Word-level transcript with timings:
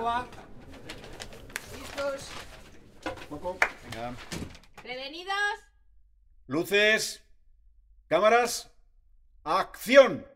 ¿Cómo 0.00 0.12
va? 0.12 0.26
¿Listos? 1.78 2.28
Poco. 3.28 3.58
Venga. 3.84 4.14
¿Prevenidos? 4.82 5.34
Luces. 6.46 7.22
Cámaras. 8.08 8.70
Acción. 9.44 10.26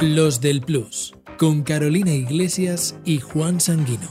Los 0.00 0.40
del 0.40 0.60
Plus, 0.62 1.14
con 1.38 1.62
Carolina 1.62 2.10
Iglesias 2.10 2.96
y 3.04 3.20
Juan 3.20 3.60
Sanguino. 3.60 4.08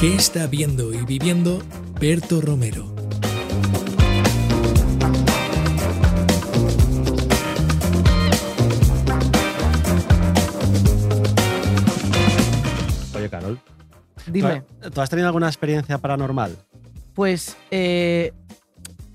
¿Qué 0.00 0.14
está 0.14 0.46
viendo 0.46 0.94
y 0.94 1.04
viviendo 1.04 1.62
Berto 2.00 2.40
Romero? 2.40 2.97
Dime. 14.42 14.62
¿tú, 14.82 14.90
tú 14.90 15.00
has 15.00 15.10
tenido 15.10 15.28
alguna 15.28 15.46
experiencia 15.48 15.98
paranormal? 15.98 16.56
Pues 17.14 17.56
eh, 17.70 18.32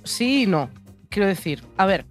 sí 0.04 0.44
y 0.44 0.46
no. 0.48 0.70
Quiero 1.10 1.28
decir, 1.28 1.64
a 1.78 1.86
ver, 1.86 2.06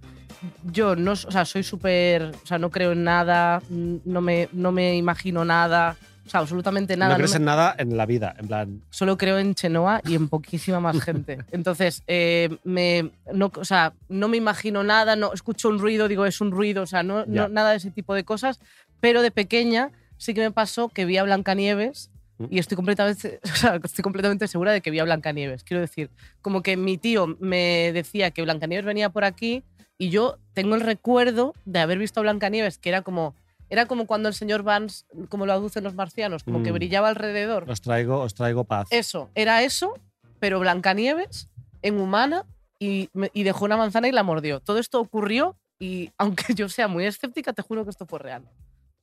yo 0.71 0.95
no, 0.95 1.11
o 1.11 1.15
sea, 1.15 1.45
soy 1.45 1.63
súper, 1.63 2.31
o 2.43 2.45
sea, 2.45 2.57
no 2.57 2.69
creo 2.69 2.93
en 2.93 3.03
nada, 3.03 3.61
no 3.69 4.21
me, 4.21 4.49
no 4.53 4.71
me 4.71 4.95
imagino 4.95 5.43
nada, 5.43 5.97
o 6.25 6.29
sea, 6.29 6.39
absolutamente 6.39 6.95
nada. 6.95 7.09
no 7.09 7.13
no 7.15 7.17
crees 7.17 7.31
me- 7.31 7.37
en 7.37 7.45
nada 7.45 7.75
en 7.77 7.97
la 7.97 8.05
vida, 8.05 8.33
en 8.39 8.47
plan... 8.47 8.81
Solo 8.89 9.17
creo 9.17 9.37
en 9.39 9.55
Chenoa 9.55 10.01
y 10.07 10.15
en 10.15 10.29
poquísima 10.29 10.79
más 10.79 11.01
gente. 11.01 11.39
Entonces, 11.51 12.01
eh, 12.07 12.57
me, 12.63 13.11
no, 13.33 13.51
o 13.53 13.65
sea, 13.65 13.93
no 14.07 14.29
me 14.29 14.37
imagino 14.37 14.83
nada, 14.83 15.15
no 15.17 15.33
escucho 15.33 15.67
un 15.67 15.79
ruido, 15.79 16.07
digo, 16.07 16.25
es 16.25 16.39
un 16.39 16.51
ruido, 16.51 16.83
o 16.83 16.87
sea, 16.87 17.03
no, 17.03 17.25
no- 17.25 17.49
nada 17.49 17.71
de 17.71 17.77
ese 17.77 17.91
tipo 17.91 18.13
de 18.15 18.23
cosas. 18.23 18.59
Pero 19.01 19.21
de 19.21 19.31
pequeña 19.31 19.91
sí 20.17 20.33
que 20.33 20.41
me 20.41 20.51
pasó 20.51 20.87
que 20.87 21.03
vi 21.05 21.17
a 21.17 21.23
Blancanieves. 21.23 22.09
Y 22.49 22.59
estoy 22.59 22.75
completamente, 22.75 23.39
o 23.51 23.55
sea, 23.55 23.79
estoy 23.83 24.03
completamente 24.03 24.47
segura 24.47 24.71
de 24.71 24.81
que 24.81 24.91
vi 24.91 24.99
a 24.99 25.03
Blancanieves. 25.03 25.63
Quiero 25.63 25.81
decir, 25.81 26.09
como 26.41 26.61
que 26.61 26.77
mi 26.77 26.97
tío 26.97 27.35
me 27.39 27.91
decía 27.93 28.31
que 28.31 28.41
Blancanieves 28.41 28.85
venía 28.85 29.09
por 29.09 29.23
aquí 29.23 29.63
y 29.97 30.09
yo 30.09 30.37
tengo 30.53 30.75
el 30.75 30.81
recuerdo 30.81 31.53
de 31.65 31.79
haber 31.79 31.97
visto 31.97 32.19
a 32.19 32.23
Blancanieves, 32.23 32.77
que 32.77 32.89
era 32.89 33.01
como, 33.01 33.35
era 33.69 33.85
como 33.85 34.05
cuando 34.07 34.29
el 34.29 34.35
señor 34.35 34.63
Vance, 34.63 35.05
como 35.29 35.45
lo 35.45 35.53
aducen 35.53 35.83
los 35.83 35.95
marcianos, 35.95 36.43
como 36.43 36.63
que 36.63 36.71
Mm. 36.71 36.75
brillaba 36.75 37.09
alrededor. 37.09 37.69
Os 37.69 37.81
traigo, 37.81 38.19
os 38.19 38.33
traigo 38.33 38.63
paz. 38.63 38.87
Eso, 38.91 39.29
era 39.35 39.63
eso, 39.63 39.93
pero 40.39 40.59
Blancanieves 40.59 41.49
en 41.81 41.99
humana 41.99 42.45
y, 42.79 43.09
y 43.33 43.43
dejó 43.43 43.65
una 43.65 43.77
manzana 43.77 44.07
y 44.07 44.11
la 44.11 44.23
mordió. 44.23 44.59
Todo 44.59 44.79
esto 44.79 44.99
ocurrió 44.99 45.55
y 45.79 46.11
aunque 46.17 46.53
yo 46.55 46.69
sea 46.69 46.87
muy 46.87 47.05
escéptica, 47.05 47.53
te 47.53 47.61
juro 47.61 47.83
que 47.83 47.89
esto 47.91 48.05
fue 48.05 48.19
real. 48.19 48.43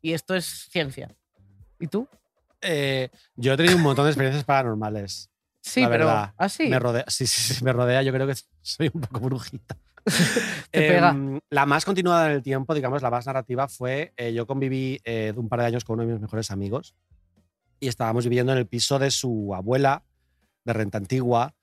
Y 0.02 0.12
esto 0.12 0.34
es 0.34 0.68
ciencia. 0.70 1.11
¿Y 1.78 1.86
tú? 1.86 2.06
Eh, 2.62 3.11
yo 3.36 3.53
he 3.53 3.56
tenido 3.56 3.77
un 3.77 3.83
montón 3.83 4.05
de 4.05 4.11
experiencias 4.11 4.44
paranormales. 4.44 5.30
Sí, 5.62 5.83
La 5.83 5.91
pero 5.91 6.33
así. 6.36 6.69
Me 6.69 6.78
rodea, 6.78 7.05
sí, 7.08 7.27
sí, 7.27 7.55
sí, 7.55 7.64
me 7.64 7.72
rodea. 7.72 8.02
Yo 8.02 8.12
creo 8.12 8.27
que 8.27 8.34
soy 8.62 8.91
un 8.92 9.00
poco 9.02 9.20
brujita. 9.20 9.77
Te 10.70 10.89
pega. 10.89 11.11
Em, 11.11 11.39
la 11.50 11.67
más 11.67 11.84
continuada 11.84 12.27
en 12.27 12.33
el 12.33 12.42
tiempo, 12.42 12.75
digamos, 12.75 13.02
la 13.02 13.11
más 13.11 13.27
narrativa 13.27 13.69
fue, 13.69 14.12
eh, 14.17 14.33
yo 14.33 14.47
conviví 14.47 15.00
eh, 15.05 15.33
un 15.36 15.48
par 15.48 15.61
de 15.61 15.67
años 15.67 15.84
con 15.84 15.94
uno 15.94 16.06
de 16.06 16.14
mis 16.14 16.22
mejores 16.22 16.50
amigos 16.50 16.94
y 17.78 17.89
estábamos 17.89 18.25
viviendo 18.25 18.52
en 18.52 18.58
el 18.58 18.67
piso 18.67 18.98
de 18.98 19.11
su 19.11 19.55
abuela 19.55 20.02
de 20.64 20.72
renta 20.72 20.98
antigua, 20.98 21.55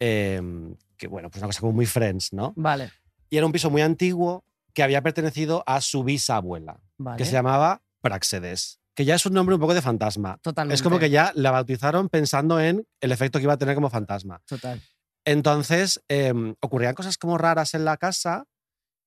em, 0.00 0.76
que 0.96 1.06
bueno, 1.08 1.30
pues 1.30 1.40
una 1.40 1.48
cosa 1.48 1.60
como 1.60 1.72
muy 1.72 1.86
friends, 1.86 2.32
¿no? 2.32 2.52
Vale, 2.56 2.90
Y 3.30 3.36
era 3.36 3.46
un 3.46 3.52
piso 3.52 3.70
muy 3.70 3.82
antiguo 3.82 4.44
que 4.72 4.82
había 4.82 5.02
pertenecido 5.02 5.62
a 5.66 5.80
su 5.80 6.02
bisabuela, 6.04 6.80
vale. 6.98 7.18
que 7.18 7.24
se 7.24 7.32
llamaba 7.32 7.82
Praxedes, 8.00 8.80
que 8.94 9.04
ya 9.04 9.14
es 9.16 9.26
un 9.26 9.32
nombre 9.34 9.54
un 9.54 9.60
poco 9.60 9.74
de 9.74 9.82
fantasma. 9.82 10.38
Totalmente. 10.42 10.74
Es 10.74 10.82
como 10.82 10.98
que 10.98 11.10
ya 11.10 11.32
la 11.34 11.50
bautizaron 11.50 12.08
pensando 12.08 12.60
en 12.60 12.86
el 13.00 13.12
efecto 13.12 13.38
que 13.38 13.44
iba 13.44 13.52
a 13.54 13.58
tener 13.58 13.74
como 13.74 13.90
fantasma. 13.90 14.40
Total. 14.46 14.80
Entonces, 15.26 16.02
em, 16.08 16.54
ocurrían 16.60 16.94
cosas 16.94 17.16
como 17.18 17.38
raras 17.38 17.74
en 17.74 17.84
la 17.84 17.96
casa 17.96 18.44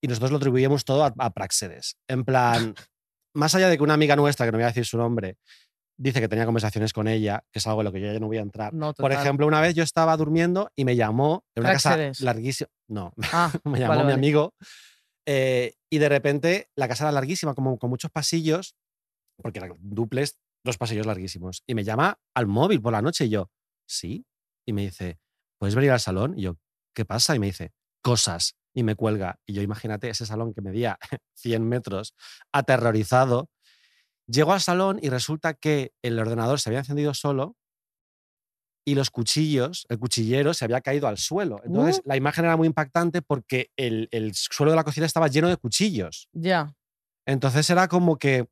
y 0.02 0.08
nosotros 0.08 0.32
lo 0.32 0.38
atribuíamos 0.38 0.84
todo 0.86 1.04
a, 1.06 1.14
a 1.18 1.30
Praxedes. 1.32 1.96
En 2.08 2.24
plan, 2.26 2.74
más 3.36 3.54
allá 3.56 3.70
de 3.70 3.78
que 3.78 3.84
una 3.84 3.94
amiga 3.94 4.16
nuestra, 4.16 4.46
que 4.46 4.52
no 4.52 4.58
voy 4.58 4.64
a 4.64 4.68
decir 4.68 4.86
su 4.86 4.98
nombre, 4.98 5.38
dice 6.00 6.20
que 6.20 6.28
tenía 6.28 6.46
conversaciones 6.46 6.92
con 6.94 7.08
ella, 7.08 7.44
que 7.52 7.60
es 7.60 7.68
algo 7.68 7.82
en 7.82 7.86
lo 7.86 7.92
que 7.92 8.02
yo 8.02 8.12
ya 8.14 8.20
no 8.20 8.28
voy 8.28 8.38
a 8.38 8.42
entrar. 8.42 8.74
No, 8.74 8.94
Por 8.94 9.12
ejemplo, 9.12 9.48
una 9.48 9.62
vez 9.62 9.74
yo 9.74 9.84
estaba 9.84 10.16
durmiendo 10.18 10.72
y 10.76 10.86
me 10.86 10.96
llamó 10.96 11.46
de 11.56 11.62
una 11.62 11.70
Praxedes. 11.72 12.18
casa 12.18 12.26
larguísima. 12.26 12.70
No, 12.88 13.14
Ah, 13.32 13.52
me 13.64 13.80
llamó 13.80 13.90
vale, 13.90 14.02
mi 14.04 14.08
vale. 14.10 14.14
amigo. 14.14 14.54
eh, 15.28 15.74
y 15.90 16.00
de 16.00 16.10
repente 16.10 16.70
la 16.76 16.88
casa 16.88 17.06
era 17.06 17.12
larguísima, 17.12 17.54
como 17.54 17.78
con 17.78 17.90
muchos 17.90 18.12
pasillos, 18.12 18.76
porque 19.42 19.60
eran 19.60 19.74
duples, 19.80 20.38
dos 20.64 20.78
pasillos 20.78 21.06
larguísimos. 21.06 21.64
Y 21.68 21.76
me 21.76 21.84
llama 21.84 22.20
al 22.36 22.48
móvil 22.48 22.82
por 22.82 22.94
la 22.94 23.02
noche 23.02 23.26
y 23.26 23.30
yo, 23.30 23.50
sí. 23.88 24.26
Y 24.66 24.74
me 24.74 24.84
dice, 24.84 25.20
¿puedes 25.60 25.76
venir 25.76 25.92
al 25.92 26.00
salón? 26.00 26.38
Y 26.38 26.44
yo, 26.44 26.58
¿qué 26.94 27.06
pasa? 27.06 27.36
Y 27.36 27.40
me 27.40 27.48
dice, 27.48 27.72
cosas. 28.02 28.56
Y 28.74 28.84
me 28.84 28.96
cuelga. 28.96 29.40
Y 29.46 29.54
yo, 29.54 29.62
imagínate 29.62 30.10
ese 30.10 30.26
salón 30.26 30.54
que 30.54 30.62
medía 30.62 31.00
100 31.36 31.68
metros, 31.68 32.14
aterrorizado. 32.52 33.50
Llego 34.28 34.54
al 34.54 34.62
salón 34.62 35.00
y 35.02 35.10
resulta 35.10 35.54
que 35.54 35.94
el 36.02 36.20
ordenador 36.20 36.60
se 36.60 36.70
había 36.70 36.80
encendido 36.80 37.14
solo 37.14 37.56
y 38.86 38.96
los 38.96 39.10
cuchillos, 39.10 39.86
el 39.90 40.00
cuchillero 40.00 40.54
se 40.54 40.64
había 40.64 40.80
caído 40.82 41.08
al 41.08 41.18
suelo. 41.18 41.60
Entonces, 41.66 42.00
Uh. 42.00 42.08
la 42.10 42.18
imagen 42.18 42.46
era 42.46 42.56
muy 42.56 42.68
impactante 42.68 43.22
porque 43.22 43.70
el, 43.76 44.08
el 44.12 44.34
suelo 44.34 44.72
de 44.72 44.78
la 44.78 44.84
cocina 44.86 45.06
estaba 45.06 45.28
lleno 45.28 45.50
de 45.50 45.58
cuchillos. 45.58 46.30
Ya. 46.32 46.74
Entonces 47.26 47.70
era 47.70 47.88
como 47.90 48.18
que, 48.18 48.48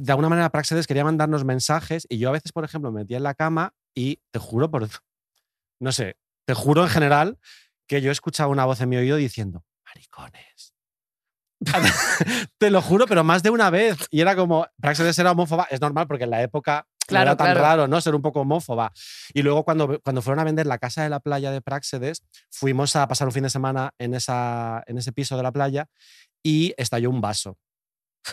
de 0.00 0.12
alguna 0.12 0.28
manera, 0.28 0.50
Praxedes 0.50 0.86
quería 0.86 1.04
mandarnos 1.04 1.44
mensajes 1.44 2.06
y 2.08 2.18
yo 2.18 2.28
a 2.28 2.32
veces, 2.32 2.52
por 2.52 2.64
ejemplo, 2.64 2.90
me 2.90 3.00
metía 3.00 3.18
en 3.18 3.22
la 3.22 3.34
cama 3.34 3.74
y 3.94 4.20
te 4.30 4.38
juro, 4.38 4.70
por, 4.70 4.88
no 5.80 5.92
sé, 5.92 6.16
te 6.46 6.54
juro 6.54 6.82
en 6.82 6.88
general 6.88 7.38
que 7.86 8.00
yo 8.00 8.10
escuchaba 8.10 8.50
una 8.50 8.64
voz 8.64 8.80
en 8.80 8.88
mi 8.88 8.96
oído 8.96 9.16
diciendo, 9.16 9.64
maricones. 9.84 10.74
te 12.58 12.70
lo 12.70 12.80
juro, 12.80 13.06
pero 13.06 13.22
más 13.24 13.42
de 13.42 13.50
una 13.50 13.68
vez. 13.68 13.98
Y 14.10 14.20
era 14.20 14.34
como, 14.34 14.66
Praxedes 14.80 15.18
era 15.18 15.32
homófoba, 15.32 15.66
es 15.70 15.80
normal 15.80 16.06
porque 16.06 16.24
en 16.24 16.30
la 16.30 16.42
época 16.42 16.86
Claro, 17.10 17.24
no 17.24 17.30
era 17.32 17.36
tan 17.36 17.46
claro. 17.46 17.60
raro, 17.60 17.88
¿no? 17.88 18.00
Ser 18.00 18.14
un 18.14 18.22
poco 18.22 18.40
homófoba. 18.40 18.92
Y 19.34 19.42
luego 19.42 19.64
cuando, 19.64 20.00
cuando 20.02 20.22
fueron 20.22 20.40
a 20.40 20.44
vender 20.44 20.66
la 20.66 20.78
casa 20.78 21.02
de 21.02 21.10
la 21.10 21.20
playa 21.20 21.50
de 21.50 21.60
Praxedes, 21.60 22.22
fuimos 22.50 22.96
a 22.96 23.06
pasar 23.08 23.26
un 23.26 23.32
fin 23.32 23.42
de 23.42 23.50
semana 23.50 23.92
en, 23.98 24.14
esa, 24.14 24.82
en 24.86 24.98
ese 24.98 25.12
piso 25.12 25.36
de 25.36 25.42
la 25.42 25.52
playa 25.52 25.88
y 26.42 26.72
estalló 26.76 27.10
un 27.10 27.20
vaso. 27.20 27.58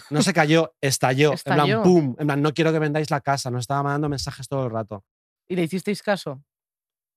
No 0.09 0.21
se 0.21 0.33
cayó, 0.33 0.73
estalló. 0.81 1.31
En 1.33 1.37
plan, 1.43 1.83
¡pum! 1.83 2.15
En 2.19 2.27
plan, 2.27 2.41
no 2.41 2.53
quiero 2.53 2.71
que 2.71 2.79
vendáis 2.79 3.09
la 3.09 3.21
casa. 3.21 3.49
Nos 3.51 3.61
estaba 3.61 3.83
mandando 3.83 4.09
mensajes 4.09 4.47
todo 4.47 4.65
el 4.65 4.71
rato. 4.71 5.03
¿Y 5.49 5.55
le 5.55 5.63
hicisteis 5.63 6.01
caso? 6.01 6.43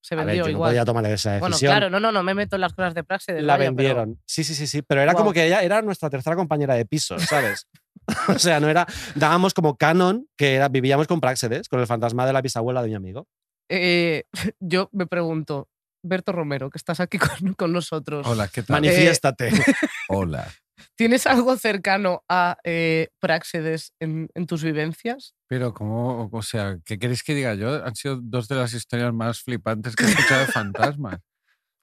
Se 0.03 0.15
A 0.15 0.19
ver, 0.19 0.27
vendió 0.27 0.45
yo 0.45 0.47
no 0.47 0.51
igual. 0.53 0.71
podía 0.71 0.85
tomar 0.85 1.05
esa 1.07 1.33
decisión. 1.33 1.41
bueno, 1.41 1.59
claro, 1.59 1.91
no, 1.91 2.01
no, 2.01 2.11
no 2.11 2.23
me 2.23 2.33
meto 2.33 2.57
en 2.57 2.63
las 2.63 2.73
cosas 2.73 2.95
de 2.95 3.05
praxe. 3.05 3.43
la 3.43 3.57
vendieron. 3.59 4.21
Sí, 4.27 4.45
sí, 4.45 4.55
sí, 4.55 4.67
sí. 4.67 4.83
Pero 4.83 5.03
era 5.03 5.15
como 5.15 5.33
que 5.33 5.47
ella 5.47 5.63
era 5.63 5.83
nuestra 5.83 6.09
tercera 6.09 6.37
compañera 6.37 6.75
de 6.75 6.87
piso, 6.87 7.19
¿sabes? 7.19 7.67
o 8.29 8.39
sea, 8.39 8.61
no 8.61 8.69
era. 8.69 8.87
Dábamos 9.15 9.53
como 9.53 9.77
canon 9.77 10.27
que 10.37 10.55
era, 10.55 10.69
vivíamos 10.69 11.07
con 11.07 11.21
Praxedes, 11.21 11.69
con 11.69 11.81
el 11.81 11.87
fantasma 11.87 12.27
de 12.27 12.33
la 12.33 12.41
bisabuela 12.41 12.83
de 12.83 12.89
mi 12.89 12.95
amigo. 12.95 13.27
Eh, 13.69 14.25
yo 14.61 14.89
me 14.93 15.07
pregunto, 15.07 15.69
Berto 16.03 16.33
Romero, 16.33 16.71
que 16.71 16.79
estás 16.79 17.01
aquí 17.01 17.19
con, 17.19 17.53
con 17.55 17.73
nosotros. 17.73 18.27
Hola, 18.27 18.49
¿qué 18.49 18.63
tal? 18.63 18.81
Manifiéstate. 18.81 19.51
Hola. 20.09 20.49
¿Tienes 20.97 21.27
algo 21.27 21.57
cercano 21.57 22.23
a 22.29 22.57
eh, 22.65 23.09
Praxedes 23.19 23.93
en, 24.01 24.29
en 24.35 24.47
tus 24.47 24.63
vivencias? 24.63 25.35
Pero, 25.47 25.75
¿cómo? 25.75 26.29
O 26.33 26.43
sea, 26.43 26.79
¿qué 26.85 26.99
queréis 26.99 27.23
que 27.23 27.35
diga 27.35 27.55
yo? 27.55 27.85
Han 27.85 27.95
sido 27.95 28.19
dos 28.23 28.49
de 28.49 28.57
las 28.57 28.73
historias 28.73 29.13
más 29.13 29.43
flipantes 29.43 29.97
que 29.97 30.05
he 30.05 30.09
escuchado 30.09 30.41
de 30.41 30.47
fantasmas. 30.53 31.19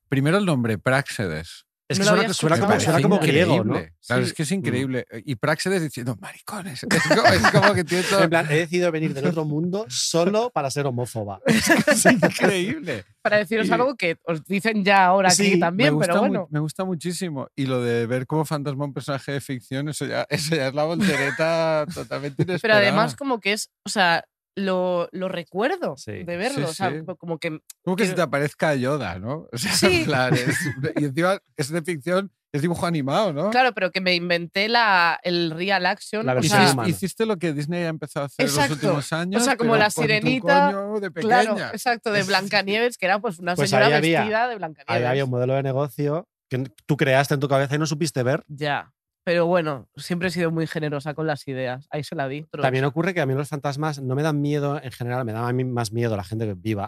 Primero 0.09 0.37
el 0.37 0.45
nombre, 0.45 0.77
Praxedes. 0.77 1.66
Es 1.89 1.99
que 1.99 2.03
suena, 2.33 2.59
como, 2.59 2.79
suena 2.81 3.01
como 3.01 3.19
griego, 3.19 3.63
¿no? 3.63 3.75
increíble. 3.77 3.93
Claro, 4.05 4.23
Sí. 4.23 4.27
es 4.29 4.33
que 4.33 4.43
es 4.43 4.51
increíble. 4.51 5.05
Y 5.25 5.35
Praxedes 5.35 5.81
diciendo, 5.81 6.17
maricones. 6.19 6.83
Es 6.91 7.03
como, 7.07 7.27
es 7.27 7.51
como 7.51 7.73
que 7.73 7.83
tiene 7.85 8.03
todo... 8.03 8.23
En 8.23 8.29
plan, 8.29 8.45
he 8.49 8.55
decidido 8.57 8.91
venir 8.91 9.13
del 9.13 9.27
otro 9.27 9.45
mundo 9.45 9.85
solo 9.87 10.49
para 10.49 10.69
ser 10.69 10.85
homófoba. 10.85 11.39
es 11.45 12.05
increíble. 12.05 13.05
Para 13.21 13.37
deciros 13.37 13.67
Y- 13.67 13.71
algo 13.71 13.95
que 13.95 14.17
os 14.25 14.43
dicen 14.45 14.83
ya 14.83 15.05
ahora 15.05 15.29
aquí 15.29 15.51
Sí, 15.53 15.59
también, 15.59 15.89
me, 15.91 15.95
gusta 15.95 16.07
pero 16.13 16.19
bueno. 16.19 16.47
me 16.51 16.59
gusta 16.59 16.83
muchísimo. 16.83 17.47
Y 17.55 17.65
lo 17.67 17.81
de 17.81 18.05
ver 18.05 18.27
como 18.27 18.43
fantasma 18.45 18.85
un 18.85 18.93
personaje 18.93 19.31
de 19.31 19.41
ficción, 19.41 19.87
eso 19.89 20.05
ya, 20.05 20.25
eso 20.29 20.55
ya 20.55 20.67
es 20.67 20.73
la 20.73 20.83
voltereta 20.83 21.85
totalmente 21.93 22.43
inesperada. 22.43 22.79
Pero 22.81 22.89
además 22.89 23.15
como 23.15 23.39
que 23.39 23.53
es, 23.53 23.69
o 23.85 23.89
sea, 23.89 24.25
lo, 24.57 25.07
lo 25.11 25.29
recuerdo 25.29 25.95
Sí. 25.97 26.23
de 26.23 26.37
verlo. 26.37 26.65
Sí, 26.67 26.71
o 26.71 26.73
sea, 26.73 26.89
sí. 26.91 26.97
como 27.17 27.37
que 27.37 27.59
Como 27.83 27.95
que 27.95 28.03
se 28.03 28.09
Quiero- 28.09 28.15
te 28.15 28.21
aparezca 28.23 28.73
Yoda, 28.75 29.19
¿no? 29.19 29.47
O 29.53 29.57
sea, 29.57 29.71
Sí. 29.73 29.99
en 30.01 30.05
plan, 30.05 30.33
es- 30.33 30.57
y 30.99 31.05
encima 31.05 31.39
es 31.55 31.69
de 31.69 31.81
ficción, 31.83 32.31
es 32.51 32.61
dibujo 32.63 32.85
animado, 32.87 33.33
¿no? 33.33 33.49
Claro, 33.51 33.73
pero 33.73 33.91
que 33.91 34.01
me 34.01 34.15
inventé 34.15 34.67
la, 34.67 35.19
el 35.21 35.51
real 35.51 35.85
action. 35.85 36.25
La 36.25 36.33
o 36.33 36.41
sea. 36.41 36.73
Hiciste 36.87 37.25
lo 37.25 37.37
que 37.37 37.53
Disney 37.53 37.83
ha 37.83 37.89
empezado 37.89 38.23
a 38.23 38.27
hacer 38.27 38.45
en 38.45 38.49
Exacto. 38.49 38.73
los 38.75 38.83
últimos 38.83 39.13
años. 39.13 39.41
O 39.41 39.45
sea, 39.45 39.57
como 39.57 39.75
la 39.75 39.89
sirenita, 39.91 40.71
coño 40.73 40.99
de 41.01 41.11
pequeña. 41.11 41.41
Claro, 41.43 41.57
exacto, 41.73 42.11
de 42.11 42.23
Blancanieves, 42.63 42.97
que 42.97 43.05
era 43.05 43.19
pues 43.19 43.37
una 43.39 43.53
Pues 43.55 43.69
señora 43.69 43.87
ahí 43.87 43.93
había- 43.93 44.19
vestida 44.21 44.45
de 44.47 44.51
Ahí 44.53 44.57
Blancanieves. 44.57 45.07
había 45.07 45.25
un 45.25 45.29
modelo 45.29 45.53
de 45.53 45.63
negocio 45.63 46.27
que 46.49 46.63
tú 46.85 46.95
creaste 46.97 47.33
en 47.33 47.41
tu 47.41 47.47
cabeza 47.49 47.75
y 47.75 47.77
no 47.79 47.85
supiste 47.85 48.23
ver. 48.23 48.43
Ya. 48.47 48.91
Pero 49.27 49.45
bueno, 49.45 49.89
siempre 49.97 50.29
he 50.29 50.31
sido 50.31 50.51
muy 50.51 50.67
generosa 50.67 51.13
con 51.13 51.27
las 51.27 51.45
ideas. 51.49 51.85
Ahí 51.89 52.01
se 52.01 52.15
la 52.15 52.29
di. 52.29 52.45
También 52.61 52.85
ocurre 52.85 53.13
que 53.13 53.19
a 53.19 53.25
mí 53.25 53.33
los 53.33 53.49
fantasmas 53.49 54.01
no 54.01 54.15
me 54.15 54.23
dan 54.23 54.39
miedo 54.39 54.81
en 54.81 54.89
general, 54.89 55.25
me 55.25 55.33
da 55.33 55.45
a 55.45 55.51
mí 55.51 55.65
más 55.65 55.91
miedo 55.91 56.15
la 56.15 56.23
gente 56.23 56.45
que 56.45 56.53
viva. 56.53 56.87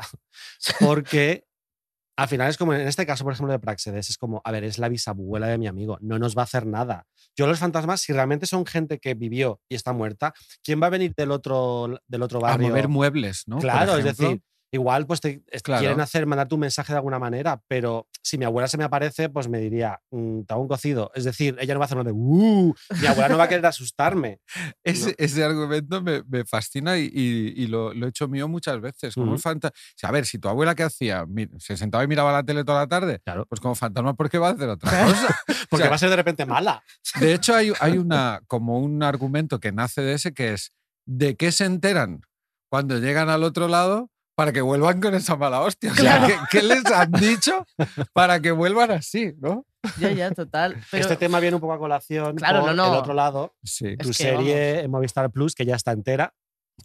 Porque 0.79 1.43
al 2.15 2.29
final 2.29 2.49
es 2.49 2.57
como 2.57 2.73
en 2.73 2.87
este 2.87 3.05
caso, 3.05 3.25
por 3.25 3.33
ejemplo, 3.33 3.51
de 3.51 3.59
Praxedes, 3.59 4.09
es 4.09 4.17
como, 4.17 4.41
a 4.45 4.51
ver, 4.53 4.63
es 4.63 4.77
la 4.77 4.87
bisabuela 4.87 5.47
de 5.47 5.57
mi 5.57 5.67
amigo, 5.67 5.97
no 5.99 6.17
nos 6.17 6.37
va 6.37 6.43
a 6.43 6.45
hacer 6.45 6.65
nada. 6.65 7.07
Yo 7.35 7.45
los 7.45 7.59
fantasmas, 7.59 7.99
si 7.99 8.13
realmente 8.13 8.45
son 8.45 8.65
gente 8.65 8.99
que 8.99 9.15
vivió 9.15 9.59
y 9.67 9.75
está 9.75 9.91
muerta, 9.91 10.33
¿quién 10.63 10.81
va 10.81 10.87
a 10.87 10.91
venir 10.91 11.13
del 11.17 11.31
otro, 11.31 11.99
del 12.07 12.21
otro 12.21 12.39
A 12.39 12.51
barrio? 12.51 12.69
mover 12.69 12.87
muebles, 12.87 13.43
¿no? 13.47 13.57
Claro, 13.57 13.97
es 13.97 14.05
decir, 14.05 14.41
igual 14.71 15.07
pues 15.07 15.19
te 15.21 15.43
Claro. 15.63 15.79
quieren 15.81 15.99
hacer, 16.01 16.25
mandarte 16.25 16.53
un 16.55 16.61
mensaje 16.61 16.93
de 16.93 16.97
alguna 16.97 17.17
manera, 17.19 17.61
pero 17.67 18.07
si 18.21 18.37
mi 18.37 18.45
abuela 18.45 18.67
se 18.67 18.77
me 18.77 18.83
aparece, 18.83 19.29
pues 19.29 19.47
me 19.47 19.59
diría, 19.59 19.99
"Mm, 20.11 20.41
te 20.43 20.53
hago 20.53 20.61
un 20.61 20.67
cocido. 20.67 21.11
Es 21.15 21.23
decir, 21.23 21.57
ella 21.59 21.73
no 21.73 21.79
va 21.79 21.85
a 21.85 21.87
hacer 21.87 21.97
lo 21.97 22.03
de, 22.03 22.11
"Uh", 22.11 22.73
mi 23.01 23.07
abuela 23.07 23.29
no 23.29 23.37
va 23.37 23.45
a 23.45 23.49
querer 23.49 23.65
asustarme. 23.65 24.39
Ese, 24.83 25.15
ese 25.17 25.43
argumento 25.43 26.01
me, 26.01 26.23
me 26.27 26.45
fascina 26.45 26.97
y, 26.97 27.05
y- 27.13 27.53
y 27.63 27.67
lo, 27.67 27.93
lo 27.93 28.05
he 28.05 28.09
hecho 28.09 28.27
mío 28.27 28.47
muchas 28.47 28.79
veces. 28.81 29.15
Como 29.15 29.33
Ujú. 29.33 29.41
fanta- 29.41 29.69
o 29.69 29.71
sea, 29.95 30.09
a 30.09 30.11
ver, 30.11 30.25
si 30.25 30.37
tu 30.39 30.47
abuela 30.49 30.75
qué 30.75 30.83
hacía, 30.83 31.25
se 31.57 31.77
sentaba 31.77 32.03
y 32.03 32.07
miraba 32.07 32.31
la 32.31 32.43
tele 32.43 32.63
toda 32.63 32.81
la 32.81 32.87
tarde, 32.87 33.19
Claro. 33.23 33.45
pues 33.47 33.59
como 33.61 33.75
fantasma, 33.75 34.13
¿por 34.13 34.29
qué 34.29 34.37
va 34.37 34.49
a 34.49 34.51
hacer 34.51 34.69
otra 34.69 34.89
cosa? 35.27 35.39
Porque 35.69 35.83
sea, 35.83 35.89
va 35.89 35.95
a 35.95 35.99
ser 35.99 36.09
de 36.09 36.15
repente 36.15 36.45
mala. 36.45 36.83
De 37.19 37.33
hecho, 37.33 37.55
hay, 37.55 37.71
hay 37.79 37.97
una, 37.97 38.41
como 38.47 38.79
un 38.79 39.03
argumento 39.03 39.59
que 39.59 39.71
nace 39.71 40.01
de 40.01 40.13
ese 40.13 40.33
que 40.33 40.53
es 40.53 40.73
¿de 41.05 41.35
qué 41.35 41.51
se 41.51 41.65
enteran 41.65 42.21
cuando 42.69 42.97
llegan 42.99 43.29
al 43.29 43.43
otro 43.43 43.67
lado 43.67 44.09
para 44.39 44.53
que 44.53 44.61
vuelvan 44.61 45.01
con 45.01 45.13
esa 45.15 45.35
mala 45.35 45.59
hostia? 45.59 45.91
O 45.91 45.95
sea, 45.95 46.25
¿qué, 46.25 46.35
qué 46.49 46.63
les 46.63 46.85
han 46.85 47.11
dicho 47.11 47.65
para 48.13 48.39
que 48.39 48.51
vuelvan 48.51 48.89
así? 48.91 49.33
¿no? 49.37 49.65
Ya, 49.99 50.11
ya, 50.11 50.31
total. 50.31 50.77
Pero 50.89 51.01
este 51.01 51.17
tema 51.17 51.41
viene 51.41 51.55
un 51.55 51.61
poco 51.61 51.73
a 51.73 51.77
colación 51.77 52.37
Claro, 52.37 52.61
por 52.61 52.69
no, 52.69 52.75
no. 52.87 52.93
el 52.93 52.99
otro 52.99 53.13
lado, 53.13 53.53
Sí, 53.65 53.87
Es 53.87 53.97
tu 53.97 54.07
que, 54.07 54.13
serie 54.13 54.79
en 54.79 54.91
Movistar 54.91 55.29
Plus, 55.29 55.55
que 55.55 55.65
ya 55.65 55.75
está 55.75 55.91
entera, 55.91 56.33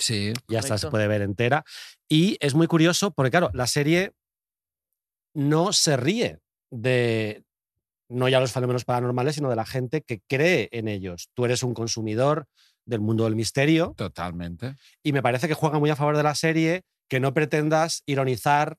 sí. 0.01 0.33
ya 0.49 0.59
está, 0.59 0.79
se 0.79 0.91
puede 0.91 1.06
ver 1.06 1.23
entera. 1.23 1.62
Y 2.09 2.37
es 2.41 2.55
muy 2.56 2.67
curioso 2.67 3.12
porque, 3.12 3.31
claro, 3.31 3.51
la 3.55 3.69
serie 3.69 4.15
no 5.33 5.73
se 5.73 5.97
ríe 5.97 6.41
de 6.73 7.45
no 8.11 8.29
ya 8.29 8.41
los 8.41 8.51
fenómenos 8.51 8.85
paranormales, 8.85 9.37
sino 9.37 9.49
de 9.49 9.56
la 9.56 9.65
gente 9.65 10.03
que 10.03 10.21
cree 10.29 10.69
en 10.73 10.89
ellos. 10.89 11.31
Tú 11.35 11.45
eres 11.45 11.62
un 11.62 11.73
consumidor 11.73 12.47
del 12.85 12.99
mundo 13.01 13.25
del 13.25 13.37
misterio 13.37 13.95
Totalmente. 13.97 14.75
y 15.05 15.12
me 15.12 15.23
parece 15.23 15.47
que 15.47 15.55
juega 15.55 15.79
muy 15.79 15.91
a 15.91 15.97
favor 15.97 16.17
de 16.17 16.23
la 16.25 16.35
serie 16.35 16.83
que 17.09 17.21
no 17.21 17.33
pretendas 17.35 18.03
ironizar 18.06 18.77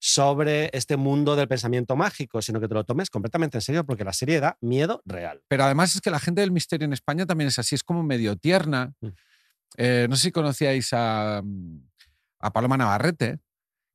sobre 0.00 0.70
este 0.72 0.96
mundo 0.96 1.34
del 1.34 1.48
pensamiento 1.48 1.96
mágico, 1.96 2.40
sino 2.40 2.60
que 2.60 2.68
te 2.68 2.74
lo 2.74 2.84
tomes 2.84 3.10
completamente 3.10 3.58
en 3.58 3.62
serio 3.62 3.84
porque 3.84 4.04
la 4.04 4.12
serie 4.12 4.38
da 4.40 4.56
miedo 4.60 5.02
real. 5.04 5.42
Pero 5.48 5.64
además 5.64 5.94
es 5.94 6.00
que 6.00 6.10
la 6.10 6.20
gente 6.20 6.40
del 6.40 6.52
misterio 6.52 6.84
en 6.84 6.92
España 6.92 7.26
también 7.26 7.48
es 7.48 7.58
así, 7.58 7.74
es 7.74 7.82
como 7.82 8.02
medio 8.04 8.36
tierna. 8.36 8.92
Mm. 9.00 9.08
Eh, 9.76 10.06
no 10.08 10.16
sé 10.16 10.22
si 10.24 10.32
conocíais 10.32 10.88
a, 10.92 11.42
mm, 11.44 11.78
a 12.40 12.52
Paloma 12.52 12.76
Navarrete, 12.76 13.38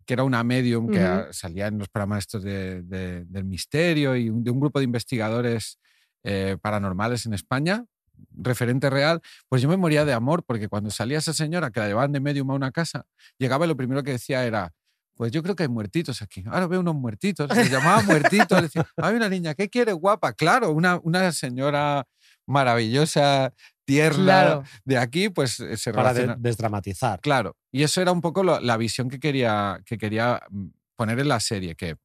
que 0.05 0.13
era 0.13 0.23
una 0.25 0.43
medium 0.43 0.89
que 0.89 0.99
Ujú. 0.99 1.07
ah, 1.07 1.27
salía 1.31 1.67
en 1.67 1.77
los 1.79 1.87
programas 1.87 2.19
estos 2.19 2.43
de- 2.43 2.81
de- 2.83 3.23
del 3.23 3.45
misterio 3.45 4.17
y 4.17 4.29
un- 4.29 4.43
de 4.43 4.51
un 4.51 4.59
grupo 4.59 4.79
de 4.79 4.85
investigadores 4.85 5.79
eh, 6.25 6.57
paranormales 6.61 7.25
en 7.25 7.33
España, 7.33 7.85
referente 8.31 8.89
real, 8.89 9.21
pues 9.49 9.61
yo 9.61 9.69
me 9.69 9.77
moría 9.77 10.05
de 10.05 10.13
amor 10.13 10.43
porque 10.45 10.67
cuando 10.69 10.89
salía 10.91 11.17
esa 11.19 11.33
señora 11.33 11.71
que 11.71 11.79
la 11.79 11.87
llevaban 11.87 12.11
de 12.11 12.19
medium 12.19 12.49
a 12.51 12.53
una 12.55 12.71
casa, 12.71 13.05
llegaba 13.37 13.65
y 13.65 13.67
lo 13.67 13.75
primero 13.77 14.03
que 14.03 14.11
decía 14.11 14.45
era, 14.45 14.73
pues 15.15 15.31
yo 15.31 15.43
creo 15.43 15.55
que 15.55 15.63
hay 15.63 15.69
muertitos 15.69 16.21
aquí. 16.21 16.43
Ahora 16.47 16.65
veo 16.67 16.79
unos 16.79 16.95
muertitos. 16.95 17.47
Les 17.55 17.69
llamaba 17.69 18.01
muertitos. 18.01 18.61
les 18.61 18.71
decía, 18.73 18.87
hay 18.97 19.15
una 19.15 19.29
niña, 19.29 19.53
¿qué 19.53 19.69
quiere 19.69 19.93
guapa? 19.93 20.33
Claro, 20.33 20.71
una, 20.71 20.99
una 21.03 21.31
señora 21.31 22.05
maravillosa, 22.47 23.53
tierna 23.85 24.23
Claro. 24.23 24.63
de 24.85 24.97
aquí, 24.97 25.29
pues 25.29 25.59
eh, 25.59 25.77
se 25.77 25.91
Para 25.93 26.13
de- 26.13 26.35
desdramatizar. 26.37 27.19
Claro. 27.21 27.55
Y 27.71 27.83
eso 27.83 28.01
era 28.01 28.11
un 28.11 28.21
poco 28.21 28.43
lo- 28.43 28.59
la 28.59 28.77
visión 28.77 29.09
que 29.09 29.19
quería, 29.19 29.79
que 29.85 29.97
quería 29.97 30.41
mm, 30.49 30.67
poner 30.95 31.19
en 31.19 31.27
la 31.27 31.39
serie, 31.39 31.75
que, 31.75 31.95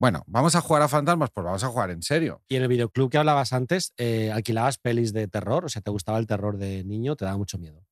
bueno, 0.00 0.24
vamos 0.26 0.56
a 0.56 0.60
jugar 0.62 0.82
a 0.82 0.88
fantasmas, 0.88 1.30
pues 1.30 1.44
vamos 1.44 1.62
a 1.62 1.68
jugar 1.68 1.90
en 1.90 2.02
serio. 2.02 2.42
Y 2.48 2.56
en 2.56 2.62
el 2.62 2.68
videoclub 2.68 3.10
que 3.10 3.18
hablabas 3.18 3.52
antes, 3.52 3.92
eh, 3.98 4.32
alquilabas 4.32 4.78
pelis 4.78 5.12
de 5.12 5.28
terror, 5.28 5.66
o 5.66 5.68
sea, 5.68 5.82
te 5.82 5.90
gustaba 5.92 6.18
el 6.18 6.26
terror 6.26 6.56
de 6.56 6.82
niño, 6.84 7.16
te 7.16 7.26
daba 7.26 7.36
mucho 7.36 7.58
miedo. 7.58 7.84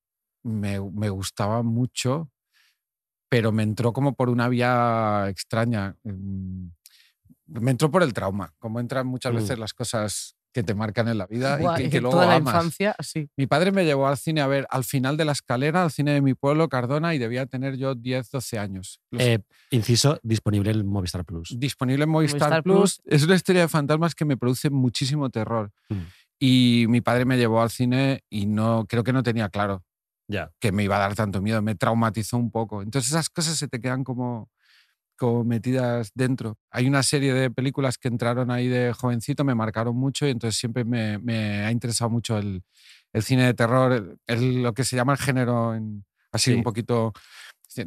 Me, 0.43 0.81
me 0.81 1.11
gustaba 1.11 1.63
mucho, 1.63 2.31
pero 3.29 3.53
me 3.53 3.63
entró 3.63 3.93
como 3.93 4.15
por 4.15 4.31
una 4.31 4.49
vía 4.49 5.27
extraña. 5.29 5.97
mm, 6.05 6.67
Me 7.49 7.71
entró 7.71 7.91
por 7.91 8.03
el 8.03 8.13
trauma, 8.15 8.55
como 8.59 8.81
entran 8.81 9.07
muchas 9.07 9.33
Mm. 9.33 9.37
veces 9.37 9.59
las 9.59 9.75
cosas 9.75 10.37
que 10.59 10.65
te 10.65 10.75
marcan 10.75 11.07
en 11.07 11.19
la 11.19 11.27
vida 11.27 11.61
y 11.61 11.77
que, 11.77 11.87
y 11.87 11.91
que 11.91 12.01
luego 12.01 12.17
toda 12.17 12.27
la 12.27 12.35
amas. 12.37 12.53
infancia, 12.55 12.97
sí. 13.01 13.31
Mi 13.37 13.47
padre 13.47 13.71
me 13.71 13.85
llevó 13.85 14.09
al 14.09 14.17
cine 14.17 14.41
a 14.41 14.47
ver 14.49 14.67
al 14.71 14.83
final 14.83 15.17
de 15.17 15.25
la 15.25 15.33
escalera, 15.33 15.83
al 15.85 15.93
cine 15.93 16.13
de 16.13 16.21
mi 16.21 16.35
pueblo, 16.35 16.69
Cardona, 16.69 17.15
y 17.15 17.19
debía 17.19 17.47
tener 17.47 17.77
yo 17.77 17.95
10, 17.95 18.31
12 18.31 18.59
años. 18.59 19.01
Los- 19.13 19.23
Eh, 19.23 19.39
inciso, 19.71 20.19
disponible 20.25 20.73
en 20.73 20.87
Movistar 20.87 21.25
Plus. 21.25 21.55
disponible 21.59 22.05
en 22.05 22.11
Movistar, 22.11 22.41
Movistar 22.51 22.63
Plus. 22.65 23.01
Es 23.05 23.23
una 23.25 23.37
historia 23.37 23.63
de 23.63 23.69
fantasmas 23.69 24.15
que 24.17 24.25
me 24.25 24.37
produce 24.37 24.69
muchísimo 24.71 25.31
terror. 25.31 25.71
Mm. 25.89 25.95
Y 26.41 26.87
mi 26.89 27.01
padre 27.01 27.25
me 27.25 27.37
llevó 27.37 27.63
al 27.63 27.71
cine 27.71 28.25
y 28.31 28.47
no 28.47 28.85
creo 28.89 29.05
que 29.05 29.13
no 29.13 29.23
tenía 29.23 29.49
claro 29.49 29.85
Ya. 30.29 30.51
que 30.61 30.73
me 30.73 30.85
iba 30.85 30.97
a 30.97 31.01
dar 31.01 31.15
tanto 31.15 31.41
miedo. 31.41 31.63
Me 31.63 31.75
traumatizó 31.75 32.37
un 32.37 32.51
poco. 32.51 32.83
Entonces 32.83 33.11
esas 33.11 33.29
cosas 33.29 33.57
se 33.57 33.69
te 33.69 33.81
quedan 33.81 34.05
como, 34.05 34.49
como 35.19 35.45
metidas 35.45 36.11
dentro. 36.15 36.57
Hay 36.71 36.87
una 36.87 37.03
serie 37.03 37.35
de 37.35 37.51
películas 37.51 37.99
que 37.99 38.09
entraron 38.09 38.51
ahí 38.51 38.69
de 38.69 38.93
jovencito, 38.95 39.45
me 39.45 39.55
marcaron 39.55 39.97
mucho 39.97 40.27
y 40.27 40.31
entonces 40.31 40.59
siempre 40.59 40.85
me, 40.85 41.19
me 41.19 41.61
ha 41.65 41.71
interesado 41.71 42.09
mucho 42.09 42.39
el, 42.39 42.63
el 43.13 43.23
cine 43.23 43.45
de 43.45 43.55
terror, 43.55 44.17
el- 44.27 44.63
lo 44.63 44.73
que 44.73 44.85
se 44.85 44.97
llama 44.97 45.13
el 45.13 45.19
género 45.19 45.75
en- 45.75 46.05
así 46.33 46.51
Sí. 46.53 46.57
un 46.57 46.63
poquito 46.63 47.13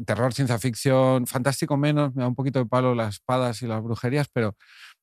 terror, 0.05 0.33
ciencia 0.33 0.57
ficción, 0.59 1.25
fantástico 1.27 1.75
menos, 1.77 2.13
me 2.15 2.21
da 2.21 2.27
un 2.27 2.35
poquito 2.35 2.59
de 2.59 2.65
palo 2.65 2.93
las 2.95 3.15
espadas 3.15 3.61
y 3.61 3.67
las 3.67 3.81
brujerías, 3.81 4.27
pero, 4.31 4.55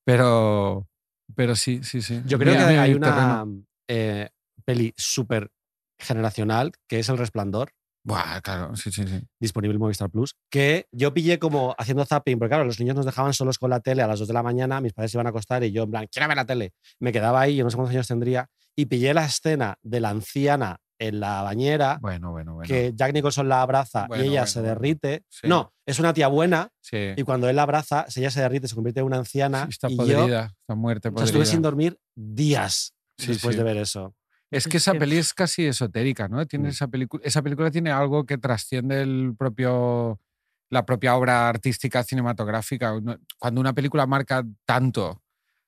pero, 0.04 0.86
pero 1.34 1.56
sí, 1.56 1.80
sí, 1.82 2.00
sí. 2.02 2.22
Yo 2.24 2.38
creo 2.38 2.56
que 2.56 2.62
hay 2.62 2.94
una 2.94 3.44
eh, 3.88 4.28
peli 4.64 4.94
súper 4.96 5.50
generacional 5.98 6.72
que 6.88 7.00
es 7.00 7.08
El 7.08 7.18
Resplandor, 7.18 7.72
Buah, 8.08 8.40
claro, 8.40 8.74
sí, 8.74 8.90
sí, 8.90 9.06
sí. 9.06 9.20
disponible 9.38 9.74
en 9.74 9.80
Movistar 9.80 10.08
Plus, 10.10 10.34
que 10.50 10.86
yo 10.92 11.12
pillé 11.12 11.38
como 11.38 11.74
haciendo 11.76 12.04
zapping, 12.06 12.38
porque 12.38 12.50
claro, 12.50 12.64
los 12.64 12.80
niños 12.80 12.96
nos 12.96 13.04
dejaban 13.04 13.34
solos 13.34 13.58
con 13.58 13.68
la 13.68 13.80
tele 13.80 14.02
a 14.02 14.06
las 14.06 14.18
2 14.18 14.28
de 14.28 14.34
la 14.34 14.42
mañana, 14.42 14.80
mis 14.80 14.94
padres 14.94 15.12
se 15.12 15.18
iban 15.18 15.26
a 15.26 15.30
acostar 15.30 15.62
y 15.62 15.72
yo 15.72 15.82
en 15.82 15.90
plan, 15.90 16.06
quiero 16.10 16.26
ver 16.26 16.36
la 16.38 16.46
tele. 16.46 16.72
Me 17.00 17.12
quedaba 17.12 17.42
ahí, 17.42 17.56
yo 17.56 17.64
no 17.64 17.70
sé 17.70 17.76
cuántos 17.76 17.94
años 17.94 18.08
tendría, 18.08 18.48
y 18.74 18.86
pillé 18.86 19.12
la 19.12 19.26
escena 19.26 19.76
de 19.82 20.00
la 20.00 20.08
anciana 20.08 20.78
en 21.00 21.20
la 21.20 21.42
bañera, 21.42 21.98
Bueno, 22.00 22.32
bueno, 22.32 22.54
bueno. 22.54 22.66
que 22.66 22.92
Jack 22.94 23.12
Nicholson 23.12 23.48
la 23.48 23.62
abraza 23.62 24.06
Bueno, 24.08 24.24
y 24.24 24.28
ella 24.28 24.40
bueno, 24.40 24.46
se 24.48 24.62
derrite. 24.62 25.22
Sí. 25.28 25.46
No, 25.46 25.72
es 25.86 26.00
una 26.00 26.12
tía 26.12 26.26
buena 26.28 26.70
sí. 26.80 27.12
y 27.16 27.22
cuando 27.22 27.48
él 27.48 27.56
la 27.56 27.62
abraza, 27.62 28.06
ella 28.16 28.30
se 28.30 28.40
derrite, 28.40 28.66
se 28.66 28.74
convierte 28.74 29.00
en 29.00 29.06
una 29.06 29.18
anciana. 29.18 29.66
Está 29.68 29.88
y 29.88 29.96
yo 29.96 29.98
podrida, 29.98 30.46
está 30.60 30.74
muerte 30.74 31.08
o 31.08 31.10
sea, 31.10 31.14
podrida. 31.14 31.26
estuve 31.26 31.46
sin 31.46 31.62
dormir 31.62 31.98
días 32.16 32.94
después 33.16 33.56
de 33.56 33.62
ver 33.62 33.76
eso. 33.76 34.14
Es 34.50 34.66
que 34.66 34.78
esa 34.78 34.94
peli 34.94 35.16
es 35.18 35.34
casi 35.34 35.66
esotérica, 35.66 36.28
¿no? 36.28 36.46
Tiene 36.46 36.68
Mm. 36.68 36.70
esa, 36.70 36.88
película, 36.88 37.22
esa 37.24 37.42
película 37.42 37.70
tiene 37.70 37.90
algo 37.90 38.24
que 38.24 38.38
trasciende 38.38 39.02
el 39.02 39.34
propio, 39.38 40.20
la 40.70 40.86
propia 40.86 41.16
obra 41.16 41.48
artística 41.48 42.02
cinematográfica. 42.02 42.94
Cuando 43.38 43.60
una 43.60 43.72
película 43.74 44.06
marca 44.06 44.44
tanto 44.64 45.22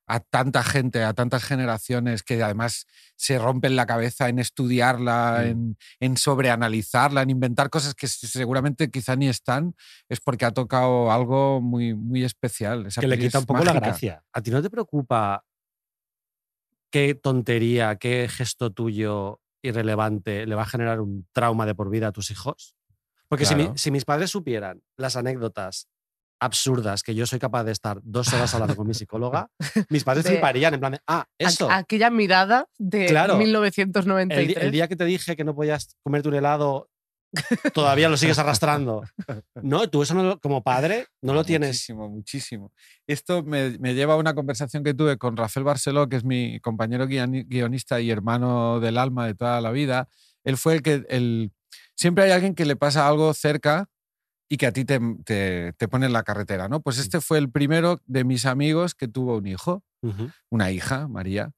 a 0.07 0.19
tanta 0.19 0.65
gente, 0.65 1.05
a 1.05 1.13
tantas 1.15 1.45
generaciones, 1.45 2.25
que 2.25 2.43
además 2.43 2.87
se 3.15 3.39
rompen 3.39 3.77
la 3.77 3.87
cabeza 3.87 4.29
en 4.29 4.41
estudiarla, 4.41 5.43
Mm. 5.45 5.47
en, 5.47 5.77
en 6.01 6.17
sobreanalizarla, 6.17 7.23
en 7.23 7.31
inventar 7.31 7.71
cosas 7.71 7.95
que 7.95 8.09
seguramente 8.09 8.91
quizá 8.91 9.15
ni 9.15 9.29
están, 9.29 9.75
es 10.09 10.21
porque 10.21 10.47
ha 10.47 10.51
tocado 10.51 11.13
algo 11.13 11.61
muy, 11.61 11.95
muy 11.95 12.25
especial. 12.25 12.87
Esa 12.87 13.01
que 13.03 13.07
le 13.07 13.19
quita 13.19 13.39
un 13.39 13.47
poco 13.47 13.63
la 13.63 13.73
gracia. 13.75 14.25
¿A 14.33 14.41
ti 14.43 14.51
no 14.51 14.61
te 14.61 14.69
preocupa 14.71 15.45
qué 16.91 17.15
tontería, 17.15 17.97
qué 17.97 18.29
gesto 18.29 18.71
tuyo 18.71 19.41
irrelevante 19.63 20.47
le 20.47 20.55
va 20.55 20.63
a 20.63 20.67
generar 20.67 21.01
un 21.01 21.27
trauma 21.33 21.67
de 21.67 21.75
por 21.75 21.91
vida 21.91 22.09
a 22.09 22.13
tus 22.13 22.31
hijos? 22.31 22.75
Porque 23.29 23.45
si, 23.45 23.55
mi- 23.55 23.71
si 23.77 23.91
mis 23.91 24.05
padres 24.05 24.31
supieran 24.31 24.83
las 24.97 25.17
anécdotas 25.17 25.87
absurdas 26.43 27.03
que 27.03 27.15
yo 27.15 27.27
soy 27.27 27.39
capaz 27.39 27.65
de 27.65 27.73
estar 27.73 28.01
dos 28.03 28.33
horas 28.33 28.53
hablando 28.55 28.75
con 28.75 28.87
mi 28.89 28.95
psicóloga, 28.95 29.49
mis 29.91 30.05
padres 30.05 30.25
De- 30.25 30.31
fliparían 30.31 30.73
en 30.75 30.81
plan 30.81 30.93
de, 30.93 31.01
ah, 31.07 31.27
eso. 31.39 31.71
Aquella 31.71 32.11
mirada 32.11 32.67
de 32.79 33.07
Claro. 33.07 33.35
El, 33.35 33.39
di- 33.41 33.45
1993. 33.45 34.57
el 34.57 34.71
día 34.73 34.89
que 34.89 34.97
te 34.97 35.05
dije 35.05 35.37
que 35.37 35.45
no 35.45 35.55
podías 35.55 35.97
comerte 36.03 36.29
un 36.29 36.35
helado, 36.35 36.89
todavía 37.73 38.09
lo 38.09 38.17
sigues 38.17 38.39
arrastrando. 38.39 39.03
No, 39.63 39.89
tú 39.89 40.03
eso 40.03 40.15
no 40.15 40.39
como 40.41 40.63
padre 40.63 41.07
no 41.23 41.35
lo 41.35 41.45
tienes. 41.45 41.69
Muchísimo, 41.69 42.09
muchísimo. 42.09 42.73
Esto 43.07 43.43
me, 43.43 43.79
me 43.79 43.95
lleva 43.95 44.15
a 44.15 44.17
una 44.17 44.35
conversación 44.35 44.83
que 44.83 44.95
tuve 44.95 45.17
con 45.19 45.37
Rafael 45.37 45.65
Barceló, 45.65 46.09
que 46.09 46.17
es 46.17 46.25
mi 46.25 46.61
compañero 46.61 47.07
guioni- 47.07 47.47
guionista 47.47 48.01
y 48.01 48.11
hermano 48.11 48.81
del 48.81 48.99
alma 48.99 49.27
de 49.27 49.35
toda 49.35 49.61
la 49.61 49.71
vida. 49.71 50.09
Él 50.45 50.57
fue 50.57 50.75
el 50.75 50.83
que... 50.83 51.05
El, 51.09 51.53
siempre 51.95 52.25
hay 52.25 52.31
alguien 52.31 52.55
que 52.55 52.65
le 52.65 52.77
pasa 52.77 53.07
algo 53.07 53.35
cerca 53.35 53.89
y 54.49 54.57
que 54.57 54.67
a 54.67 54.73
ti 54.73 54.85
te, 54.85 54.99
te, 55.25 55.75
te 55.75 55.87
pone 55.89 56.07
en 56.07 56.13
la 56.13 56.25
carretera, 56.25 56.67
¿no? 56.69 56.81
Pues 56.81 56.99
este 56.99 57.21
fue 57.21 57.39
el 57.39 57.51
primero 57.51 58.01
de 58.07 58.25
mis 58.25 58.47
amigos 58.47 58.95
que 58.95 59.07
tuvo 59.07 59.37
un 59.37 59.47
hijo 59.47 59.85
una 60.49 60.71
hija, 60.71 61.09
María. 61.09 61.53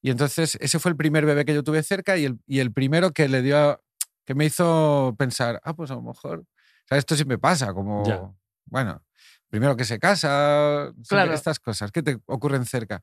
Y 0.00 0.10
entonces 0.10 0.56
ese 0.60 0.78
fue 0.78 0.92
el 0.92 0.96
primer 0.96 1.26
bebé 1.26 1.44
que 1.44 1.52
yo 1.52 1.64
tuve 1.64 1.82
cerca 1.82 2.16
y 2.16 2.24
el, 2.24 2.38
y 2.46 2.60
el 2.60 2.72
primero 2.72 3.10
que 3.10 3.28
le 3.28 3.42
dio, 3.42 3.82
que 4.28 4.34
me 4.34 4.44
hizo 4.44 5.14
pensar, 5.16 5.58
ah, 5.64 5.72
pues 5.72 5.90
a 5.90 5.94
lo 5.94 6.02
mejor, 6.02 6.40
o 6.40 6.44
sea, 6.86 6.98
esto 6.98 7.16
sí 7.16 7.24
me 7.24 7.38
pasa, 7.38 7.72
como, 7.72 8.04
Ya. 8.04 8.30
bueno, 8.66 9.02
primero 9.48 9.74
que 9.74 9.86
se 9.86 9.98
casa, 9.98 10.92
Claro. 11.08 11.32
estas 11.32 11.58
cosas 11.58 11.90
que 11.90 12.02
te 12.02 12.18
ocurren 12.26 12.66
cerca. 12.66 13.00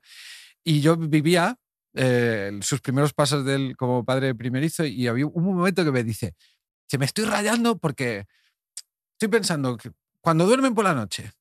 Y 0.62 0.80
yo 0.80 0.96
vivía 0.96 1.58
eh, 1.94 2.56
sus 2.62 2.80
primeros 2.80 3.12
pasos 3.12 3.44
del, 3.44 3.76
como 3.76 4.04
padre 4.04 4.36
primerizo 4.36 4.84
y 4.84 5.08
había 5.08 5.26
un 5.26 5.44
momento 5.56 5.84
que 5.84 5.90
me 5.90 6.04
dice, 6.04 6.36
se 6.86 6.96
me 6.96 7.06
estoy 7.06 7.24
rayando 7.24 7.76
porque 7.76 8.26
estoy 9.14 9.26
pensando 9.28 9.76
que 9.76 9.90
cuando 10.20 10.46
duermen 10.46 10.76
por 10.76 10.84
la 10.84 10.94
noche, 10.94 11.32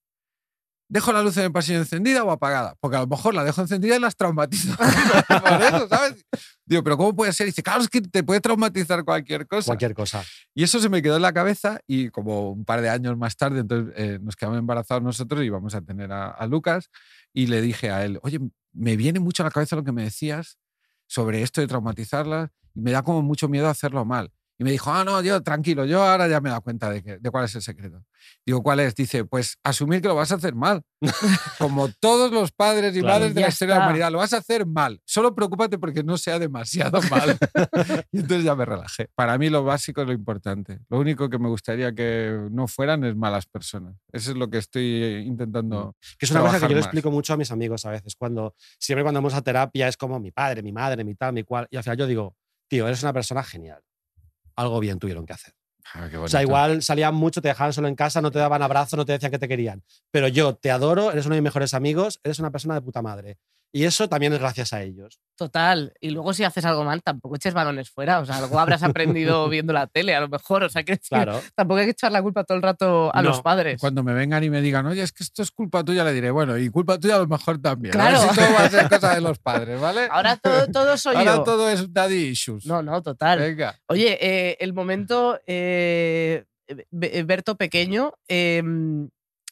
¿dejo 0.88 1.12
la 1.12 1.22
luz 1.22 1.38
en 1.38 1.44
el 1.44 1.52
pasillo 1.52 1.80
encendida 1.80 2.24
o 2.24 2.32
apagada? 2.32 2.76
Porque 2.80 2.98
a 2.98 3.02
lo 3.02 3.08
mejor 3.08 3.34
la 3.34 3.44
dejo 3.44 3.62
encendida 3.62 3.96
y 3.96 4.00
las 4.00 4.16
traumatizo. 4.16 4.76
por 5.28 5.62
eso, 5.62 5.88
¿sabes? 5.88 6.26
Digo, 6.66 6.84
pero 6.84 6.98
¿cómo 6.98 7.16
puede 7.16 7.34
ser? 7.34 7.48
Y 7.48 7.50
dice, 7.50 7.64
claro, 7.64 7.82
es 7.82 7.90
que 7.90 8.02
te 8.02 8.24
puede 8.24 8.42
traumatizar 8.42 9.04
cualquier 9.04 9.48
cosa. 9.48 9.68
Cualquier 9.68 9.94
cosa. 9.94 10.24
Y 10.54 10.64
eso 10.64 10.80
se 10.80 10.90
me 10.90 11.02
quedó 11.02 11.16
en 11.16 11.22
la 11.22 11.34
cabeza 11.34 11.80
y 11.88 12.10
como 12.10 12.52
un 12.52 12.66
par 12.66 12.82
de 12.82 12.90
años 12.90 13.18
más 13.18 13.36
tarde, 13.36 13.60
entonces 13.60 13.94
eh, 13.98 14.20
nos 14.22 14.36
quedamos 14.36 14.60
embarazados 14.60 15.04
nosotros 15.04 15.42
y 15.42 15.46
íbamos 15.46 15.76
a 15.76 15.82
tener 15.82 16.12
a, 16.12 16.30
a 16.30 16.48
Lucas 16.48 16.90
y 17.34 17.48
le 17.48 17.62
dije 17.62 17.92
a 17.92 18.04
él, 18.06 18.20
oye, 18.24 18.40
me 18.74 18.96
viene 18.96 19.20
mucho 19.20 19.44
a 19.44 19.46
la 19.46 19.52
cabeza 19.52 19.76
lo 19.76 19.84
que 19.84 19.92
me 19.92 20.04
decías 20.04 20.58
sobre 21.08 21.42
esto 21.42 21.62
de 21.62 21.68
traumatizarlas 21.68 22.52
y 22.74 22.82
me 22.82 22.92
da 22.92 23.04
como 23.04 23.22
mucho 23.22 23.48
miedo 23.48 23.70
hacerlo 23.70 24.06
mal. 24.06 24.32
Y 24.58 24.64
me 24.64 24.72
dijo, 24.72 24.90
ah, 24.92 25.04
no, 25.04 25.22
yo 25.22 25.42
tranquilo, 25.44 25.86
yo 25.86 26.02
ahora 26.02 26.28
ya 26.30 26.40
me 26.40 26.48
he 26.48 26.52
dado 26.52 26.62
cuenta 26.62 26.90
de, 26.90 27.04
que, 27.04 27.18
de 27.18 27.30
cuál 27.30 27.44
es 27.46 27.56
el 27.56 27.62
secreto. 27.62 28.04
Digo, 28.46 28.64
¿cuál 28.64 28.80
es? 28.80 28.96
Dice, 28.96 29.26
pues 29.26 29.58
asumir 29.64 30.02
que 30.02 30.08
lo 30.08 30.16
vas 30.16 30.32
a 30.32 30.36
hacer 30.36 30.56
mal. 30.56 30.82
Como 31.60 31.90
todos 31.90 32.32
los 32.32 32.52
padres 32.52 32.96
y 32.96 33.02
Claro. 33.02 33.20
madres 33.20 33.36
de 33.36 33.42
la 33.42 33.50
historia 33.50 33.76
de 33.76 33.80
la 33.80 33.86
humanidad, 33.86 34.12
lo 34.12 34.20
vas 34.20 34.32
a 34.34 34.38
hacer 34.38 34.66
mal. 34.66 35.02
Solo 35.06 35.36
preocúpate 35.36 35.78
porque 35.78 36.04
no 36.04 36.18
sea 36.18 36.40
demasiado 36.40 37.02
mal. 37.10 37.38
y 38.12 38.20
entonces 38.20 38.46
ya 38.46 38.56
me 38.56 38.64
relajé. 38.64 39.10
Para 39.14 39.38
mí 39.38 39.50
lo 39.50 39.64
básico 39.66 40.02
es 40.02 40.08
lo 40.08 40.14
importante. 40.14 40.80
Lo 40.90 41.00
único 41.00 41.30
que 41.30 41.38
me 41.38 41.50
gustaría 41.50 41.94
que 41.94 42.48
no 42.50 42.68
fueran 42.68 43.04
es 43.04 43.16
malas 43.16 43.46
personas. 43.48 43.96
Eso 44.14 44.32
es 44.32 44.38
lo 44.38 44.50
que 44.50 44.60
estoy 44.60 45.24
intentando. 45.26 45.96
Que 46.18 46.26
es 46.26 46.32
una 46.32 46.42
cosa 46.42 46.60
que 46.60 46.68
yo 46.70 46.76
le 46.76 46.82
explico 46.82 47.12
mucho 47.12 47.34
a 47.34 47.38
mis 47.38 47.52
amigos 47.52 47.86
a 47.86 47.92
veces. 47.92 48.16
Cuando, 48.16 48.56
siempre 48.80 49.04
cuando 49.04 49.18
vamos 49.18 49.34
a 49.34 49.42
terapia 49.42 49.90
es 49.90 49.98
como 49.98 50.20
mi 50.20 50.32
padre, 50.32 50.64
mi 50.64 50.72
madre, 50.72 51.04
mi 51.04 51.16
tal, 51.16 51.34
mi 51.34 51.44
cual. 51.44 51.68
Y 51.70 51.78
al 51.78 51.84
final 51.84 51.98
yo 51.98 52.08
digo, 52.08 52.36
tío, 52.70 52.88
eres 52.88 53.04
una 53.04 53.12
persona 53.12 53.44
genial. 53.44 53.82
Algo 54.56 54.80
bien 54.80 55.00
tuvieron 55.00 55.26
que 55.26 55.34
hacer. 55.34 55.54
Ah, 55.94 56.10
O 56.20 56.28
sea, 56.28 56.42
igual 56.42 56.82
salían 56.82 57.14
mucho, 57.14 57.42
te 57.42 57.48
dejaban 57.48 57.72
solo 57.72 57.88
en 57.88 57.96
casa, 57.96 58.22
no 58.22 58.32
te 58.32 58.40
daban 58.40 58.62
abrazo, 58.62 58.98
no 58.98 59.06
te 59.06 59.14
decían 59.14 59.32
que 59.32 59.40
te 59.40 59.48
querían. 59.48 59.84
Pero 60.12 60.28
yo 60.28 60.56
te 60.56 60.72
adoro, 60.72 61.12
eres 61.12 61.26
uno 61.26 61.36
de 61.36 61.42
mis 61.42 61.46
mejores 61.50 61.74
amigos, 61.74 62.20
eres 62.24 62.40
una 62.40 62.52
persona 62.52 62.74
de 62.74 62.82
puta 62.82 63.02
madre. 63.02 63.38
Y 63.76 63.84
eso 63.84 64.08
también 64.08 64.32
es 64.32 64.40
gracias 64.40 64.72
a 64.72 64.84
ellos. 64.84 65.20
Total. 65.36 65.92
Y 66.00 66.12
luego 66.12 66.34
si 66.34 66.46
haces 66.46 66.64
algo 66.64 66.86
mal, 66.86 67.04
tampoco 67.04 67.36
eches 67.36 67.54
balones 67.54 67.90
fuera. 67.90 68.22
O 68.22 68.26
sea, 68.26 68.38
algo 68.38 68.58
habrás 68.58 68.84
aprendido 68.84 69.50
viendo 69.50 69.74
la 69.74 69.88
tele, 69.88 70.16
a 70.16 70.22
lo 70.22 70.30
mejor. 70.30 70.64
O 70.64 70.70
sea, 70.70 70.84
que 70.84 70.98
Claro. 70.98 71.42
tampoco 71.56 71.80
hay 71.80 71.86
que 71.88 71.92
echar 71.92 72.14
la 72.14 72.22
culpa 72.22 72.46
todo 72.46 72.56
el 72.56 72.64
rato 72.64 73.14
a 73.14 73.22
No. 73.22 73.30
los 73.32 73.42
padres. 73.42 73.82
Cuando 73.82 74.02
me 74.02 74.14
vengan 74.14 74.42
y 74.46 74.50
me 74.50 74.62
digan, 74.62 74.86
oye, 74.86 75.02
es 75.02 75.12
que 75.12 75.24
esto 75.24 75.42
es 75.44 75.52
culpa 75.52 75.84
tuya, 75.84 76.06
le 76.06 76.14
diré, 76.14 76.32
bueno, 76.32 76.58
y 76.58 76.70
culpa 76.70 76.98
tuya 76.98 77.18
a 77.18 77.20
lo 77.20 77.28
mejor 77.28 77.62
también. 77.62 77.92
Claro. 77.92 78.16
A 78.18 78.22
ver 78.22 78.30
si 78.30 78.36
todo 78.38 78.54
va 78.54 78.64
a 78.64 78.70
ser 78.70 78.88
cosa 78.88 79.14
de 79.16 79.20
los 79.22 79.40
padres, 79.50 79.82
¿vale? 79.82 80.08
Ahora 80.10 80.38
todo, 80.38 80.68
todo 80.68 80.98
soy 80.98 81.18
Ahora 81.18 81.36
yo. 81.36 81.44
todo 81.44 81.70
es 81.70 81.92
daddy 81.92 82.28
issues. 82.28 82.66
No, 82.66 82.82
no, 82.82 83.02
total. 83.04 83.40
Venga. 83.40 83.78
Oye, 83.90 84.18
eh, 84.22 84.56
el 84.62 84.74
momento 84.74 85.38
eh, 85.46 86.46
Be- 86.92 87.24
Berto 87.24 87.56
pequeño, 87.58 88.14
eh, 88.30 88.64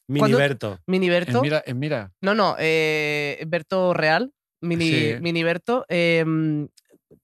Mini 0.07 0.19
¿Cuándo- 0.19 0.37
Berto. 0.37 0.79
mini 0.87 1.05
En 1.07 1.11
Berto. 1.11 1.41
mira, 1.41 1.63
en 1.65 1.79
mira. 1.79 2.11
No, 2.21 2.35
no, 2.35 2.55
eh, 2.59 3.43
Berto 3.47 3.93
real, 3.93 4.33
mini, 4.61 4.89
Sí. 4.89 5.15
mini 5.21 5.43
Berto. 5.43 5.85
eh, 5.89 6.25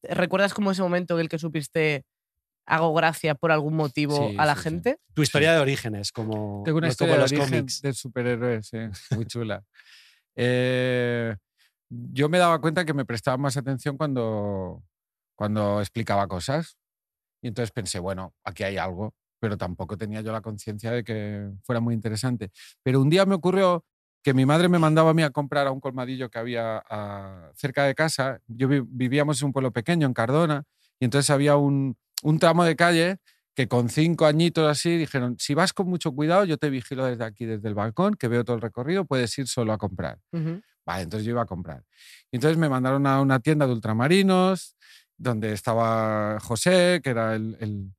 ¿Recuerdas 0.03 0.53
como 0.53 0.71
ese 0.71 0.81
momento 0.81 1.15
en 1.15 1.21
el 1.21 1.29
que 1.29 1.39
supiste 1.39 2.05
hago 2.67 2.93
gracia 2.93 3.33
por 3.35 3.51
algún 3.51 3.75
motivo 3.75 4.29
Sí, 4.29 4.35
a 4.37 4.45
la 4.45 4.53
sí, 4.55 4.61
sí. 4.61 4.69
gente? 4.69 4.97
Tu 5.15 5.23
historia 5.23 5.53
de 5.53 5.59
orígenes, 5.59 6.11
como, 6.11 6.61
Tengo 6.63 6.77
una 6.77 6.87
historia 6.89 7.15
de 7.15 7.21
los 7.21 7.33
cómics. 7.33 7.81
de 7.81 7.93
superhéroes, 7.93 8.69
muy 9.15 9.25
chula. 9.25 9.63
Eh, 10.41 11.35
yo 11.89 12.29
me 12.29 12.37
daba 12.37 12.61
cuenta 12.61 12.85
que 12.85 12.93
me 12.93 13.03
prestaba 13.03 13.35
más 13.35 13.57
atención 13.57 13.97
cuando, 13.97 14.83
cuando 15.35 15.81
explicaba 15.81 16.27
cosas. 16.27 16.77
Y 17.41 17.47
entonces 17.49 17.71
pensé, 17.71 17.99
bueno, 17.99 18.33
aquí 18.45 18.63
hay 18.63 18.77
algo, 18.77 19.13
pero 19.39 19.57
tampoco 19.57 19.97
tenía 19.97 20.21
yo 20.21 20.31
la 20.31 20.41
conciencia 20.41 20.91
de 20.91 21.03
que 21.03 21.49
fuera 21.63 21.79
muy 21.79 21.93
interesante. 21.93 22.51
Pero 22.83 23.01
un 23.01 23.09
día 23.09 23.25
me 23.25 23.35
ocurrió 23.35 23.85
que 24.21 24.33
mi 24.33 24.45
madre 24.45 24.67
me 24.69 24.79
mandaba 24.79 25.11
a 25.11 25.13
mí 25.13 25.23
a 25.23 25.29
comprar 25.29 25.65
a 25.67 25.71
un 25.71 25.79
colmadillo 25.79 26.29
que 26.29 26.39
había 26.39 26.83
ah, 26.89 27.51
cerca 27.55 27.85
de 27.85 27.95
casa. 27.95 28.39
Yo 28.47 28.67
vi- 28.67 28.83
vivíamos 28.85 29.41
en 29.41 29.47
un 29.47 29.53
pueblo 29.53 29.71
pequeño, 29.71 30.05
en 30.07 30.13
Cardona, 30.13 30.63
y 30.99 31.05
entonces 31.05 31.29
había 31.29 31.55
un, 31.55 31.97
un 32.23 32.37
tramo 32.39 32.65
de 32.65 32.75
calle 32.75 33.17
que 33.55 33.67
con 33.67 33.89
cinco 33.89 34.25
añitos 34.25 34.69
así 34.69 34.97
dijeron, 34.97 35.35
si 35.39 35.53
vas 35.53 35.73
con 35.73 35.87
mucho 35.87 36.11
cuidado, 36.13 36.43
yo 36.45 36.57
te 36.57 36.69
vigilo 36.69 37.05
desde 37.05 37.23
aquí, 37.25 37.45
desde 37.45 37.67
el 37.67 37.75
balcón, 37.75 38.13
que 38.15 38.27
veo 38.27 38.43
todo 38.45 38.55
el 38.57 38.61
recorrido, 38.61 39.05
puedes 39.05 39.37
ir 39.37 39.47
solo 39.47 39.73
a 39.73 39.77
comprar. 39.77 40.19
Ujú. 40.31 40.61
Vale, 40.85 41.03
entonces 41.03 41.25
yo 41.25 41.31
iba 41.31 41.41
a 41.41 41.45
comprar. 41.45 41.83
Y 42.31 42.37
entonces 42.37 42.57
me 42.57 42.67
mandaron 42.69 43.05
a 43.07 43.21
una 43.21 43.39
tienda 43.39 43.67
de 43.67 43.73
ultramarinos, 43.73 44.75
donde 45.17 45.51
estaba 45.53 46.39
José, 46.41 47.01
que 47.03 47.09
era 47.09 47.35
el, 47.35 47.57
el- 47.59 47.91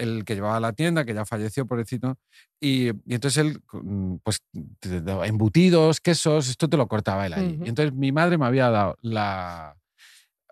el 0.00 0.24
que 0.24 0.34
llevaba 0.34 0.58
la 0.60 0.72
tienda, 0.72 1.04
que 1.04 1.14
ya 1.14 1.24
falleció, 1.24 1.66
pobrecito. 1.66 2.16
Y, 2.60 2.88
y 2.88 3.14
entonces 3.14 3.38
él, 3.38 3.60
mm, 3.72 4.16
pues, 4.22 4.40
te 4.80 5.00
daba 5.02 5.26
embutidos, 5.26 6.00
quesos, 6.00 6.48
esto 6.48 6.68
te 6.68 6.76
lo 6.76 6.88
cortaba 6.88 7.26
él. 7.26 7.34
Y 7.64 7.68
entonces 7.68 7.92
mi 7.94 8.10
madre 8.12 8.38
me 8.38 8.46
había 8.46 8.70
dado 8.70 8.96
la... 9.02 9.76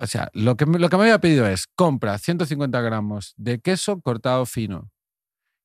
O 0.01 0.07
sea, 0.07 0.31
lo 0.33 0.57
que, 0.57 0.65
me, 0.67 0.79
lo 0.79 0.89
que 0.89 0.97
me 0.97 1.03
había 1.05 1.21
pedido 1.21 1.47
es, 1.49 1.67
compra 1.75 2.19
150 2.19 2.81
gramos 2.81 3.35
de 3.37 3.59
queso 3.61 4.01
cortado 4.01 4.47
fino. 4.47 4.91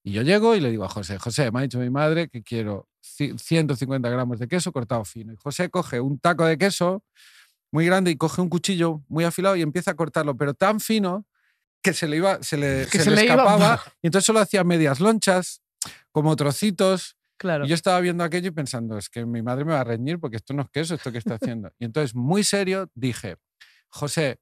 Y 0.03 0.11
yo 0.13 0.21
llego 0.23 0.55
y 0.55 0.59
le 0.59 0.69
digo 0.71 0.83
a 0.85 0.89
José, 0.89 1.17
José, 1.19 1.51
me 1.51 1.59
ha 1.59 1.61
dicho 1.61 1.77
mi 1.79 1.89
madre 1.89 2.27
que 2.29 2.41
quiero 2.43 2.87
ci- 3.01 3.37
150 3.37 4.09
gramos 4.09 4.39
de 4.39 4.47
queso 4.47 4.71
cortado 4.71 5.05
fino. 5.05 5.31
Y 5.33 5.37
José 5.37 5.69
coge 5.69 5.99
un 6.01 6.17
taco 6.19 6.45
de 6.45 6.57
queso 6.57 7.03
muy 7.71 7.85
grande 7.85 8.11
y 8.11 8.15
coge 8.17 8.41
un 8.41 8.49
cuchillo 8.49 9.03
muy 9.07 9.23
afilado 9.23 9.55
y 9.55 9.61
empieza 9.61 9.91
a 9.91 9.95
cortarlo, 9.95 10.35
pero 10.35 10.53
tan 10.55 10.79
fino 10.79 11.25
que 11.83 11.93
se 11.93 12.07
le 12.07 12.17
iba, 12.17 12.41
se 12.41 12.57
le, 12.57 12.87
Que 12.89 12.97
se 12.97 13.03
se 13.05 13.09
le 13.11 13.15
le 13.17 13.25
iba- 13.25 13.33
escapaba. 13.35 13.81
Y 14.01 14.07
entonces 14.07 14.25
solo 14.25 14.39
hacía 14.39 14.63
medias 14.63 14.99
lonchas, 14.99 15.61
como 16.11 16.35
trocitos. 16.35 17.17
Claro. 17.37 17.65
Y 17.65 17.69
yo 17.69 17.75
estaba 17.75 17.99
viendo 17.99 18.23
aquello 18.23 18.47
y 18.47 18.51
pensando, 18.51 18.97
es 18.97 19.09
que 19.09 19.25
mi 19.25 19.41
madre 19.41 19.65
me 19.65 19.73
va 19.73 19.81
a 19.81 19.83
reñir 19.83 20.19
porque 20.19 20.37
esto 20.37 20.53
no 20.53 20.61
es 20.63 20.69
queso, 20.71 20.95
esto 20.95 21.11
que 21.11 21.17
está 21.17 21.35
haciendo. 21.35 21.71
Y 21.77 21.85
entonces, 21.85 22.15
muy 22.15 22.43
serio, 22.43 22.89
dije, 22.95 23.35
José, 23.89 24.37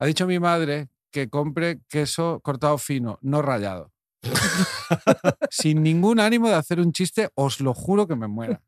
ha 0.00 0.06
dicho 0.06 0.26
mi 0.26 0.38
madre 0.40 0.88
que 1.12 1.28
compre 1.28 1.80
queso 1.88 2.40
cortado 2.42 2.78
fino, 2.78 3.18
no 3.22 3.42
rallado. 3.42 3.92
Sin 5.50 5.82
ningún 5.82 6.18
ánimo 6.20 6.48
de 6.48 6.54
hacer 6.54 6.80
un 6.80 6.92
chiste, 6.92 7.28
os 7.34 7.60
lo 7.60 7.74
juro 7.74 8.06
que 8.06 8.16
me 8.16 8.26
muera. 8.26 8.62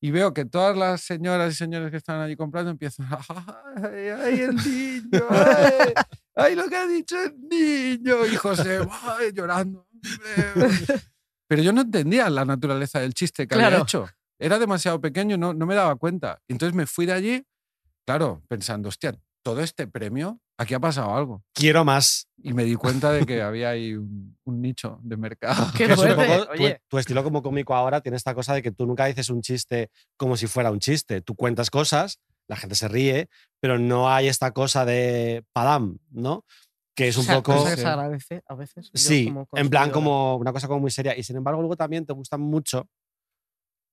Y 0.00 0.10
veo 0.10 0.34
que 0.34 0.44
todas 0.44 0.76
las 0.76 1.02
señoras 1.02 1.52
y 1.54 1.56
señores 1.56 1.90
que 1.90 1.96
están 1.96 2.20
allí 2.20 2.34
comprando 2.36 2.70
empiezan, 2.70 3.06
¡ay, 3.76 4.08
ay, 4.08 4.40
el 4.40 4.56
niño! 4.56 5.24
¡Ay, 5.30 5.92
ay, 6.34 6.54
lo 6.54 6.68
que 6.68 6.76
ha 6.76 6.86
dicho 6.86 7.16
el 7.22 7.34
niño! 7.48 8.26
Y 8.26 8.36
José, 8.36 8.80
¡ay, 9.02 9.32
llorando! 9.32 9.86
hombre". 9.92 10.84
Pero 11.48 11.62
yo 11.62 11.72
no 11.72 11.82
entendía 11.82 12.30
la 12.30 12.44
naturaleza 12.44 13.00
del 13.00 13.14
chiste 13.14 13.46
que 13.46 13.54
había 13.54 13.68
Claro. 13.68 13.82
hecho. 13.84 14.08
Era 14.38 14.58
demasiado 14.58 15.00
pequeño, 15.00 15.36
no, 15.36 15.52
no 15.54 15.66
me 15.66 15.74
daba 15.74 15.94
cuenta. 15.96 16.40
Entonces 16.48 16.74
me 16.74 16.86
fui 16.86 17.06
de 17.06 17.12
allí, 17.12 17.46
claro, 18.06 18.42
pensando, 18.48 18.88
hostia, 18.88 19.14
todo 19.44 19.60
este 19.60 19.86
premio, 19.86 20.40
aquí 20.58 20.74
ha 20.74 20.80
pasado 20.80 21.14
algo. 21.14 21.44
Quiero 21.52 21.84
más. 21.84 22.26
Y 22.38 22.52
me 22.54 22.64
di 22.64 22.74
cuenta 22.74 23.12
de 23.12 23.24
que 23.26 23.42
había 23.42 23.70
ahí 23.70 23.94
un, 23.94 24.36
un 24.44 24.62
nicho 24.62 24.98
de 25.02 25.16
mercado. 25.16 25.66
Qué 25.76 25.86
Que 25.86 25.92
es 25.92 25.98
un 25.98 26.08
poco- 26.16 26.46
tu- 26.46 26.52
oye. 26.52 26.80
tu, 26.88 26.98
estilo 26.98 27.22
como 27.22 27.42
cómico 27.42 27.74
ahora 27.74 28.00
tiene 28.00 28.16
esta 28.16 28.34
cosa 28.34 28.54
de 28.54 28.62
que 28.62 28.72
tú 28.72 28.86
nunca 28.86 29.06
dices 29.06 29.28
un 29.30 29.42
chiste 29.42 29.90
como 30.16 30.36
si 30.36 30.46
fuera 30.46 30.70
un 30.70 30.80
chiste. 30.80 31.20
Tú 31.20 31.34
cuentas 31.36 31.70
cosas, 31.70 32.18
la 32.52 32.56
gente 32.56 32.74
se 32.74 32.86
ríe, 32.86 33.30
pero 33.60 33.78
no 33.78 34.10
hay 34.10 34.28
esta 34.28 34.50
cosa 34.50 34.84
de 34.84 35.42
padam, 35.54 35.96
¿no? 36.10 36.44
Que 36.94 37.08
es 37.08 37.16
un 37.16 37.22
O 37.22 37.24
sea, 37.24 37.36
poco... 37.36 37.54
cosa 37.54 37.74
que 37.74 37.80
se 37.80 37.86
agradece 37.86 38.42
a 38.46 38.54
veces. 38.54 38.90
Sí, 38.92 39.28
como 39.28 39.48
en 39.54 39.70
plan 39.70 39.90
como 39.90 40.36
una 40.36 40.52
cosa 40.52 40.68
como 40.68 40.80
muy 40.80 40.90
seria. 40.90 41.16
Y 41.16 41.22
sin 41.22 41.36
embargo, 41.36 41.62
luego 41.62 41.76
también 41.76 42.04
te 42.04 42.12
gustan 42.12 42.42
mucho, 42.42 42.86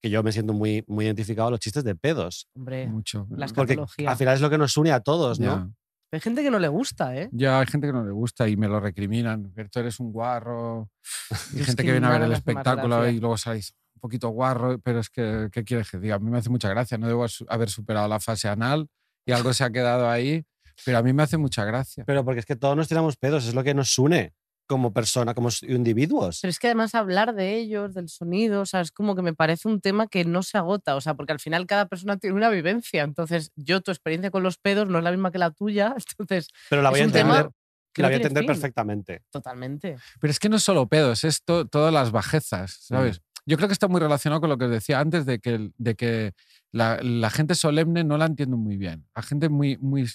que 0.01 0.09
yo 0.09 0.21
me 0.23 0.33
siento 0.33 0.51
muy, 0.51 0.83
muy 0.87 1.05
identificado, 1.05 1.51
los 1.51 1.61
chistes 1.61 1.85
de 1.85 1.95
pedos. 1.95 2.49
Hombre, 2.53 2.87
Mucho. 2.87 3.27
Las 3.29 3.53
Porque 3.53 3.79
al 4.05 4.17
final 4.17 4.35
es 4.35 4.41
lo 4.41 4.49
que 4.49 4.57
nos 4.57 4.75
une 4.75 4.91
a 4.91 4.99
todos, 4.99 5.39
¿no? 5.39 5.73
Hay 6.11 6.19
gente 6.19 6.43
que 6.43 6.51
no 6.51 6.59
le 6.59 6.67
gusta, 6.67 7.15
¿eh? 7.15 7.29
Ya 7.31 7.61
hay 7.61 7.67
gente 7.67 7.87
que 7.87 7.93
no 7.93 8.03
le 8.03 8.11
gusta 8.11 8.49
y 8.49 8.57
me 8.57 8.67
lo 8.67 8.81
recriminan. 8.81 9.53
Que 9.53 9.69
tú 9.69 9.79
eres 9.79 10.01
un 10.01 10.11
guarro. 10.11 10.89
Y 11.55 11.63
gente 11.63 11.85
que 11.85 11.91
viene 11.91 12.07
a 12.07 12.11
ver 12.11 12.23
el 12.23 12.33
espectáculo 12.33 13.07
y 13.07 13.19
luego 13.19 13.37
salís 13.37 13.73
un 13.99 14.01
poquito 14.01 14.29
guarro. 14.29 14.79
Pero 14.79 14.99
es 14.99 15.09
que, 15.09 15.49
¿qué 15.51 15.63
quieres 15.63 15.91
que 15.91 15.97
diga? 15.99 16.15
A 16.15 16.19
mí 16.19 16.29
me 16.31 16.37
hace 16.37 16.49
mucha 16.49 16.69
gracia. 16.69 16.97
No 16.97 17.07
debo 17.07 17.25
haber 17.49 17.69
superado 17.69 18.07
la 18.07 18.19
fase 18.19 18.47
anal 18.47 18.87
y 19.25 19.31
algo 19.31 19.53
se 19.53 19.63
ha 19.63 19.69
quedado 19.69 20.09
ahí. 20.09 20.43
Pero 20.85 20.97
a 20.97 21.03
mí 21.03 21.11
me 21.13 21.23
hace 21.23 21.37
mucha 21.37 21.65
gracia. 21.65 22.03
Pero 22.07 22.23
porque 22.23 22.39
es 22.39 22.45
que 22.45 22.55
todos 22.55 22.75
nos 22.77 22.87
tiramos 22.87 23.17
pedos, 23.17 23.45
es 23.45 23.53
lo 23.53 23.63
que 23.63 23.73
nos 23.73 23.97
une. 23.99 24.33
como 24.65 24.93
persona, 24.93 25.33
como 25.33 25.49
individuos. 25.63 26.39
Pero 26.43 26.49
es 26.51 26.59
que 26.59 26.67
además 26.67 26.93
hablar 26.93 27.33
de 27.33 27.55
ellos, 27.57 27.95
del 27.95 28.07
sonido, 28.07 28.61
o 28.61 28.65
sea, 28.67 28.81
es 28.81 28.91
como 28.91 29.15
que 29.15 29.23
me 29.23 29.33
parece 29.33 29.67
un 29.67 29.81
tema 29.81 30.05
que 30.07 30.25
no 30.25 30.43
se 30.43 30.59
agota, 30.59 30.95
o 30.95 31.01
sea, 31.01 31.15
porque 31.15 31.33
al 31.33 31.39
final 31.39 31.65
cada 31.65 31.87
persona 31.87 32.17
tiene 32.17 32.35
una 32.35 32.49
vivencia. 32.51 33.01
Entonces, 33.01 33.51
yo, 33.55 33.81
tu 33.81 33.89
experiencia 33.89 34.29
con 34.29 34.43
los 34.43 34.57
pedos 34.59 34.87
no 34.87 34.99
es 34.99 35.03
la 35.03 35.09
misma 35.09 35.31
que 35.31 35.39
la 35.39 35.49
tuya, 35.49 35.95
entonces, 36.19 36.49
Pero 36.69 36.83
la 36.83 36.91
voy 36.91 36.99
a 36.99 37.03
entender, 37.03 37.49
que 37.93 38.01
la 38.03 38.09
no 38.09 38.11
voy 38.11 38.13
a 38.13 38.17
entender 38.17 38.43
fin. 38.43 38.47
perfectamente. 38.47 39.23
Totalmente. 39.31 39.97
Pero 40.21 40.29
es 40.31 40.37
que 40.39 40.49
no 40.49 40.57
es 40.57 40.63
solo 40.63 40.87
pedos, 40.87 41.23
es 41.23 41.43
to- 41.43 41.65
todas 41.67 41.91
las 41.91 42.11
bajezas, 42.11 42.77
¿sabes? 42.81 43.21
Yo 43.49 43.57
creo 43.57 43.67
que 43.67 43.73
está 43.73 43.87
muy 43.87 43.99
relacionado 43.99 44.39
con 44.41 44.49
lo 44.49 44.57
que 44.57 44.65
os 44.65 44.71
decía 44.71 44.99
antes 44.99 45.25
de 45.25 45.39
que, 45.39 45.71
de 45.77 45.95
que 45.95 46.33
la, 46.71 46.99
la 47.01 47.29
gente 47.31 47.55
solemne 47.55 48.03
no 48.03 48.17
la 48.17 48.25
entiendo 48.25 48.57
muy 48.57 48.77
bien. 48.77 49.07
La 49.15 49.21
gente 49.23 49.49
muy... 49.49 49.77
muy 49.77 50.05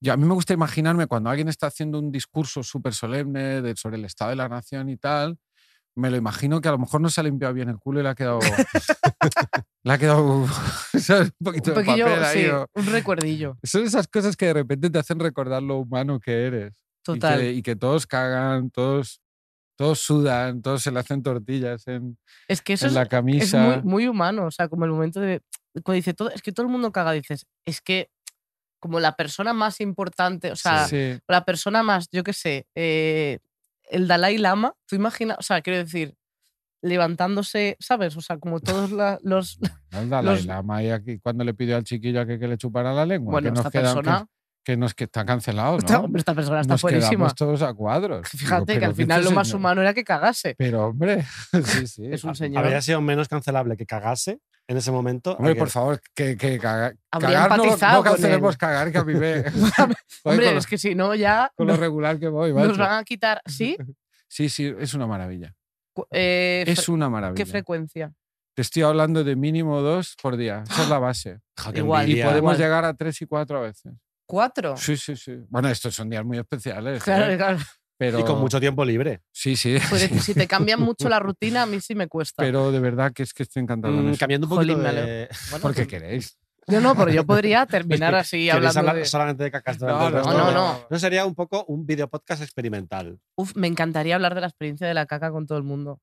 yo, 0.00 0.12
a 0.12 0.16
mí 0.16 0.24
me 0.24 0.32
gusta 0.34 0.54
imaginarme 0.54 1.06
cuando 1.08 1.28
alguien 1.28 1.48
está 1.48 1.66
haciendo 1.66 1.98
un 1.98 2.10
discurso 2.12 2.62
súper 2.62 2.94
solemne 2.94 3.60
de- 3.62 3.76
sobre 3.76 3.96
el 3.96 4.04
estado 4.04 4.30
de 4.30 4.36
la 4.36 4.48
nación 4.48 4.88
y 4.88 4.96
tal, 4.96 5.36
me 5.96 6.08
lo 6.10 6.16
imagino 6.16 6.60
que 6.60 6.68
a 6.68 6.72
lo 6.72 6.78
mejor 6.78 7.00
no 7.00 7.10
se 7.10 7.20
ha 7.20 7.24
limpiado 7.24 7.52
bien 7.52 7.68
el 7.68 7.78
culo 7.78 7.98
y 8.00 8.02
le 8.04 8.08
ha 8.10 8.14
quedado... 8.14 8.38
le 9.84 9.92
ha 9.92 9.98
quedado 9.98 10.46
¿sabes? 10.98 11.32
un 11.40 11.44
poquito 11.44 11.70
Un 11.72 11.76
de 11.78 11.84
papel 11.84 12.24
ahí. 12.24 12.42
sí, 12.44 12.48
o- 12.48 12.66
un 12.74 12.86
recuerdillo. 12.86 13.58
Son 13.62 13.82
esas 13.84 14.06
cosas 14.08 14.36
que 14.36 14.46
de 14.46 14.54
repente 14.54 14.88
te 14.88 14.98
hacen 14.98 15.18
recordar 15.18 15.62
lo 15.62 15.78
humano 15.78 16.18
que 16.20 16.46
eres. 16.46 16.72
Y 16.74 17.02
Total. 17.02 17.40
que, 17.40 17.52
y 17.52 17.62
que 17.62 17.74
todos 17.74 18.06
cagan, 18.06 18.70
todos, 18.70 19.20
todos 19.78 20.00
sudan, 20.00 20.60
todos 20.60 20.82
se 20.82 20.90
le 20.90 20.98
hacen 20.98 21.22
tortillas 21.22 21.86
en, 21.86 22.18
Es 22.48 22.60
que 22.60 22.72
eso 22.72 22.86
en 22.86 22.88
es, 22.90 22.94
la 22.96 23.02
es 23.02 23.08
camisa. 23.08 23.62
muy, 23.62 23.82
muy 23.82 24.08
humano, 24.08 24.46
o 24.46 24.50
sea, 24.50 24.68
como 24.68 24.84
el 24.84 24.90
momento 24.90 25.20
de. 25.20 25.40
Cuando 25.84 25.92
dice 25.94 26.14
todo, 26.14 26.30
es 26.30 26.42
que 26.42 26.50
todo 26.50 26.66
el 26.66 26.72
mundo 26.72 26.90
caga, 26.90 27.12
dices, 27.12 27.46
es 27.64 27.80
que 27.80 28.10
como 28.80 28.98
la 28.98 29.14
persona 29.14 29.52
más 29.52 29.80
importante, 29.80 30.50
o 30.50 30.56
sea, 30.56 30.86
Sí. 30.88 31.18
la 31.28 31.44
persona 31.44 31.82
más, 31.84 32.08
yo 32.10 32.24
qué 32.24 32.32
sé, 32.32 32.66
eh, 32.74 33.38
el 33.90 34.08
Dalai 34.08 34.36
Lama, 34.38 34.74
tú 34.86 34.96
imaginas, 34.96 35.36
o 35.38 35.42
sea, 35.42 35.62
quiero 35.62 35.78
decir, 35.78 36.14
levantándose, 36.82 37.76
¿sabes? 37.80 38.16
O 38.16 38.20
sea, 38.20 38.38
como 38.38 38.60
todos 38.60 38.90
la- 38.92 39.18
los. 39.22 39.58
El 39.92 40.08
Dalai 40.10 40.36
los- 40.36 40.46
Lama 40.46 40.82
y 40.82 40.90
aquí 40.90 41.18
cuando 41.18 41.44
le 41.44 41.54
pidió 41.54 41.76
al 41.76 41.84
chiquillo 41.84 42.26
que, 42.26 42.38
que 42.38 42.48
le 42.48 42.56
chupara 42.58 42.92
la 42.92 43.06
lengua. 43.06 43.32
Bueno, 43.32 43.46
que 43.46 43.50
nos 43.56 43.66
esta 43.66 43.70
persona. 43.70 44.26
Que, 44.68 44.72
que 44.72 44.76
nos 44.76 44.92
que 44.94 45.04
está 45.04 45.24
cancelado, 45.24 45.78
esta- 45.78 45.94
¿no? 45.94 46.00
hombre, 46.04 46.18
esta 46.20 46.34
persona 46.34 46.60
está 46.60 46.74
nos 46.74 46.80
fuerísima. 46.82 47.10
quedamos 47.10 47.34
todos 47.34 47.62
a 47.62 47.72
cuadros. 47.72 48.28
Digo, 48.32 48.38
Fíjate 48.44 48.78
que 48.78 48.84
al 48.84 48.90
¿qué 48.92 48.96
final 49.02 49.20
este 49.20 49.30
lo 49.30 49.34
más 49.36 49.48
señor? 49.48 49.60
humano 49.60 49.80
era 49.80 49.94
que 49.94 50.04
cagase. 50.04 50.54
Pero, 50.58 50.88
hombre, 50.88 51.24
sí, 51.64 51.86
sí. 51.86 52.06
Es 52.10 52.22
un 52.24 52.34
señor. 52.36 52.62
Habría 52.64 52.82
sido 52.82 53.00
menos 53.00 53.28
cancelable 53.28 53.76
que 53.78 53.86
cagase 53.86 54.40
en 54.66 54.76
ese 54.76 54.90
momento. 54.92 55.36
Hombre, 55.38 55.54
por 55.54 55.70
favor, 55.70 56.00
que, 56.14 56.36
que 56.36 56.58
caga- 56.58 56.94
Habría 57.10 57.30
cagar 57.44 57.48
no, 57.58 57.64
empatizado 57.64 57.92
no 57.98 58.02
con 58.04 58.12
cancelemos 58.12 58.54
él. 58.54 58.58
cagar, 58.58 58.92
que 58.92 58.98
a 58.98 59.04
mí 59.04 59.14
me... 59.14 59.44
Hombre, 60.24 60.56
es 60.58 60.66
que 60.66 60.76
si 60.76 60.94
no, 60.94 61.14
ya 61.14 61.50
con 61.56 61.66
lo 61.66 61.72
nos, 61.72 61.80
regular 61.80 62.18
que 62.18 62.28
voy, 62.28 62.52
nos 62.52 62.76
van 62.76 62.98
a 62.98 63.04
quitar. 63.04 63.40
¿Sí? 63.46 63.76
Sí, 64.28 64.50
sí, 64.50 64.74
es 64.78 64.92
una 64.92 65.06
maravilla. 65.06 65.54
Eh, 66.10 66.64
Es 66.66 66.88
una 66.90 67.08
maravilla. 67.08 67.42
¿Qué 67.42 67.46
frecuencia? 67.50 68.12
Te 68.54 68.62
estoy 68.62 68.82
hablando 68.82 69.24
de 69.24 69.34
mínimo 69.36 69.80
dos 69.80 70.14
por 70.20 70.36
día. 70.36 70.62
Esa 70.68 70.82
es 70.82 70.88
la 70.90 70.98
base. 70.98 71.38
Igual. 71.74 72.08
Y 72.10 72.16
podemos 72.16 72.36
igual. 72.38 72.58
llegar 72.58 72.84
a 72.84 72.92
tres 72.94 73.22
y 73.22 73.26
cuatro 73.26 73.58
a 73.58 73.62
veces. 73.62 73.92
¿Cuatro? 74.28 74.76
Sí, 74.76 74.96
sí, 74.98 75.16
sí. 75.16 75.32
Bueno, 75.48 75.70
estos 75.70 75.94
son 75.94 76.10
días 76.10 76.22
muy 76.22 76.36
especiales. 76.38 77.02
Claro, 77.02 77.32
¿eh? 77.32 77.36
claro. 77.38 77.58
Pero, 77.96 78.20
Y 78.20 78.24
con 78.24 78.38
mucho 78.38 78.60
tiempo 78.60 78.84
libre. 78.84 79.22
Sí, 79.32 79.56
sí. 79.56 79.78
Pues 79.88 80.02
si 80.22 80.34
te 80.34 80.46
cambian 80.46 80.80
mucho 80.80 81.08
la 81.08 81.18
rutina, 81.18 81.62
a 81.62 81.66
mí 81.66 81.80
sí 81.80 81.94
me 81.94 82.08
cuesta. 82.08 82.42
Pero 82.42 82.70
de 82.70 82.78
verdad 82.78 83.10
que 83.12 83.22
es 83.22 83.32
que 83.32 83.42
estoy 83.42 83.62
encantado 83.62 83.94
Mm, 83.94 84.10
eso. 84.10 84.18
cambiando 84.20 84.46
un 84.46 84.50
poquito 84.54 84.74
Jolín, 84.76 84.94
de... 84.94 85.28
Bueno, 85.50 85.62
¿Por 85.62 85.74
qué 85.74 85.80
pues- 85.84 85.88
queréis? 85.88 86.38
Yo 86.70 86.82
no, 86.82 86.94
pero 86.94 87.10
yo 87.10 87.24
podría 87.26 87.64
terminar 87.64 88.14
así 88.14 88.36
¿Queréis 88.36 88.52
hablando 88.54 88.80
hablar 88.80 88.96
de... 88.96 89.04
solamente 89.06 89.44
de 89.44 89.50
cacas 89.50 89.80
No, 89.80 90.10
no, 90.10 90.18
de- 90.18 90.52
no. 90.54 90.86
No 90.90 90.98
sería 90.98 91.24
un 91.24 91.34
poco 91.34 91.64
un 91.64 91.86
video 91.86 92.08
podcast 92.08 92.42
experimental. 92.42 93.18
Uf, 93.36 93.56
me 93.56 93.66
encantaría 93.66 94.14
hablar 94.14 94.34
de 94.34 94.42
la 94.42 94.48
experiencia 94.48 94.86
de 94.86 94.92
la 94.92 95.06
caca 95.06 95.30
con 95.32 95.46
todo 95.46 95.56
el 95.56 95.64
mundo. 95.64 96.00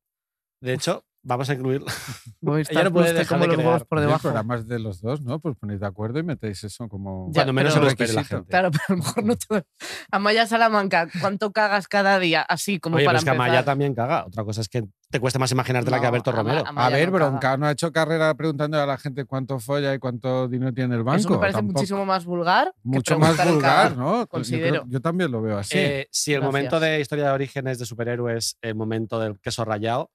De 0.61 0.73
hecho, 0.73 1.05
vamos 1.25 1.49
a 1.49 1.53
incluir. 1.53 1.83
Movistar 2.41 2.85
no 2.85 2.91
puede 2.93 3.11
dejar 3.13 3.27
como 3.27 3.41
de 3.41 3.47
los 3.47 3.57
huevos 3.57 3.73
crear. 3.73 3.87
por 3.87 3.99
debajo. 3.99 4.21
programas 4.21 4.67
de 4.67 4.79
los 4.79 5.01
dos, 5.01 5.21
¿no? 5.21 5.39
Pues 5.39 5.55
ponéis 5.57 5.79
de 5.79 5.87
acuerdo 5.87 6.19
y 6.19 6.23
metéis 6.23 6.63
eso 6.63 6.87
como... 6.87 7.27
Ya, 7.31 7.39
Cuando 7.41 7.53
menos 7.53 7.73
se 7.73 7.79
lo 7.81 7.87
espere 7.87 8.13
la 8.13 8.23
gente. 8.23 8.49
Claro, 8.49 8.71
pero 8.71 8.83
a 8.87 8.91
lo 8.93 8.97
mejor 8.97 9.23
no 9.23 9.35
todo. 9.35 9.63
Amaya 10.11 10.45
Salamanca, 10.47 11.07
¿cuánto 11.19 11.51
cagas 11.51 11.87
cada 11.87 12.19
día? 12.19 12.41
Así 12.43 12.79
como 12.79 12.97
Oye, 12.97 13.05
para 13.05 13.17
pero 13.19 13.19
es 13.19 13.23
que 13.25 13.29
empezar. 13.31 13.47
Amaya 13.49 13.65
también 13.65 13.93
caga. 13.95 14.25
Otra 14.25 14.43
cosa 14.43 14.61
es 14.61 14.69
que 14.69 14.83
te 15.09 15.19
cueste 15.19 15.39
más 15.39 15.51
imaginártela 15.51 15.97
que 15.97 16.03
No, 16.03 16.07
Alberto 16.09 16.29
Ama- 16.31 16.39
Romero. 16.39 16.63
Ama- 16.67 16.85
A 16.85 16.89
ver, 16.89 17.11
no 17.11 17.17
caga. 17.17 17.29
Bronca 17.29 17.57
no 17.57 17.65
ha 17.67 17.71
hecho 17.71 17.91
carrera 17.91 18.33
preguntando 18.35 18.81
a 18.81 18.85
la 18.85 18.97
gente 18.97 19.25
cuánto 19.25 19.59
folla 19.59 19.93
y 19.93 19.99
cuánto 19.99 20.47
dinero 20.47 20.73
tiene 20.73 20.93
en 20.93 20.99
el 20.99 21.03
banco. 21.03 21.19
Eso 21.19 21.29
me 21.31 21.37
parece 21.37 21.57
Tampoco- 21.57 21.79
muchísimo 21.79 22.05
más 22.05 22.25
vulgar. 22.25 22.71
que 22.73 22.79
Mucho 22.83 23.17
más 23.19 23.29
preguntar 23.31 23.47
el 23.47 23.53
vulgar, 23.53 23.75
cagar. 23.93 23.97
¿no? 23.97 24.05
Yo, 24.05 24.11
creo- 24.15 24.27
considero. 24.27 24.83
yo 24.87 25.01
también 25.01 25.31
lo 25.31 25.41
veo 25.41 25.57
así. 25.57 25.77
Eh, 25.77 26.07
si 26.11 26.33
el 26.33 26.41
Gracias. 26.41 26.53
momento 26.53 26.79
de 26.79 26.99
historia 26.99 27.25
de 27.25 27.31
orígenes 27.31 27.79
de 27.79 27.85
superhéroes, 27.85 28.57
el 28.61 28.75
momento 28.75 29.19
del 29.19 29.39
queso 29.39 29.65
rallado, 29.65 30.11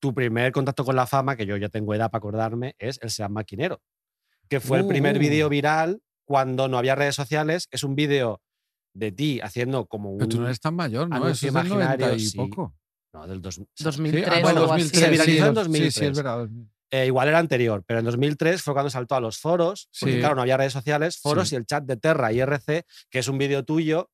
tu 0.00 0.12
primer 0.14 0.50
contacto 0.52 0.84
con 0.84 0.96
la 0.96 1.06
fama, 1.06 1.36
que 1.36 1.46
yo 1.46 1.56
ya 1.56 1.68
tengo 1.68 1.94
edad 1.94 2.10
para 2.10 2.18
acordarme, 2.18 2.74
es 2.78 2.98
el 3.02 3.10
Sean 3.10 3.32
Maquinero, 3.32 3.80
que 4.48 4.58
fue 4.60 4.78
el 4.78 4.86
primer 4.86 5.16
Uh. 5.16 5.20
vídeo 5.20 5.48
viral 5.48 6.00
cuando 6.24 6.68
no 6.68 6.78
había 6.78 6.94
redes 6.94 7.14
sociales. 7.14 7.68
Es 7.70 7.84
un 7.84 7.94
vídeo 7.94 8.40
de 8.94 9.12
ti 9.12 9.40
haciendo 9.40 9.86
como 9.86 10.10
un. 10.10 10.18
Pero 10.18 10.28
tú 10.28 10.40
no 10.40 10.46
eres 10.46 10.58
tan 10.60 10.74
mayor, 10.74 11.08
¿no? 11.08 11.28
Eso 11.28 11.46
es 11.46 11.52
del 11.54 11.68
90 11.68 11.74
y 11.74 11.76
imaginario, 11.76 12.18
sí. 12.18 12.36
poco. 12.36 12.74
No, 13.12 13.26
del 13.26 13.40
dos- 13.42 13.60
2003 13.78 14.24
Sí, 14.24 14.30
ah, 14.30 14.40
bueno, 14.42 14.60
algo 14.60 14.72
así. 14.72 14.82
2003, 14.84 15.00
Se 15.04 15.10
viralizó 15.10 15.42
sí, 15.42 15.48
en 15.48 15.54
dos- 15.54 15.64
Sí, 15.66 15.72
sí, 15.72 15.78
2003. 15.80 16.10
es 16.10 16.16
verdad. 16.16 16.38
2000. 16.38 16.70
Eh, 16.92 17.06
igual 17.06 17.28
era 17.28 17.38
anterior, 17.38 17.84
pero 17.86 18.00
en 18.00 18.04
2003 18.04 18.62
fue 18.62 18.72
cuando 18.74 18.90
saltó 18.90 19.14
a 19.14 19.20
los 19.20 19.38
foros, 19.38 19.88
porque 20.00 20.14
Sí. 20.14 20.18
claro, 20.20 20.34
no 20.34 20.42
había 20.42 20.56
redes 20.56 20.72
sociales, 20.72 21.18
foros 21.20 21.48
Sí. 21.48 21.54
y 21.54 21.58
el 21.58 21.66
chat 21.66 21.84
de 21.84 21.96
Terra 21.96 22.32
IRC, 22.32 22.84
que 23.10 23.18
es 23.20 23.28
un 23.28 23.38
vídeo 23.38 23.64
tuyo, 23.64 24.10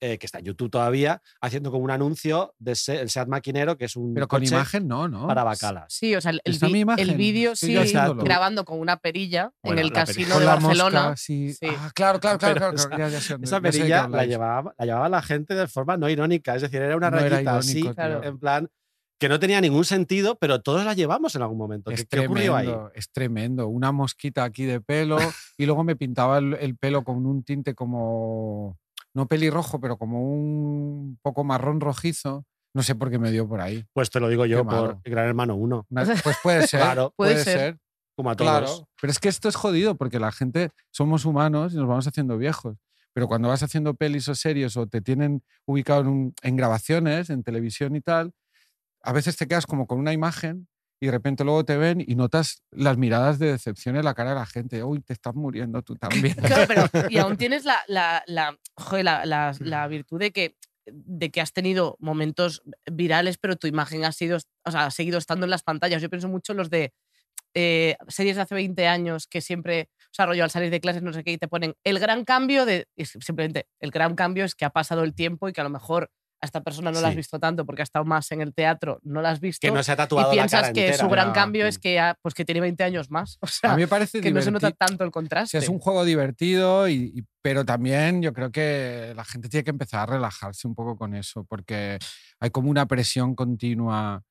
eh, 0.00 0.18
que 0.18 0.26
está 0.26 0.38
en 0.38 0.44
YouTube 0.46 0.70
todavía, 0.70 1.20
haciendo 1.40 1.70
como 1.70 1.84
un 1.84 1.90
anuncio 1.90 2.54
del 2.58 2.76
el 2.88 3.10
Seat 3.10 3.28
Maquinero, 3.28 3.76
que 3.76 3.86
es 3.86 3.96
un 3.96 4.14
Pero 4.14 4.28
con 4.28 4.40
coche 4.40 4.54
imagen 4.54 4.86
no, 4.88 5.08
¿no? 5.08 5.26
para 5.26 5.44
bacalas. 5.44 5.92
Sí, 5.92 6.14
o 6.14 6.20
sea, 6.20 6.30
el, 6.30 6.40
el 6.44 7.16
vídeo 7.16 7.56
sí, 7.56 7.74
grabando 8.22 8.64
con 8.64 8.78
una 8.80 8.96
perilla 8.98 9.50
Bueno, 9.62 9.80
en 9.80 9.86
el 9.86 9.92
casino 9.92 10.34
perilla. 10.34 10.40
De 10.40 10.46
Barcelona. 10.46 11.00
mosca, 11.02 11.16
sí. 11.16 11.52
Sí. 11.54 11.66
Ah, 11.78 11.90
claro, 11.94 12.20
claro, 12.20 12.38
claro. 12.38 12.54
Claro, 12.58 12.74
esa- 12.76 12.90
ya- 12.96 13.08
ya 13.08 13.20
sé 13.20 13.34
dónde- 13.34 13.46
Esa 13.46 13.60
perilla 13.60 14.08
la 14.08 14.24
llevaba, 14.24 14.74
la 14.78 14.84
llevaba 14.86 15.08
la 15.08 15.22
gente 15.22 15.54
de 15.54 15.66
forma 15.68 15.96
no 15.96 16.08
irónica, 16.08 16.54
es 16.54 16.62
decir, 16.62 16.80
era 16.82 16.96
una 16.96 17.10
No 17.10 17.18
era 17.18 17.28
rayita 17.28 17.56
así, 17.58 17.82
Claro. 17.94 18.22
en 18.22 18.38
plan, 18.38 18.68
que 19.20 19.28
no 19.28 19.40
tenía 19.40 19.60
ningún 19.60 19.84
sentido, 19.84 20.36
pero 20.38 20.60
todos 20.62 20.84
la 20.84 20.94
llevamos 20.94 21.34
en 21.34 21.42
algún 21.42 21.58
momento. 21.58 21.90
¿Qué, 21.90 21.96
Es 21.96 22.06
qué 22.06 22.20
ocurrió 22.20 22.54
ahí? 22.54 22.66
tremendo, 22.66 22.92
es 22.94 23.10
tremendo. 23.10 23.66
Una 23.66 23.90
mosquita 23.90 24.44
aquí 24.44 24.64
de 24.64 24.80
pelo 24.80 25.18
y 25.56 25.66
luego 25.66 25.82
me 25.82 25.96
pintaba 25.96 26.38
el, 26.38 26.54
el 26.60 26.76
pelo 26.76 27.02
con 27.02 27.26
un 27.26 27.42
tinte 27.42 27.74
como, 27.74 28.78
no 29.18 29.26
pelirrojo, 29.26 29.80
pero 29.80 29.96
como 29.98 30.22
un 30.32 31.18
poco 31.22 31.44
marrón 31.44 31.80
rojizo. 31.80 32.46
No 32.74 32.82
sé 32.82 32.94
por 32.94 33.10
qué 33.10 33.18
me 33.18 33.30
dio 33.32 33.48
por 33.48 33.60
ahí. 33.60 33.84
Pues 33.92 34.08
te 34.10 34.20
lo 34.20 34.28
digo 34.28 34.46
yo 34.46 34.64
por. 34.66 35.00
Gran 35.04 35.26
Hermano 35.26 35.56
1. 35.56 35.86
Una- 35.90 36.04
pues 36.22 36.36
puede 36.42 36.66
ser. 36.68 36.80
Claro, 36.80 37.12
Puede 37.16 37.32
puede 37.32 37.44
ser. 37.44 37.58
ser. 37.58 37.78
como 38.14 38.30
a 38.30 38.36
todos. 38.36 38.50
Claro, 38.50 38.88
pero 39.00 39.10
es 39.10 39.18
que 39.18 39.28
esto 39.28 39.48
es 39.48 39.56
jodido 39.56 39.96
porque 39.96 40.18
la 40.20 40.30
gente 40.32 40.70
somos 40.90 41.24
humanos 41.24 41.72
y 41.74 41.76
nos 41.76 41.88
vamos 41.88 42.06
haciendo 42.06 42.38
viejos. 42.38 42.76
Pero 43.14 43.26
cuando 43.26 43.48
vas 43.48 43.62
haciendo 43.62 43.94
pelis 43.94 44.28
o 44.28 44.34
series 44.34 44.76
o 44.76 44.86
te 44.86 45.00
tienen 45.00 45.42
ubicado 45.66 46.02
en, 46.02 46.06
un- 46.08 46.34
en 46.42 46.56
grabaciones, 46.56 47.30
en 47.30 47.42
televisión 47.42 47.96
y 47.96 48.00
tal, 48.00 48.32
a 49.02 49.12
veces 49.12 49.36
te 49.36 49.46
quedas 49.48 49.66
como 49.66 49.86
con 49.86 49.98
una 49.98 50.12
imagen 50.12 50.68
y 51.00 51.06
de 51.06 51.12
repente 51.12 51.44
luego 51.44 51.64
te 51.64 51.76
ven 51.76 52.02
y 52.04 52.14
notas 52.16 52.62
las 52.70 52.96
miradas 52.96 53.38
de 53.38 53.52
decepción 53.52 53.96
en 53.96 54.04
la 54.04 54.14
cara 54.14 54.30
de 54.30 54.36
la 54.36 54.46
gente. 54.46 54.82
Uy, 54.82 55.00
te 55.00 55.12
estás 55.12 55.34
muriendo 55.34 55.82
tú 55.82 55.94
también. 55.96 56.34
Claro, 56.42 56.64
pero 56.90 57.08
y 57.10 57.18
aún 57.18 57.36
tienes 57.38 57.64
la, 57.64 57.76
la, 57.86 58.22
la, 58.26 58.58
joder, 58.76 59.04
la, 59.04 59.24
la- 59.26 59.54
la 59.60 59.86
virtud 59.88 60.18
de 60.18 60.30
que, 60.32 60.56
de 60.86 61.30
que 61.30 61.40
has 61.40 61.52
tenido 61.52 61.96
momentos 62.00 62.62
virales, 62.90 63.38
pero 63.38 63.56
tu 63.56 63.66
imagen 63.66 64.04
ha, 64.04 64.12
sido, 64.12 64.38
o 64.64 64.70
sea, 64.70 64.86
ha 64.86 64.90
seguido 64.90 65.18
estando 65.18 65.44
en 65.46 65.50
las 65.50 65.62
pantallas. 65.62 66.02
Yo 66.02 66.10
pienso 66.10 66.28
mucho 66.28 66.52
en 66.52 66.58
los 66.58 66.70
de 66.70 66.92
eh, 67.54 67.96
series 68.08 68.36
de 68.36 68.42
hace 68.42 68.54
20 68.54 68.86
años 68.86 69.26
que 69.26 69.40
siempre, 69.40 69.88
o 70.00 70.12
sea, 70.12 70.26
rollo 70.26 70.44
al 70.44 70.50
salir 70.50 70.70
de 70.70 70.80
clases, 70.80 71.02
no 71.02 71.12
sé 71.12 71.24
qué, 71.24 71.32
y 71.32 71.38
te 71.38 71.48
ponen 71.48 71.74
el 71.84 71.98
gran 71.98 72.24
cambio 72.24 72.64
de. 72.66 72.86
simplemente, 72.96 73.66
el 73.80 73.90
gran 73.90 74.14
cambio 74.14 74.44
es 74.44 74.54
que 74.54 74.64
ha 74.64 74.70
pasado 74.70 75.02
el 75.04 75.14
tiempo 75.14 75.48
y 75.48 75.52
que 75.52 75.60
a 75.60 75.64
lo 75.64 75.70
mejor 75.70 76.10
a 76.40 76.46
esta 76.46 76.60
persona 76.62 76.92
no 76.92 77.00
la 77.00 77.08
has 77.08 77.16
visto 77.16 77.38
tanto 77.40 77.66
porque 77.66 77.82
ha 77.82 77.84
estado 77.84 78.04
más 78.04 78.30
en 78.30 78.40
el 78.40 78.54
teatro, 78.54 79.00
no 79.02 79.20
la 79.20 79.30
has 79.30 79.40
visto. 79.40 79.66
Que 79.66 79.72
no 79.72 79.82
se 79.82 79.90
ha 79.92 79.94
y 79.94 79.96
tatuado 79.96 80.28
la 80.28 80.34
piensas 80.34 80.60
cara 80.60 80.72
que 80.72 80.86
entera. 80.86 81.02
su 81.04 81.08
gran 81.10 81.32
cambio 81.32 81.66
es 81.66 81.78
que, 81.78 81.98
ha- 81.98 82.16
pues 82.22 82.34
que 82.34 82.44
tiene 82.44 82.60
20 82.60 82.84
años 82.84 83.10
más. 83.10 83.38
O 83.42 83.46
sea, 83.48 83.72
A 83.72 83.76
mí 83.76 83.82
me 83.82 83.88
parece 83.88 84.20
que 84.20 84.30
no 84.30 84.40
se 84.40 84.50
nota 84.50 84.70
tanto 84.70 85.02
el 85.04 85.08
O 85.08 85.12
contraste. 85.12 85.50
sea, 85.50 85.60
es 85.60 85.68
un 85.68 85.78
juego 85.80 86.04
divertido, 86.04 86.88
y, 86.88 87.12
y- 87.14 87.24
pero 87.42 87.64
también 87.64 88.22
yo 88.22 88.32
creo 88.32 88.52
que 88.52 89.12
la 89.16 89.24
gente 89.24 89.48
tiene 89.48 89.64
que 89.64 89.70
empezar 89.70 90.00
a 90.08 90.12
relajarse 90.12 90.68
un 90.68 90.74
poco 90.74 90.96
con 90.96 91.14
eso, 91.14 91.44
porque 91.44 91.98
hay 92.40 92.50
como 92.50 92.70
una 92.70 92.86
presión 92.86 93.34
continua 93.34 94.22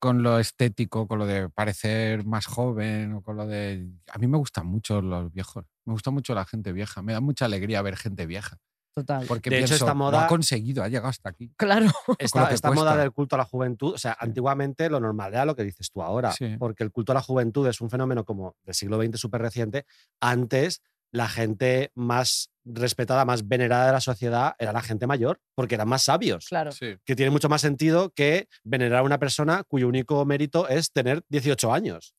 con 0.00 0.24
lo 0.24 0.40
estético, 0.40 1.06
con 1.06 1.20
lo 1.20 1.26
de 1.26 1.48
parecer 1.48 2.24
más 2.24 2.46
joven 2.46 3.12
o 3.12 3.22
con 3.22 3.36
lo 3.36 3.46
de... 3.46 3.86
A 4.12 4.18
mí 4.18 4.26
me 4.26 4.36
gustan 4.36 4.66
mucho 4.66 5.00
los 5.00 5.32
viejos, 5.32 5.64
me 5.84 5.92
gusta 5.92 6.10
mucho 6.10 6.34
la 6.34 6.44
gente 6.44 6.72
vieja, 6.72 7.02
me 7.02 7.12
da 7.12 7.20
mucha 7.20 7.44
alegría 7.44 7.80
ver 7.82 7.96
gente 7.96 8.26
vieja, 8.26 8.56
Total. 8.94 9.24
porque 9.26 9.50
De 9.50 9.60
hecho, 9.60 9.74
esta 9.74 9.86
lo 9.86 9.94
moda- 9.94 10.24
ha 10.24 10.26
conseguido, 10.26 10.82
ha 10.82 10.88
llegado 10.88 11.08
hasta 11.08 11.30
aquí. 11.30 11.50
Claro. 11.56 11.86
Esta, 12.18 12.70
moda 12.72 12.96
del 12.96 13.12
culto 13.12 13.36
a 13.36 13.38
la 13.38 13.44
juventud, 13.44 13.94
o 13.94 13.98
sea, 13.98 14.16
antiguamente 14.20 14.90
lo 14.90 15.00
normal 15.00 15.32
era 15.32 15.44
lo 15.44 15.56
que 15.56 15.64
dices 15.64 15.90
tú 15.90 16.02
ahora, 16.02 16.32
Sí. 16.32 16.56
porque 16.58 16.84
el 16.84 16.90
culto 16.92 17.12
a 17.12 17.14
la 17.14 17.22
juventud 17.22 17.66
es 17.68 17.80
un 17.80 17.88
fenómeno 17.90 18.24
como 18.24 18.54
del 18.64 18.74
siglo 18.74 19.00
XX 19.02 19.18
súper 19.18 19.40
reciente. 19.40 19.86
Antes 20.20 20.82
la 21.10 21.28
gente 21.28 21.90
más 21.94 22.50
respetada, 22.64 23.24
más 23.26 23.46
venerada 23.46 23.86
de 23.86 23.92
la 23.92 24.00
sociedad 24.00 24.54
era 24.58 24.72
la 24.72 24.80
gente 24.82 25.06
mayor, 25.06 25.40
porque 25.54 25.74
eran 25.74 25.88
más 25.88 26.04
sabios. 26.04 26.46
Claro. 26.48 26.72
Sí. 26.72 26.96
Que 27.04 27.14
tiene 27.16 27.30
mucho 27.30 27.48
más 27.50 27.60
sentido 27.60 28.10
que 28.14 28.48
venerar 28.64 29.00
a 29.00 29.02
una 29.02 29.18
persona 29.18 29.62
cuyo 29.64 29.88
único 29.88 30.24
mérito 30.24 30.68
es 30.68 30.90
tener 30.92 31.22
18 31.28 31.72
años. 31.72 32.14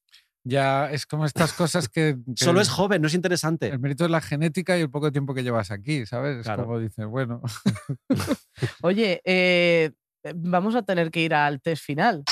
Ya 0.45 0.91
es 0.91 1.06
como 1.06 1.25
estas 1.25 1.53
cosas 1.53 1.88
que. 1.89 2.17
que 2.36 2.43
Solo 2.43 2.60
es 2.62 2.69
joven, 2.69 3.01
no 3.01 3.08
es 3.08 3.13
interesante. 3.13 3.67
El 3.69 3.79
mérito 3.79 4.06
es 4.06 4.12
la 4.12 4.21
genética 4.21 4.77
y 4.77 4.82
el 4.82 4.89
poco 4.89 5.12
tiempo 5.12 5.34
que 5.34 5.43
llevas 5.43 5.71
aquí, 5.71 6.06
¿sabes? 6.06 6.38
Es 6.39 6.43
Claro. 6.43 6.65
como 6.65 6.79
dices, 6.79 7.06
bueno. 7.06 7.41
Oye, 8.82 9.21
eh, 9.23 9.91
vamos 10.36 10.75
a 10.75 10.82
tener 10.84 11.12
que 11.12 11.21
ir 11.21 11.34
al 11.34 11.62
test 11.62 11.84
final. 11.84 12.23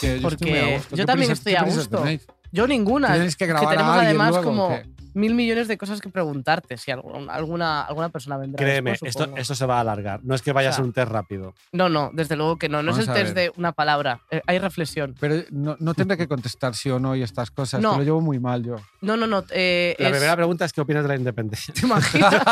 que 0.00 0.20
yo 0.20 0.28
estoy 0.28 0.50
muy 0.50 0.58
a 0.58 0.62
Porque 0.62 0.74
gusto. 0.76 0.90
yo 0.90 0.96
¿Qué 0.96 1.06
también 1.06 1.30
estoy 1.30 1.54
a 1.54 1.62
gusto. 1.62 2.04
Yo 2.52 2.66
ninguna. 2.66 3.12
¿Tienes 3.14 3.36
que 3.36 3.46
grabar 3.46 3.66
a 3.68 3.70
tenemos 3.70 3.92
alguien 3.96 4.08
además 4.20 4.28
luego 4.30 4.44
como 4.44 4.68
qué? 4.68 4.86
Mil 5.14 5.34
millones 5.34 5.68
de 5.68 5.78
cosas 5.78 6.00
que 6.00 6.08
preguntarte. 6.08 6.76
Si 6.76 6.90
alguna, 6.90 7.82
alguna 7.82 8.08
persona 8.10 8.36
vendrá. 8.36 8.58
Créeme, 8.64 8.90
después, 8.92 9.10
esto, 9.16 9.34
esto 9.36 9.54
se 9.54 9.64
va 9.66 9.78
a 9.78 9.80
alargar. 9.80 10.20
No 10.24 10.34
es 10.34 10.42
que 10.42 10.52
vaya 10.52 10.68
O 10.68 10.72
sea, 10.72 10.74
a 10.74 10.76
ser 10.78 10.84
un 10.84 10.92
test 10.92 11.10
rápido. 11.10 11.54
No, 11.72 11.88
no, 11.88 12.10
desde 12.12 12.36
luego 12.36 12.58
que 12.58 12.68
no. 12.68 12.82
No 12.82 12.92
Vamos 12.92 13.02
es 13.08 13.08
el 13.08 13.14
test 13.22 13.34
de 13.34 13.52
una 13.56 13.72
palabra. 13.72 14.20
eh, 14.30 14.42
hay 14.46 14.58
reflexión. 14.58 15.14
Pero 15.18 15.42
no, 15.50 15.76
no 15.80 15.94
tendré 15.94 16.16
que 16.16 16.28
contestar 16.28 16.74
sí 16.74 16.90
o 16.90 16.98
no 16.98 17.14
y 17.16 17.22
estas 17.22 17.50
cosas. 17.50 17.80
No. 17.80 17.92
que 17.92 17.98
lo 17.98 18.04
llevo 18.04 18.20
muy 18.20 18.38
mal 18.38 18.62
yo. 18.64 18.76
No, 19.00 19.16
no, 19.16 19.26
no. 19.26 19.44
eh, 19.50 19.94
La 19.98 20.06
es- 20.08 20.12
primera 20.12 20.36
pregunta 20.36 20.64
es 20.64 20.72
¿qué 20.72 20.80
opinas 20.80 21.02
de 21.04 21.08
la 21.08 21.16
independencia? 21.16 21.72
¿Te 21.74 21.86
imaginas? 21.86 22.34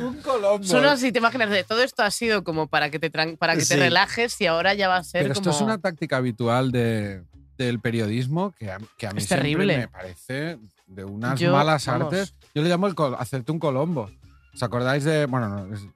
Un 0.00 0.14
colombo. 0.22 0.62
Solo 0.64 0.90
así 0.90 1.10
te 1.10 1.18
imaginas 1.18 1.50
de 1.50 1.64
todo 1.64 1.82
esto 1.82 2.02
ha 2.02 2.10
sido 2.10 2.44
como 2.44 2.68
para 2.68 2.90
que 2.90 2.98
te, 2.98 3.10
para 3.10 3.56
que 3.56 3.64
te 3.64 3.76
relajes 3.76 4.40
y 4.40 4.46
ahora 4.46 4.74
ya 4.74 4.86
va 4.88 4.98
a 4.98 5.04
ser 5.04 5.22
Pero 5.22 5.34
como. 5.34 5.50
esto 5.50 5.56
es 5.56 5.60
una 5.62 5.78
táctica 5.78 6.18
habitual 6.18 6.70
de, 6.70 7.22
del 7.64 7.80
periodismo 7.80 8.52
que 8.58 8.70
a, 8.70 8.78
que 8.96 9.06
a 9.06 9.10
mí 9.12 9.18
Es 9.18 9.26
siempre 9.26 9.50
terrible. 9.50 9.76
me 9.78 9.88
parece 9.88 10.58
de 10.86 11.04
unas 11.04 11.38
Yo, 11.38 11.52
malas 11.52 11.84
vamos. 11.86 12.12
artes. 12.12 12.34
Yo 12.54 12.62
le 12.62 12.68
llamo 12.68 12.86
el 12.86 12.94
hacerte 13.18 13.52
un 13.52 13.58
Colombo. 13.58 14.10
¿Os 14.54 14.62
acordáis 14.62 15.04
de.? 15.04 15.26
Bueno, 15.26 15.48
no, 15.48 15.74
es- 15.74 15.86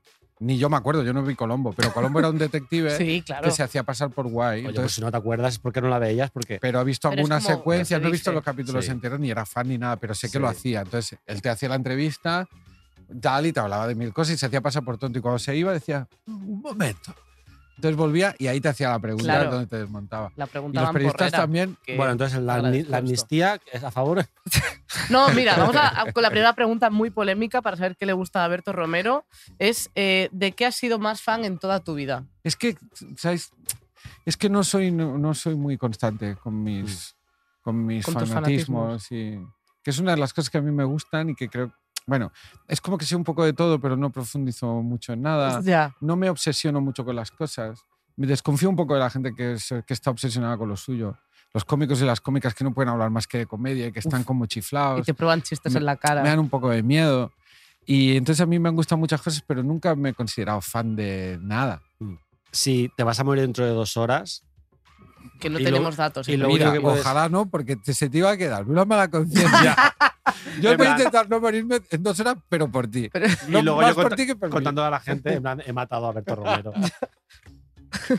ni 0.40 0.58
yo 0.58 0.68
me 0.68 0.76
acuerdo, 0.76 1.04
yo 1.04 1.12
no 1.12 1.22
vi 1.22 1.36
Colombo, 1.36 1.72
pero 1.72 1.92
Colombo 1.94 2.18
era 2.18 2.28
un 2.28 2.36
detective 2.36 2.90
Sí, 2.98 3.22
claro. 3.24 3.44
que 3.44 3.52
se 3.52 3.62
hacía 3.62 3.84
pasar 3.84 4.10
por 4.10 4.26
guay. 4.28 4.54
Oye, 4.58 4.62
pues 4.64 4.70
entonces- 4.74 4.94
si 4.96 5.00
no 5.00 5.10
te 5.12 5.16
acuerdas 5.16 5.52
es 5.54 5.58
porque 5.60 5.80
no 5.80 5.88
la 5.88 6.00
veías, 6.00 6.30
porque 6.32 6.58
pero 6.60 6.80
ha 6.80 6.84
visto 6.84 7.08
algunas 7.08 7.44
como 7.44 7.56
secuencias, 7.58 7.98
se 7.98 8.02
no 8.02 8.08
he 8.08 8.12
visto 8.12 8.32
los 8.32 8.42
capítulos 8.42 8.84
Sí. 8.84 8.90
enteros 8.90 9.20
ni 9.20 9.30
era 9.30 9.46
fan 9.46 9.68
ni 9.68 9.78
nada, 9.78 9.96
pero 9.96 10.14
sé 10.14 10.28
que 10.30 10.40
lo 10.40 10.48
Sí. 10.50 10.56
hacía. 10.56 10.80
Entonces 10.80 11.16
él 11.26 11.40
te 11.40 11.48
hacía 11.48 11.68
la 11.68 11.76
entrevista, 11.76 12.48
tal, 13.20 13.46
y 13.46 13.52
te 13.52 13.60
hablaba 13.60 13.86
de 13.86 13.94
mil 13.94 14.12
cosas 14.12 14.34
y 14.34 14.38
se 14.38 14.46
hacía 14.46 14.60
pasar 14.60 14.82
por 14.84 14.98
tonto. 14.98 15.18
Y 15.18 15.22
cuando 15.22 15.38
se 15.38 15.54
iba 15.56 15.72
decía, 15.72 16.08
un 16.26 16.60
momento. 16.60 17.14
Entonces 17.76 17.96
volvía 17.96 18.34
y 18.38 18.46
ahí 18.48 18.60
te 18.60 18.68
hacía 18.68 18.90
la 18.90 18.98
pregunta 18.98 19.24
Claro. 19.24 19.50
donde 19.50 19.66
te 19.66 19.78
desmontaba. 19.78 20.30
La 20.36 20.44
Y 20.44 20.48
pregunta 20.48 20.82
los 20.82 20.90
periodistas 20.92 21.32
también. 21.32 21.76
bueno, 21.96 22.12
entonces 22.12 22.40
la, 22.40 22.58
amni- 22.60 22.86
la 22.86 22.98
amnistía 22.98 23.60
es 23.72 23.82
a 23.82 23.90
favor. 23.90 24.24
No, 25.10 25.28
mira, 25.30 25.56
vamos 25.58 25.76
a, 25.76 26.02
a- 26.02 26.12
con 26.12 26.22
la 26.22 26.30
primera 26.30 26.54
pregunta 26.54 26.90
muy 26.90 27.10
polémica 27.10 27.62
para 27.62 27.76
saber 27.76 27.96
qué 27.96 28.06
le 28.06 28.12
gusta 28.12 28.44
a 28.44 28.48
Berto 28.48 28.72
Romero. 28.72 29.24
Es 29.58 29.90
eh, 29.94 30.28
¿de 30.32 30.52
qué 30.52 30.66
has 30.66 30.76
sido 30.76 30.98
más 30.98 31.22
fan 31.22 31.44
en 31.44 31.58
toda 31.58 31.80
tu 31.80 31.94
vida? 31.94 32.24
Es 32.44 32.56
que, 32.56 32.76
¿sabes? 33.16 33.50
Es 34.26 34.36
que 34.36 34.48
no 34.48 34.62
soy, 34.64 34.90
no, 34.92 35.18
no 35.18 35.34
soy 35.34 35.54
muy 35.56 35.76
constante 35.78 36.36
con 36.36 36.62
mis, 36.62 37.16
con 37.62 37.84
mis 37.86 38.04
Con 38.04 38.14
tus 38.14 38.28
fanatismos. 38.30 39.10
Y, 39.10 39.38
que 39.82 39.90
es 39.90 39.98
una 39.98 40.12
de 40.12 40.18
las 40.18 40.32
cosas 40.32 40.50
que 40.50 40.58
a 40.58 40.62
mí 40.62 40.70
me 40.70 40.84
gustan 40.84 41.30
y 41.30 41.34
que 41.34 41.48
creo. 41.48 41.72
Bueno, 42.12 42.30
es 42.68 42.78
como 42.82 42.98
que 42.98 43.06
sé 43.06 43.16
un 43.16 43.24
poco 43.24 43.42
de 43.42 43.54
todo, 43.54 43.80
pero 43.80 43.96
no 43.96 44.10
profundizo 44.12 44.66
mucho 44.82 45.14
en 45.14 45.22
nada. 45.22 45.62
Ya. 45.62 45.96
No 46.02 46.14
me 46.14 46.28
obsesiono 46.28 46.78
mucho 46.82 47.06
con 47.06 47.16
las 47.16 47.30
cosas. 47.30 47.86
Me 48.16 48.26
desconfío 48.26 48.68
un 48.68 48.76
poco 48.76 48.92
de 48.92 49.00
la 49.00 49.08
gente 49.08 49.34
que, 49.34 49.52
es- 49.52 49.72
que 49.86 49.94
está 49.94 50.10
obsesionada 50.10 50.58
con 50.58 50.68
lo 50.68 50.76
suyo. 50.76 51.16
Los 51.54 51.64
cómicos 51.64 52.02
y 52.02 52.04
las 52.04 52.20
cómicas 52.20 52.52
que 52.54 52.64
no 52.64 52.74
pueden 52.74 52.90
hablar 52.90 53.08
más 53.08 53.26
que 53.26 53.38
de 53.38 53.46
comedia 53.46 53.86
y 53.86 53.92
que 53.92 54.00
están 54.00 54.24
como 54.24 54.44
Y 54.44 54.48
chiflados. 54.48 55.06
te 55.06 55.14
prueban 55.14 55.40
chistes 55.40 55.72
me- 55.72 55.78
en 55.78 55.86
la 55.86 55.92
Me 55.94 55.98
cara. 56.00 56.22
dan 56.22 56.38
un 56.38 56.50
poco 56.50 56.68
de 56.68 56.82
miedo. 56.82 57.32
Y 57.86 58.14
entonces 58.18 58.42
a 58.42 58.46
mí 58.46 58.58
me 58.58 58.68
han 58.68 58.76
gustado 58.76 58.98
muchas 58.98 59.22
cosas, 59.22 59.42
pero 59.46 59.62
nunca 59.62 59.94
me 59.94 60.10
he 60.10 60.14
considerado 60.14 60.60
fan 60.60 60.94
de 60.94 61.38
nada. 61.40 61.80
Si 62.50 62.90
te 62.94 63.04
vas 63.04 63.18
a 63.20 63.24
morir 63.24 63.40
dentro 63.44 63.64
de 63.64 63.70
dos 63.72 63.96
horas, 63.96 64.44
Que 65.40 65.48
no 65.48 65.58
y 65.58 65.62
lo- 65.62 65.70
tenemos 65.70 65.96
datos. 65.96 66.28
y 66.28 66.34
en 66.34 66.40
lo. 66.40 66.48
Mira, 66.48 66.66
único 66.66 66.72
que 66.74 66.80
puedes- 66.82 67.00
ojalá 67.00 67.30
no, 67.30 67.48
porque 67.48 67.76
te- 67.76 67.94
se 67.94 68.10
te 68.10 68.18
iba 68.18 68.30
a 68.30 68.36
quedar 68.36 68.68
una 68.68 68.84
mala 68.84 69.08
conciencia. 69.08 69.74
Yo 70.60 70.76
voy 70.76 70.86
a 70.86 70.90
intentar 70.92 71.28
no 71.28 71.40
morirme 71.40 71.80
en 71.90 72.02
dos 72.02 72.18
horas, 72.20 72.36
pero 72.48 72.68
por 72.70 72.88
ti. 72.88 73.08
Pero- 73.12 73.26
No, 73.48 73.58
y 73.58 73.62
luego 73.62 73.80
más 73.80 73.90
yo 73.90 74.02
por 74.02 74.12
cont- 74.12 74.16
ti 74.16 74.26
que 74.26 74.36
por 74.36 74.48
mí. 74.48 74.52
contando 74.52 74.84
a 74.84 74.90
la 74.90 75.00
gente, 75.00 75.34
en 75.34 75.42
plan, 75.42 75.62
he 75.64 75.72
matado 75.72 76.06
a 76.06 76.12
Berto 76.12 76.34
Romero. 76.36 76.72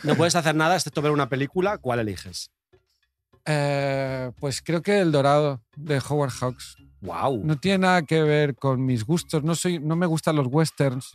No 0.04 0.14
puedes 0.16 0.36
hacer 0.36 0.54
nada 0.56 0.76
excepto 0.76 1.02
ver 1.02 1.12
una 1.12 1.28
película, 1.30 1.80
¿cuál 1.80 2.00
eliges? 2.00 2.52
Eh, 3.46 4.32
pues 4.40 4.62
creo 4.62 4.82
que 4.82 5.00
El 5.00 5.12
Dorado 5.12 5.62
de 5.76 6.02
Howard 6.08 6.32
Hawks. 6.32 6.78
¡Wow! 7.02 7.42
No 7.44 7.58
tiene 7.58 7.80
nada 7.80 8.04
que 8.04 8.22
ver 8.24 8.56
con 8.56 8.86
mis 8.86 9.04
gustos. 9.04 9.44
No, 9.44 9.56
soy, 9.56 9.80
no 9.80 9.96
me 9.96 10.06
gustan 10.06 10.36
los 10.36 10.48
westerns. 10.48 11.14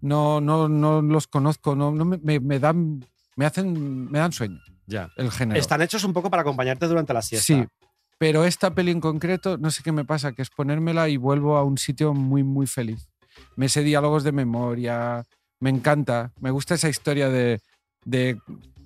No, 0.00 0.40
no, 0.40 0.68
no 0.68 1.00
los 1.00 1.26
conozco. 1.28 1.74
No, 1.76 1.90
no 1.92 2.04
me, 2.04 2.18
me- 2.18 2.40
me 2.40 2.58
dan, 2.58 3.04
me 3.36 3.46
hacen, 3.46 4.10
me 4.10 4.18
dan 4.18 4.32
sueño 4.32 4.60
ya. 4.86 5.08
el 5.16 5.30
género. 5.30 5.58
Están 5.58 5.80
hechos 5.80 6.04
un 6.04 6.12
poco 6.12 6.28
para 6.28 6.42
acompañarte 6.42 6.86
durante 6.88 7.14
la 7.14 7.22
siesta. 7.22 7.46
Sí, 7.46 7.64
pero 8.22 8.44
esta 8.44 8.72
peli 8.72 8.92
en 8.92 9.00
concreto, 9.00 9.58
no 9.58 9.72
sé 9.72 9.82
qué 9.82 9.90
me 9.90 10.04
pasa, 10.04 10.30
que 10.30 10.42
es 10.42 10.50
ponérmela 10.50 11.08
y 11.08 11.16
vuelvo 11.16 11.56
a 11.56 11.64
un 11.64 11.76
sitio 11.76 12.14
muy, 12.14 12.44
muy 12.44 12.68
feliz. 12.68 13.08
Me 13.56 13.68
sé 13.68 13.82
diálogos 13.82 14.22
de 14.22 14.30
memoria, 14.30 15.24
me 15.58 15.70
encanta, 15.70 16.30
me 16.40 16.52
gusta 16.52 16.76
esa 16.76 16.88
historia 16.88 17.28
de, 17.28 17.60
de, 18.04 18.38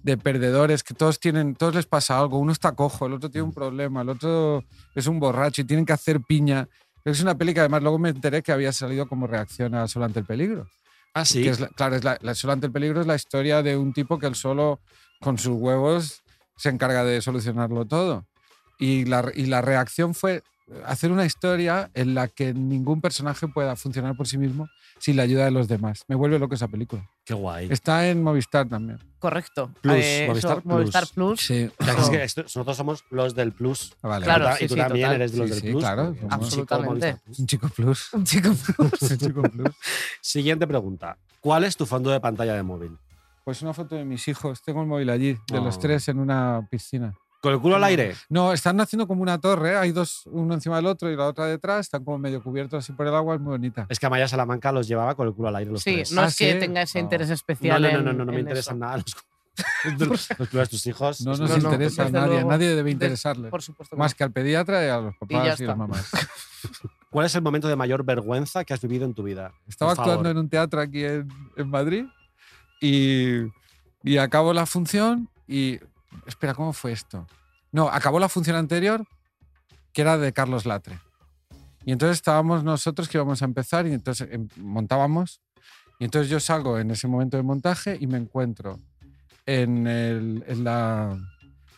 de 0.02 0.16
perdedores 0.16 0.82
que 0.82 0.94
todos 0.94 1.20
tienen, 1.20 1.54
todos 1.54 1.74
les 1.74 1.84
pasa 1.84 2.18
algo, 2.18 2.38
uno 2.38 2.50
está 2.50 2.72
cojo, 2.72 3.04
el 3.04 3.12
otro 3.12 3.30
tiene 3.30 3.42
un 3.44 3.52
problema, 3.52 4.00
el 4.00 4.08
otro 4.08 4.64
es 4.94 5.06
un 5.06 5.20
borracho 5.20 5.60
y 5.60 5.64
tienen 5.64 5.84
que 5.84 5.92
hacer 5.92 6.18
piña. 6.22 6.66
Es 7.04 7.20
una 7.20 7.36
peli 7.36 7.52
que 7.52 7.60
además 7.60 7.82
luego 7.82 7.98
me 7.98 8.08
enteré 8.08 8.42
que 8.42 8.52
había 8.52 8.72
salido 8.72 9.06
como 9.06 9.26
reacción 9.26 9.74
a 9.74 9.86
Solo 9.86 10.06
ante 10.06 10.20
el 10.20 10.24
peligro. 10.24 10.66
Ah, 11.12 11.26
sí. 11.26 11.42
Que 11.42 11.50
es 11.50 11.60
la- 11.60 11.68
claro, 11.68 11.94
es 11.96 12.04
la, 12.04 12.16
la- 12.22 12.34
Solo 12.34 12.54
ante 12.54 12.68
el 12.68 12.72
peligro 12.72 13.02
es 13.02 13.06
la 13.06 13.16
historia 13.16 13.62
de 13.62 13.76
un 13.76 13.92
tipo 13.92 14.18
que 14.18 14.26
él 14.28 14.34
solo, 14.34 14.80
con 15.20 15.36
sus 15.36 15.60
huevos, 15.60 16.22
se 16.56 16.70
encarga 16.70 17.04
de 17.04 17.20
solucionarlo 17.20 17.84
todo. 17.84 18.24
Y 18.78 19.04
la, 19.06 19.30
y 19.34 19.46
la 19.46 19.60
reacción 19.62 20.14
fue 20.14 20.42
hacer 20.84 21.12
una 21.12 21.24
historia 21.24 21.90
en 21.94 22.14
la 22.14 22.26
que 22.26 22.52
ningún 22.52 23.00
personaje 23.00 23.46
pueda 23.46 23.76
funcionar 23.76 24.16
por 24.16 24.26
sí 24.26 24.36
mismo 24.36 24.68
sin 24.98 25.16
la 25.16 25.22
ayuda 25.22 25.44
de 25.44 25.52
los 25.52 25.68
demás. 25.68 26.02
Me 26.08 26.16
vuelve 26.16 26.38
loco 26.40 26.54
esa 26.56 26.66
película. 26.66 27.08
Qué 27.24 27.34
guay. 27.34 27.68
Está 27.70 28.08
en 28.08 28.20
Movistar 28.22 28.68
también. 28.68 28.98
Correcto. 29.20 29.70
Plus, 29.80 29.94
Eh, 29.96 30.24
Movistar 30.28 30.52
eso, 30.52 30.62
Plus. 30.62 30.74
Movistar 30.74 31.06
Plus. 31.14 31.40
Sí. 31.40 31.70
O 31.78 31.84
sea, 31.84 31.94
que 31.94 32.00
es 32.02 32.08
que 32.10 32.22
esto- 32.24 32.42
nosotros 32.42 32.76
somos 32.76 33.04
los 33.10 33.34
del 33.36 33.52
Plus. 33.52 33.94
Vale. 34.02 34.24
Claro, 34.24 34.44
y 34.44 34.48
tú, 34.48 34.50
ta- 34.50 34.56
sí, 34.58 34.64
y 34.64 34.68
tú 34.68 34.74
sí, 34.74 34.80
también 34.80 35.04
total. 35.06 35.14
eres 35.20 35.32
de 35.32 35.38
los 35.38 35.46
Sí, 35.48 35.54
del 35.54 35.62
sí, 35.62 35.70
Plus. 35.70 35.82
claro, 35.82 36.16
Absolutamente. 36.30 37.16
Un 37.38 37.46
chico 37.46 37.68
plus. 37.68 38.12
Un 38.14 38.24
chico 38.24 38.50
Plus. 38.54 39.02
Un 39.02 39.18
chico 39.18 39.42
plus. 39.42 39.70
Siguiente 40.20 40.66
pregunta. 40.66 41.16
¿Cuál 41.40 41.64
es 41.64 41.76
tu 41.76 41.86
fondo 41.86 42.10
de 42.10 42.18
pantalla 42.20 42.54
de 42.54 42.62
móvil? 42.64 42.98
Pues 43.44 43.62
una 43.62 43.72
foto 43.72 43.94
de 43.94 44.04
mis 44.04 44.26
hijos. 44.26 44.60
Tengo 44.62 44.80
el 44.82 44.88
móvil 44.88 45.10
allí, 45.10 45.38
de 45.46 45.60
los 45.60 45.76
Oh. 45.76 45.80
tres 45.80 46.08
en 46.08 46.18
una 46.18 46.66
piscina. 46.68 47.14
¿Con 47.46 47.54
el 47.54 47.60
culo 47.60 47.76
al 47.76 47.84
aire? 47.84 48.16
No, 48.28 48.52
están 48.52 48.80
haciendo 48.80 49.06
como 49.06 49.22
una 49.22 49.38
torre. 49.40 49.76
Hay 49.76 49.92
dos, 49.92 50.22
uno 50.26 50.52
encima 50.54 50.74
del 50.74 50.86
otro 50.86 51.12
y 51.12 51.14
la 51.14 51.26
otra 51.26 51.46
detrás. 51.46 51.86
Están 51.86 52.02
como 52.04 52.18
medio 52.18 52.42
cubiertos 52.42 52.82
así 52.82 52.92
por 52.92 53.06
el 53.06 53.14
agua. 53.14 53.36
Es 53.36 53.40
muy 53.40 53.52
bonita. 53.52 53.86
Es 53.88 54.00
que 54.00 54.06
Amaya 54.06 54.26
Salamanca 54.26 54.72
los 54.72 54.88
llevaba 54.88 55.14
con 55.14 55.28
el 55.28 55.32
culo 55.32 55.46
al 55.50 55.54
aire 55.54 55.70
los 55.70 55.80
Sí, 55.80 55.94
tres. 55.94 56.10
no 56.10 56.22
Ah, 56.22 56.26
es 56.26 56.36
que 56.36 56.54
¿sí? 56.54 56.58
tenga 56.58 56.82
ese 56.82 56.98
No. 56.98 57.04
interés 57.04 57.28
No, 57.28 57.34
especial. 57.34 57.80
no, 57.82 57.88
no, 57.88 57.98
en- 57.98 58.04
no, 58.04 58.12
no, 58.14 58.24
me 58.24 58.32
en 58.32 58.40
interesan 58.40 58.74
eso. 58.78 58.80
nada 58.84 58.96
los, 58.96 59.16
los 60.38 60.48
culos 60.48 60.50
de 60.50 60.66
tus 60.66 60.86
hijos. 60.88 61.20
No 61.20 61.36
nos 61.36 61.38
No, 61.38 61.46
no, 61.46 61.54
interesa 61.70 62.02
a 62.02 62.04
desde 62.06 62.18
nadie. 62.18 62.32
luego. 62.32 62.48
A 62.48 62.52
nadie 62.52 62.68
debe 62.70 62.82
De- 62.82 62.90
interesarle. 62.90 63.48
Por 63.48 63.62
supuesto. 63.62 63.94
que 63.94 64.00
Más 64.00 64.10
no. 64.10 64.16
que 64.16 64.24
al 64.24 64.32
pediatra 64.32 64.84
y 64.84 64.88
a 64.88 64.96
los 64.96 65.14
ya 65.14 65.18
papás 65.20 65.46
y, 65.46 65.50
está. 65.50 65.64
las 65.66 65.76
mamás. 65.78 66.10
¿Cuál 67.10 67.26
es 67.26 67.34
el 67.36 67.42
momento 67.42 67.68
de 67.68 67.76
mayor 67.76 68.04
vergüenza 68.04 68.64
que 68.64 68.74
has 68.74 68.80
vivido 68.80 69.04
en 69.04 69.14
tu 69.14 69.22
vida? 69.22 69.52
Estaba 69.68 69.92
Por 69.92 69.98
favor. 69.98 70.10
actuando 70.14 70.30
en 70.30 70.38
un 70.38 70.48
teatro 70.48 70.80
aquí 70.80 71.04
en, 71.04 71.28
en 71.56 71.70
Madrid 71.70 72.06
y, 72.80 73.42
y 74.02 74.16
acabó 74.18 74.52
la 74.52 74.66
función 74.66 75.28
y... 75.46 75.78
Espera, 76.26 76.54
¿cómo 76.54 76.72
fue 76.72 76.92
esto? 76.92 77.26
No, 77.72 77.88
acabó 77.88 78.18
la 78.18 78.28
función 78.28 78.56
anterior 78.56 79.04
que 79.92 80.02
era 80.02 80.18
de 80.18 80.32
Carlos 80.32 80.66
Latre. 80.66 80.98
Y 81.84 81.92
entonces 81.92 82.16
estábamos 82.16 82.64
nosotros 82.64 83.08
que 83.08 83.16
íbamos 83.18 83.42
a 83.42 83.44
empezar 83.44 83.86
y 83.86 83.92
entonces 83.92 84.28
em, 84.30 84.48
montábamos. 84.56 85.40
Y 85.98 86.04
entonces 86.04 86.28
yo 86.30 86.40
salgo 86.40 86.78
en 86.78 86.90
ese 86.90 87.08
momento 87.08 87.36
de 87.36 87.42
montaje 87.42 87.96
y 87.98 88.06
me 88.06 88.18
encuentro 88.18 88.78
en, 89.46 89.86
el- 89.86 90.44
en 90.46 90.64
la, 90.64 91.16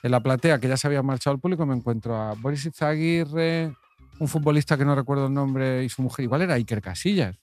en 0.02 0.10
la 0.10 0.20
platea 0.20 0.58
que 0.58 0.68
ya 0.68 0.76
se 0.76 0.86
había 0.86 1.02
marchado 1.02 1.34
al 1.34 1.40
público, 1.40 1.64
me 1.66 1.76
encuentro 1.76 2.16
a 2.16 2.32
Boris 2.34 2.64
Izaguirre, 2.66 3.74
un 4.18 4.26
futbolista 4.28 4.76
que 4.76 4.84
no 4.84 4.94
recuerdo 4.94 5.26
el 5.26 5.34
nombre 5.34 5.84
y 5.84 5.88
su 5.88 6.02
mujer, 6.02 6.24
igual 6.24 6.42
era 6.42 6.54
Iker 6.54 6.80
Casillas. 6.82 7.36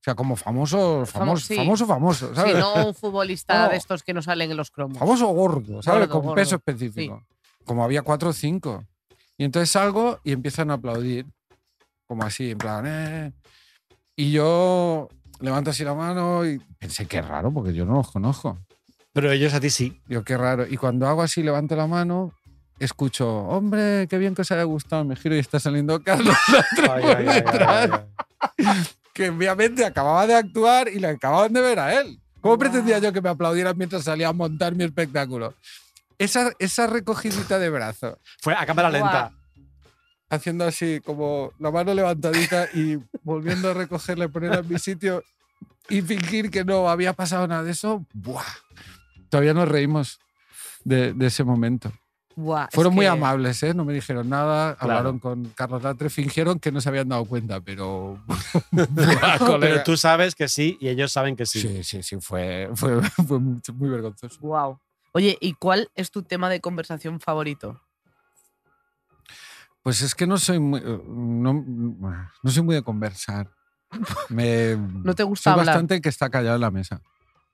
O 0.00 0.02
sea, 0.02 0.14
como 0.14 0.34
famoso, 0.34 1.04
famoso, 1.04 1.46
sí. 1.46 1.56
famoso, 1.56 1.86
famoso, 1.86 2.28
Sí, 2.30 2.34
¿sabes? 2.36 2.56
no 2.58 2.86
un 2.86 2.94
futbolista 2.94 3.64
No. 3.64 3.68
de 3.70 3.76
estos 3.76 4.02
que 4.02 4.14
no 4.14 4.22
salen 4.22 4.50
en 4.50 4.56
los 4.56 4.70
cromos. 4.70 4.96
Famoso 4.98 5.26
gordo, 5.28 5.82
¿sabes? 5.82 6.00
Gordo, 6.08 6.12
Con 6.12 6.22
gordo. 6.22 6.34
peso 6.36 6.56
específico. 6.56 7.22
Como 7.66 7.84
había 7.84 8.00
cuatro 8.02 8.30
o 8.30 8.32
cinco. 8.32 8.84
Y 9.36 9.44
entonces 9.44 9.70
salgo 9.70 10.18
y 10.24 10.32
empiezan 10.32 10.70
a 10.70 10.74
aplaudir. 10.74 11.26
Como 12.06 12.24
así, 12.24 12.50
en 12.52 12.58
plan, 12.58 12.84
"Eh". 12.86 13.32
Y 14.16 14.32
yo 14.32 15.08
levanto 15.40 15.70
así 15.70 15.84
la 15.84 15.94
mano 15.94 16.46
y 16.46 16.58
pensé, 16.78 17.06
qué 17.06 17.20
raro, 17.20 17.52
porque 17.52 17.74
yo 17.74 17.84
no 17.84 17.94
los 17.96 18.10
conozco. 18.10 18.58
Pero 19.12 19.30
ellos 19.30 19.52
a 19.54 19.60
ti 19.60 19.68
sí. 19.70 20.00
Digo, 20.06 20.22
qué 20.24 20.36
raro. 20.38 20.66
Y 20.66 20.76
cuando 20.78 21.06
hago 21.08 21.20
así, 21.22 21.42
levanto 21.42 21.76
la 21.76 21.86
mano, 21.86 22.32
escucho, 22.78 23.28
hombre, 23.48 24.06
qué 24.08 24.16
bien 24.18 24.34
que 24.34 24.42
os 24.42 24.50
haya 24.50 24.62
gustado, 24.64 25.04
me 25.04 25.14
giro 25.16 25.36
y 25.36 25.38
está 25.40 25.60
saliendo 25.60 26.02
Carlos 26.02 26.34
Ay, 26.90 27.04
ay, 27.04 27.26
ay, 27.28 27.44
ay, 27.58 27.90
ay. 28.58 28.74
Que 29.20 29.28
obviamente 29.28 29.84
acababa 29.84 30.26
de 30.26 30.34
actuar 30.34 30.88
y 30.88 30.98
le 30.98 31.08
acababan 31.08 31.52
de 31.52 31.60
ver 31.60 31.78
a 31.78 32.00
él. 32.00 32.18
¿Cómo 32.40 32.56
pretendía 32.56 32.98
yo 33.00 33.12
que 33.12 33.20
me 33.20 33.28
aplaudieran 33.28 33.76
mientras 33.76 34.04
salía 34.04 34.28
a 34.28 34.32
montar 34.32 34.74
mi 34.74 34.82
espectáculo? 34.84 35.52
Esa, 36.16 36.52
esa 36.58 36.86
recogidita 36.86 37.58
de 37.58 37.68
brazo, 37.68 38.18
Fue 38.40 38.54
a 38.54 38.64
cámara 38.64 38.88
lenta. 38.88 39.30
haciendo 40.30 40.64
así 40.64 41.02
como 41.04 41.52
la 41.58 41.70
mano 41.70 41.92
levantadita 41.92 42.66
y 42.72 42.96
volviendo 43.22 43.70
a 43.70 43.74
recogerla 43.74 44.24
y 44.24 44.28
ponerla 44.28 44.60
en 44.60 44.68
mi 44.68 44.78
sitio 44.78 45.22
y 45.90 46.00
fingir 46.00 46.50
que 46.50 46.64
no 46.64 46.88
había 46.88 47.12
pasado 47.12 47.46
nada 47.46 47.62
de 47.62 47.72
eso, 47.72 48.06
¡buah! 48.14 48.42
Todavía 49.28 49.52
nos 49.52 49.68
reímos 49.68 50.18
de, 50.82 51.12
de 51.12 51.26
ese 51.26 51.44
momento. 51.44 51.92
Buah, 52.40 52.68
Fueron 52.72 52.94
muy 52.94 53.04
que- 53.04 53.08
amables, 53.10 53.62
¿eh? 53.62 53.74
no 53.74 53.84
me 53.84 53.92
dijeron 53.92 54.28
nada, 54.28 54.74
Claro. 54.76 54.92
hablaron 54.98 55.18
con 55.18 55.44
Carlos 55.54 55.82
Latre, 55.82 56.08
fingieron 56.10 56.58
que 56.58 56.72
no 56.72 56.80
se 56.80 56.88
habían 56.88 57.08
dado 57.08 57.24
cuenta, 57.26 57.60
pero... 57.60 58.18
Buah, 58.72 59.58
Pero 59.60 59.82
tú 59.82 59.96
sabes 59.96 60.34
que 60.34 60.48
sí 60.48 60.76
y 60.80 60.88
ellos 60.88 61.12
saben 61.12 61.36
que 61.36 61.46
sí. 61.46 61.60
Sí, 61.60 61.84
sí, 61.84 62.02
sí, 62.02 62.16
fue, 62.20 62.70
fue, 62.74 63.00
fue 63.02 63.38
muy, 63.38 63.60
muy 63.74 63.88
vergonzoso. 63.90 64.38
Guau. 64.40 64.78
Oye, 65.12 65.36
¿y 65.40 65.54
cuál 65.54 65.90
es 65.96 66.10
tu 66.10 66.22
tema 66.22 66.48
de 66.48 66.60
conversación 66.60 67.20
favorito? 67.20 67.80
Pues 69.82 70.02
es 70.02 70.14
que 70.14 70.26
no 70.26 70.36
soy 70.38 70.58
muy, 70.58 70.80
eh, 70.80 71.02
no, 71.08 71.64
no 72.42 72.50
soy 72.50 72.62
muy 72.62 72.74
de 72.74 72.82
conversar. 72.82 73.50
Me, 74.28 74.76
¿No 74.76 75.14
te 75.14 75.22
gusta 75.24 75.44
soy 75.50 75.52
hablar? 75.52 75.66
bastante 75.66 76.00
que 76.00 76.08
está 76.10 76.28
callado 76.30 76.54
en 76.56 76.60
la 76.60 76.70
mesa. 76.70 77.00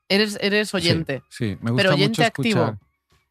Eres, 0.08 0.36
eres 0.40 0.68
Sí, 0.70 0.76
oyente. 0.76 1.22
Sí, 1.30 1.56
me 1.60 1.70
gusta 1.70 1.82
Pero 1.84 1.94
oyente 1.94 2.22
mucho 2.22 2.24
activo. 2.24 2.78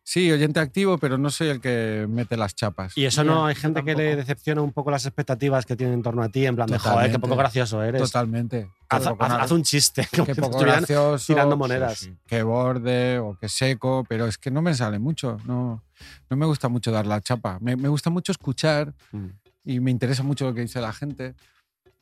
Sí, 0.08 0.32
oyente 0.32 0.60
activo, 0.60 1.00
pero 1.00 1.18
no 1.18 1.32
soy 1.32 1.48
el 1.48 1.60
que 1.60 2.06
mete 2.08 2.38
las 2.38 2.54
chapas. 2.54 2.96
Y 2.96 3.06
eso 3.06 3.24
no 3.24 3.48
hay 3.48 3.56
gente 3.56 3.84
que 3.84 3.96
le 3.96 4.16
decepciona 4.16 4.62
un 4.62 4.72
poco 4.72 4.92
las 4.92 5.04
expectativas 5.08 5.66
que 5.66 5.76
tienen 5.76 5.96
en 5.96 6.04
torno 6.04 6.22
a 6.22 6.30
ti, 6.30 6.46
en 6.46 6.56
plan 6.56 6.68
de 6.70 6.78
joder, 6.78 7.12
qué 7.12 7.18
poco 7.18 7.36
gracioso 7.36 7.82
eres. 7.82 8.04
Totalmente. 8.04 8.70
Haz, 8.88 9.08
haz- 9.08 9.16
haz 9.20 9.52
un 9.52 9.64
chiste. 9.64 10.08
como 10.16 10.26
te 10.28 10.36
poco 10.36 10.60
gracioso. 10.60 11.26
tirando 11.26 11.56
sí, 11.56 11.60
monedas. 11.60 11.98
sí, 11.98 12.14
Que 12.28 12.44
borde 12.44 13.18
o 13.18 13.36
que 13.40 13.50
seco, 13.50 14.06
pero 14.08 14.28
es 14.28 14.38
que 14.38 14.52
no 14.52 14.62
me 14.62 14.76
sale 14.76 15.00
mucho. 15.00 15.38
No, 15.46 15.84
no 16.30 16.38
me 16.38 16.46
gusta 16.46 16.70
mucho 16.70 16.92
dar 16.92 17.08
la 17.08 17.20
chapa. 17.20 17.58
Me, 17.60 17.76
me 17.76 17.88
gusta 17.90 18.12
mucho 18.12 18.32
escuchar 18.32 18.94
Mm. 19.12 19.26
y 19.64 19.80
me 19.80 19.90
interesa 19.90 20.22
mucho 20.22 20.46
lo 20.46 20.54
que 20.54 20.62
dice 20.62 20.80
la 20.82 20.94
gente. 20.94 21.34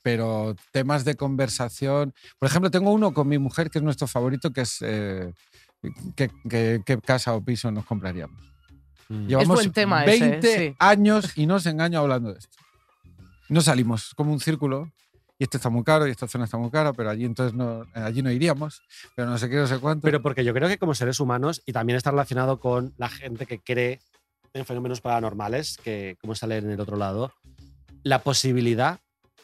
Pero 0.01 0.57
temas 0.73 1.05
de 1.05 1.15
conversación. 1.15 2.13
Por 2.37 2.47
ejemplo, 2.49 2.69
tengo 2.69 2.91
uno 2.91 3.13
con 3.13 3.29
mi 3.29 3.37
mujer 3.37 3.69
que 3.69 3.79
es 3.79 3.83
nuestro 3.83 4.07
favorito, 4.07 4.51
que 4.51 4.59
es 4.61 4.79
eh, 4.81 5.31
qué, 6.15 6.29
qué- 6.49 6.81
qué 6.85 6.97
casa 6.99 7.33
o 7.35 7.41
piso 7.43 7.71
nos 7.71 7.85
compraríamos. 7.85 8.39
Mm. 9.09 9.27
Llevamos 9.27 9.55
buen 9.55 9.71
tema 9.71 10.05
ese, 10.05 10.29
20 10.29 10.57
sí. 10.69 10.75
años 10.79 11.37
y 11.37 11.45
no 11.45 11.55
os 11.55 11.65
engaño 11.65 11.99
hablando 11.99 12.31
de 12.33 12.39
esto. 12.39 12.57
No 13.49 13.61
salimos 13.61 14.13
como 14.15 14.31
un 14.31 14.39
círculo. 14.39 14.91
Y 15.39 15.45
esto 15.45 15.57
está 15.57 15.69
muy 15.69 15.83
caro 15.83 16.07
y 16.07 16.11
esta 16.11 16.27
zona 16.27 16.45
está 16.45 16.57
muy 16.57 16.69
cara, 16.69 16.93
pero 16.93 17.09
allí 17.09 17.25
entonces 17.25 17.55
no, 17.55 17.85
allí 17.95 18.21
no 18.21 18.31
iríamos. 18.31 18.81
Pero 19.15 19.29
no 19.29 19.37
sé 19.39 19.49
qué, 19.49 19.55
no 19.57 19.67
sé 19.67 19.79
cuánto. 19.79 20.03
Pero 20.05 20.21
porque 20.21 20.45
yo 20.45 20.53
creo 20.53 20.69
que 20.69 20.77
como 20.77 20.93
seres 20.93 21.19
humanos, 21.19 21.61
y 21.65 21.73
también 21.73 21.97
está 21.97 22.11
relacionado 22.11 22.59
con 22.59 22.93
la 22.97 23.09
gente 23.09 23.45
que 23.47 23.59
cree 23.59 23.99
en 24.53 24.63
fenómenos 24.65 25.01
paranormales, 25.01 25.77
que 25.83 26.17
como 26.21 26.35
sale 26.35 26.57
en 26.57 26.69
el 26.69 26.79
otro 26.79 26.97
lado, 26.97 27.33
la 28.03 28.19
posibilidad 28.19 28.99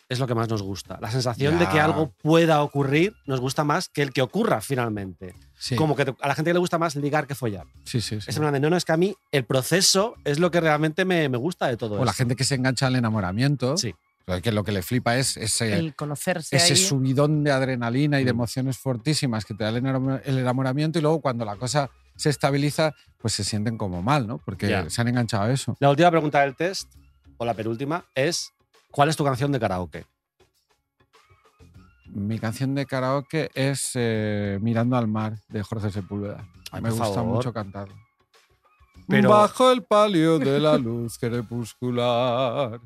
es 0.10 0.20
lo 0.20 0.28
que 0.28 0.36
más 0.36 0.50
nos 0.50 0.62
gusta. 0.64 0.98
La 1.02 1.12
sensación 1.12 1.60
de 1.60 1.68
que 1.70 1.80
algo 1.80 2.12
pueda 2.22 2.62
ocurrir 2.64 3.14
nos 3.26 3.40
gusta 3.40 3.64
más 3.64 3.88
que 3.90 4.02
el 4.02 4.12
que 4.12 4.22
ocurra 4.22 4.60
finalmente. 4.60 5.36
sí, 5.58 5.76
Como 5.76 5.96
que 5.96 6.14
a 6.20 6.28
la 6.28 6.36
gente 6.36 6.52
le 6.52 6.60
gusta 6.60 6.78
más 6.80 6.96
ligar 6.96 7.28
que 7.28 7.36
follar. 7.36 7.66
sí, 7.86 8.02
sí, 8.02 8.20
sí. 8.20 8.26
Es 8.30 8.36
en 8.36 8.42
plan 8.42 8.54
de, 8.54 8.60
no, 8.60 8.70
no, 8.72 8.76
es 8.78 8.86
que 8.86 8.92
a 8.92 8.98
mí 8.98 9.16
el 9.32 9.46
proceso 9.46 10.16
es 10.26 10.40
lo 10.40 10.50
que 10.52 10.60
realmente 10.62 11.06
me, 11.06 11.30
me 11.30 11.38
gusta 11.38 11.68
de 11.68 11.78
todo 11.78 12.00
O 12.02 12.06
la 12.06 12.14
gente 12.14 12.36
que 12.36 12.44
se 12.44 12.56
engancha 12.56 12.88
al 12.88 12.96
enamoramiento. 12.96 13.78
Sí. 13.78 13.94
Que 14.44 14.52
lo 14.52 14.64
que 14.64 14.72
le 14.72 14.84
flipa 14.84 15.18
es 15.18 15.38
ese, 15.38 15.74
El 15.74 15.96
conocerse 15.96 16.56
ese 16.56 16.74
ahí. 16.74 16.80
subidón 16.80 17.44
de 17.44 17.52
adrenalina 17.52 18.20
y 18.22 18.24
de 18.26 18.32
Mm. 18.32 18.36
emociones 18.36 18.78
fortísimas 18.78 19.44
que 19.44 19.56
te 19.56 19.64
da 19.64 19.70
el 19.72 20.38
enamoramiento 20.38 21.00
y 21.00 21.02
luego 21.02 21.20
cuando 21.20 21.46
la 21.46 21.56
cosa 21.56 21.90
se 22.16 22.30
estabiliza, 22.30 22.94
pues 23.18 23.34
se 23.34 23.44
sienten 23.44 23.76
como 23.78 24.04
mal, 24.04 24.28
¿no? 24.28 24.38
Porque 24.38 24.70
Ya. 24.70 24.88
se 24.90 25.02
han 25.02 25.08
enganchado 25.08 25.44
a 25.46 25.52
eso. 25.52 25.76
La 25.80 25.90
última 25.90 26.12
pregunta 26.12 26.42
del 26.42 26.56
test, 26.56 26.92
o 27.38 27.46
la 27.46 27.56
penúltima, 27.56 28.06
es 28.14 28.52
¿cuál 28.92 29.10
es 29.10 29.16
tu 29.18 29.24
canción 29.24 29.52
de 29.52 29.60
karaoke? 29.60 30.06
Mi 32.08 32.40
canción 32.40 32.74
de 32.74 32.86
karaoke 32.86 33.52
es 33.54 33.92
eh, 33.94 34.58
Mirando 34.62 34.98
al 34.98 35.08
mar 35.08 35.36
de 35.48 35.62
Jorge 35.62 35.92
Sepúlveda. 35.92 36.48
Ay, 36.72 36.82
Me 36.82 36.90
gusta 36.90 37.06
favor. 37.06 37.36
mucho 37.36 37.54
cantarlo. 37.54 37.96
Pero- 39.08 39.30
Bajo 39.30 39.72
el 39.72 39.84
palio 39.84 40.40
de 40.40 40.60
la 40.60 40.78
luz 40.78 41.18
crepuscular, 41.20 42.80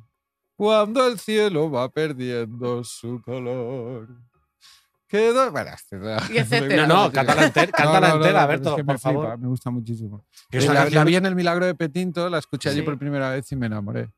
cuando 0.55 1.05
el 1.07 1.19
cielo 1.19 1.69
va 1.71 1.89
perdiendo 1.89 2.83
su 2.83 3.21
color. 3.21 4.07
Quedo. 5.07 5.51
Bueno, 5.51 5.71
este-. 5.71 6.77
No, 6.77 6.87
no, 6.87 7.11
cántala 7.11 7.45
entera, 7.45 7.71
cántala 7.71 7.99
No, 8.09 8.13
no, 8.15 8.19
no, 8.19 8.25
entera, 8.25 8.41
no, 8.41 8.47
Berto, 8.47 8.69
es 8.71 8.75
que 8.77 8.83
me 8.83 8.93
por 8.93 8.99
favor. 8.99 9.25
flipa, 9.25 9.37
me 9.37 9.47
gusta 9.47 9.69
muchísimo. 9.69 10.25
La, 10.51 10.59
canción- 10.73 10.95
la 10.95 11.03
vi 11.03 11.15
en 11.15 11.25
el 11.25 11.35
Milagro 11.35 11.65
de 11.65 11.75
Petinto, 11.75 12.29
la 12.29 12.39
escuché 12.39 12.69
allí 12.69 12.81
por 12.81 12.97
primera 12.97 13.29
vez 13.29 13.51
y 13.51 13.55
me 13.55 13.67
enamoré. 13.67 14.09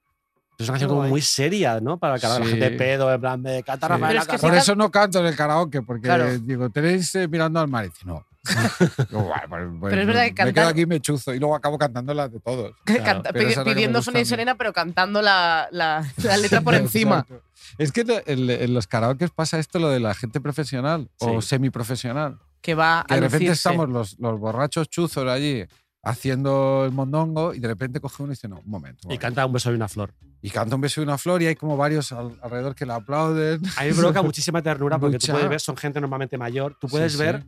Es 0.57 0.69
una 0.69 0.73
canción 0.73 0.89
como 0.89 1.03
muy 1.07 1.21
seria, 1.21 1.79
¿no? 1.81 1.97
Para 1.97 2.15
el 2.15 2.21
karaoke. 2.21 2.43
La 2.43 2.45
Sí. 2.45 2.51
gente 2.51 2.69
de 2.71 2.77
pedo, 2.77 3.13
en 3.13 3.19
plan 3.21 3.43
de 3.43 3.63
canta 3.63 3.87
Sí. 3.87 3.91
Rafael 3.93 4.09
Pero 4.11 4.21
es 4.21 4.27
que 4.27 4.37
Por 4.39 4.49
can- 4.51 4.59
eso 4.59 4.75
no 4.75 4.91
canto 4.91 5.19
en 5.19 5.25
el 5.25 5.35
karaoke, 5.35 5.81
porque 5.81 6.03
Claro. 6.03 6.37
digo, 6.39 6.69
tenéis 6.69 7.13
eh, 7.15 7.27
mirando 7.27 7.59
al 7.59 7.67
mar. 7.67 7.85
Y 7.85 7.89
dice, 7.89 8.01
no. 8.05 8.25
Digo, 9.09 9.23
"Guay, 9.23 9.39
pues- 9.49 9.63
pues 9.79 9.89
Pero 9.91 10.01
es 10.01 10.07
verdad 10.07 10.21
que 10.23 10.29
Me 10.29 10.35
quedo 10.35 10.45
cantar- 10.53 10.67
aquí 10.67 10.81
y 10.81 10.85
me 10.85 10.99
chuzo. 11.01 11.33
Y 11.33 11.39
luego 11.39 11.55
acabo 11.55 11.77
cantando 11.79 12.13
las 12.13 12.31
de 12.31 12.39
todos. 12.39 12.73
Canta- 12.85 13.03
Claro, 13.03 13.21
la 13.23 13.63
pidiendo 13.63 13.99
a 13.99 14.21
y. 14.21 14.25
Serena, 14.25 14.55
pero 14.55 14.71
cantando 14.71 15.21
la, 15.21 15.67
la- 15.71 16.05
la 16.23 16.37
letra 16.37 16.61
por 16.61 16.75
encima. 16.75 17.25
Es 17.79 17.91
que 17.91 18.01
en, 18.27 18.49
en 18.49 18.73
los 18.73 18.85
karaokes 18.87 19.29
pasa 19.31 19.57
esto 19.59 19.79
lo 19.79 19.89
de 19.89 19.99
la 19.99 20.13
gente 20.13 20.39
profesional 20.39 21.09
o 21.19 21.41
Sí. 21.41 21.47
semiprofesional. 21.49 22.37
Que 22.61 22.75
va 22.75 23.03
Que 23.07 23.13
a 23.13 23.17
de 23.17 23.21
repente 23.21 23.45
lucirse. 23.47 23.69
estamos 23.69 23.89
los, 23.89 24.19
los 24.19 24.39
borrachos 24.39 24.89
chuzos 24.89 25.27
allí 25.27 25.65
haciendo 26.05 26.83
el 26.85 26.91
mondongo 26.91 27.53
y 27.53 27.59
de 27.59 27.67
repente 27.67 27.99
coge 27.99 28.23
uno 28.23 28.31
y 28.31 28.35
dice, 28.35 28.47
no, 28.47 28.59
un 28.59 28.69
momento. 28.69 28.99
un 29.07 29.11
Y 29.11 29.15
momento". 29.15 29.21
canta 29.21 29.45
un 29.45 29.53
beso 29.53 29.71
y 29.71 29.75
una 29.75 29.87
flor. 29.89 30.13
Y 30.41 30.49
canta 30.51 30.75
un 30.75 30.81
beso 30.81 31.01
y 31.01 31.03
una 31.03 31.17
flor 31.17 31.41
y 31.41 31.47
hay 31.47 31.55
como 31.55 31.75
varios 31.75 32.11
al- 32.11 32.37
alrededor 32.41 32.75
que 32.75 32.85
le 32.85 32.93
aplauden. 32.93 33.61
A 33.77 33.83
mí 33.83 33.89
me 33.89 33.95
provoca 33.95 34.21
muchísima 34.23 34.61
ternura 34.61 34.99
porque 34.99 35.17
tú 35.17 35.23
Mucha. 35.25 35.33
puedes 35.33 35.49
ver, 35.49 35.59
son 35.59 35.75
gente 35.75 35.99
normalmente 35.99 36.37
mayor, 36.37 36.77
tú 36.79 36.87
puedes 36.87 37.11
Sí, 37.13 37.17
sí. 37.17 37.23
ver 37.23 37.43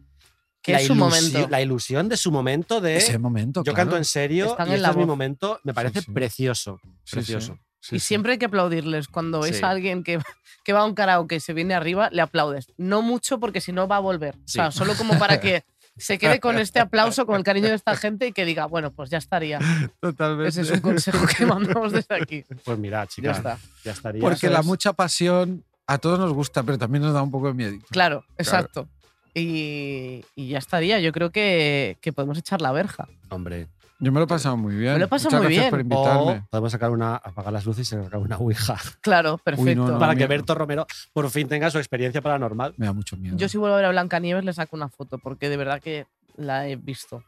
Que 0.61 0.71
la, 0.73 0.79
es 0.81 0.87
su 0.87 0.95
momento. 0.95 1.47
la 1.49 1.61
ilusión 1.61 2.09
de 2.09 2.17
su 2.17 2.31
momento 2.31 2.81
de 2.81 2.97
Ese 2.97 3.17
momento, 3.19 3.61
yo 3.63 3.73
claro. 3.73 3.77
canto 3.91 3.97
en 3.97 4.05
serio 4.05 4.47
Están 4.47 4.67
y 4.67 4.71
en 4.71 4.75
este 4.75 4.81
la 4.81 4.89
es 4.89 4.97
mi 4.97 5.05
momento, 5.05 5.59
me 5.63 5.73
parece 5.73 6.01
sí. 6.01 6.11
precioso. 6.11 6.79
Sí, 6.83 6.89
sí. 7.03 7.15
Precioso. 7.15 7.59
Sí, 7.79 7.97
y 7.97 7.99
sí. 7.99 8.07
siempre 8.07 8.33
hay 8.33 8.37
que 8.39 8.45
aplaudirles. 8.47 9.07
Cuando 9.07 9.39
ves 9.41 9.57
Sí. 9.57 9.63
a 9.63 9.69
alguien 9.69 10.03
que, 10.03 10.19
que 10.65 10.73
va 10.73 10.79
a 10.81 10.85
un 10.85 10.95
karaoke 10.95 11.35
y 11.35 11.39
se 11.39 11.53
viene 11.53 11.75
arriba, 11.75 12.09
le 12.11 12.21
aplaudes. 12.23 12.73
No 12.75 13.03
mucho 13.03 13.39
porque 13.39 13.61
si 13.61 13.71
no 13.71 13.87
va 13.87 13.97
a 13.97 13.99
volver. 13.99 14.35
O 14.35 14.47
sea, 14.47 14.71
Sí. 14.71 14.79
solo 14.79 14.95
como 14.97 15.17
para 15.19 15.39
que 15.39 15.63
se 15.97 16.17
quede 16.17 16.39
con 16.39 16.57
este 16.57 16.79
aplauso, 16.79 17.25
con 17.25 17.35
el 17.35 17.43
cariño 17.43 17.67
de 17.69 17.75
esta 17.75 17.95
gente 17.97 18.27
y 18.27 18.31
que 18.31 18.45
diga, 18.45 18.65
bueno, 18.65 18.91
pues 18.91 19.09
ya 19.09 19.17
estaría. 19.17 19.59
Totalmente. 19.99 20.49
Ese 20.49 20.61
es 20.61 20.71
un 20.71 20.79
consejo 20.81 21.25
que 21.27 21.45
mandamos 21.45 21.91
desde 21.91 22.15
aquí. 22.15 22.43
Pues 22.63 22.77
mira, 22.77 23.03
Ya 23.03 23.07
chicas, 23.07 23.37
está. 23.37 23.57
ya 23.83 23.91
estaría. 23.91 24.21
Porque 24.21 24.49
la 24.49 24.61
mucha 24.61 24.93
pasión 24.93 25.63
a 25.87 25.97
todos 25.97 26.19
nos 26.19 26.33
gusta, 26.33 26.63
pero 26.63 26.77
también 26.77 27.03
nos 27.03 27.13
da 27.13 27.21
un 27.21 27.31
poco 27.31 27.47
de 27.47 27.53
miedo. 27.53 27.77
Claro, 27.89 28.25
exacto. 28.37 28.87
Y, 29.33 30.25
y 30.35 30.49
ya 30.49 30.57
estaría. 30.57 30.99
Yo 30.99 31.11
creo 31.11 31.31
que, 31.31 31.97
que 32.01 32.11
podemos 32.11 32.37
echar 32.37 32.61
la 32.61 32.71
verja. 32.71 33.07
Hombre. 33.29 33.67
Yo 33.99 34.11
me 34.11 34.19
lo 34.19 34.25
he 34.25 34.27
pasado 34.27 34.57
muy 34.57 34.75
bien. 34.75 34.93
Me 34.93 34.99
lo 34.99 35.05
he 35.05 35.07
pasado 35.07 35.29
Muchas 35.31 35.41
muy 35.43 35.55
gracias 35.55 35.63
bien. 35.63 35.69
por 35.71 35.79
O 35.79 35.81
invitarme. 36.25 36.47
podemos 36.51 36.71
sacar 36.71 36.91
una, 36.91 37.15
apagar 37.15 37.51
las 37.53 37.65
luces 37.65 37.87
y 37.91 37.95
sacar 37.95 38.19
una 38.19 38.37
ouija. 38.37 38.75
Claro, 39.01 39.37
perfecto. 39.39 39.87
no, 39.87 39.97
para 39.99 40.15
que 40.15 40.27
Berto 40.27 40.53
Romero 40.55 40.85
por 41.13 41.29
fin 41.29 41.47
tenga 41.47 41.69
su 41.71 41.77
experiencia 41.79 42.21
paranormal. 42.21 42.73
Me 42.77 42.85
da 42.85 42.93
mucho 42.93 43.17
miedo. 43.17 43.35
Yo 43.37 43.49
si 43.49 43.57
vuelvo 43.57 43.75
a 43.75 43.77
ver 43.77 43.85
a 43.85 43.89
Blancanieves 43.89 44.43
le 44.45 44.53
saco 44.53 44.75
una 44.75 44.89
foto 44.89 45.17
porque 45.17 45.49
de 45.49 45.57
verdad 45.57 45.81
que 45.81 46.05
la 46.35 46.67
he 46.67 46.75
visto. 46.75 47.23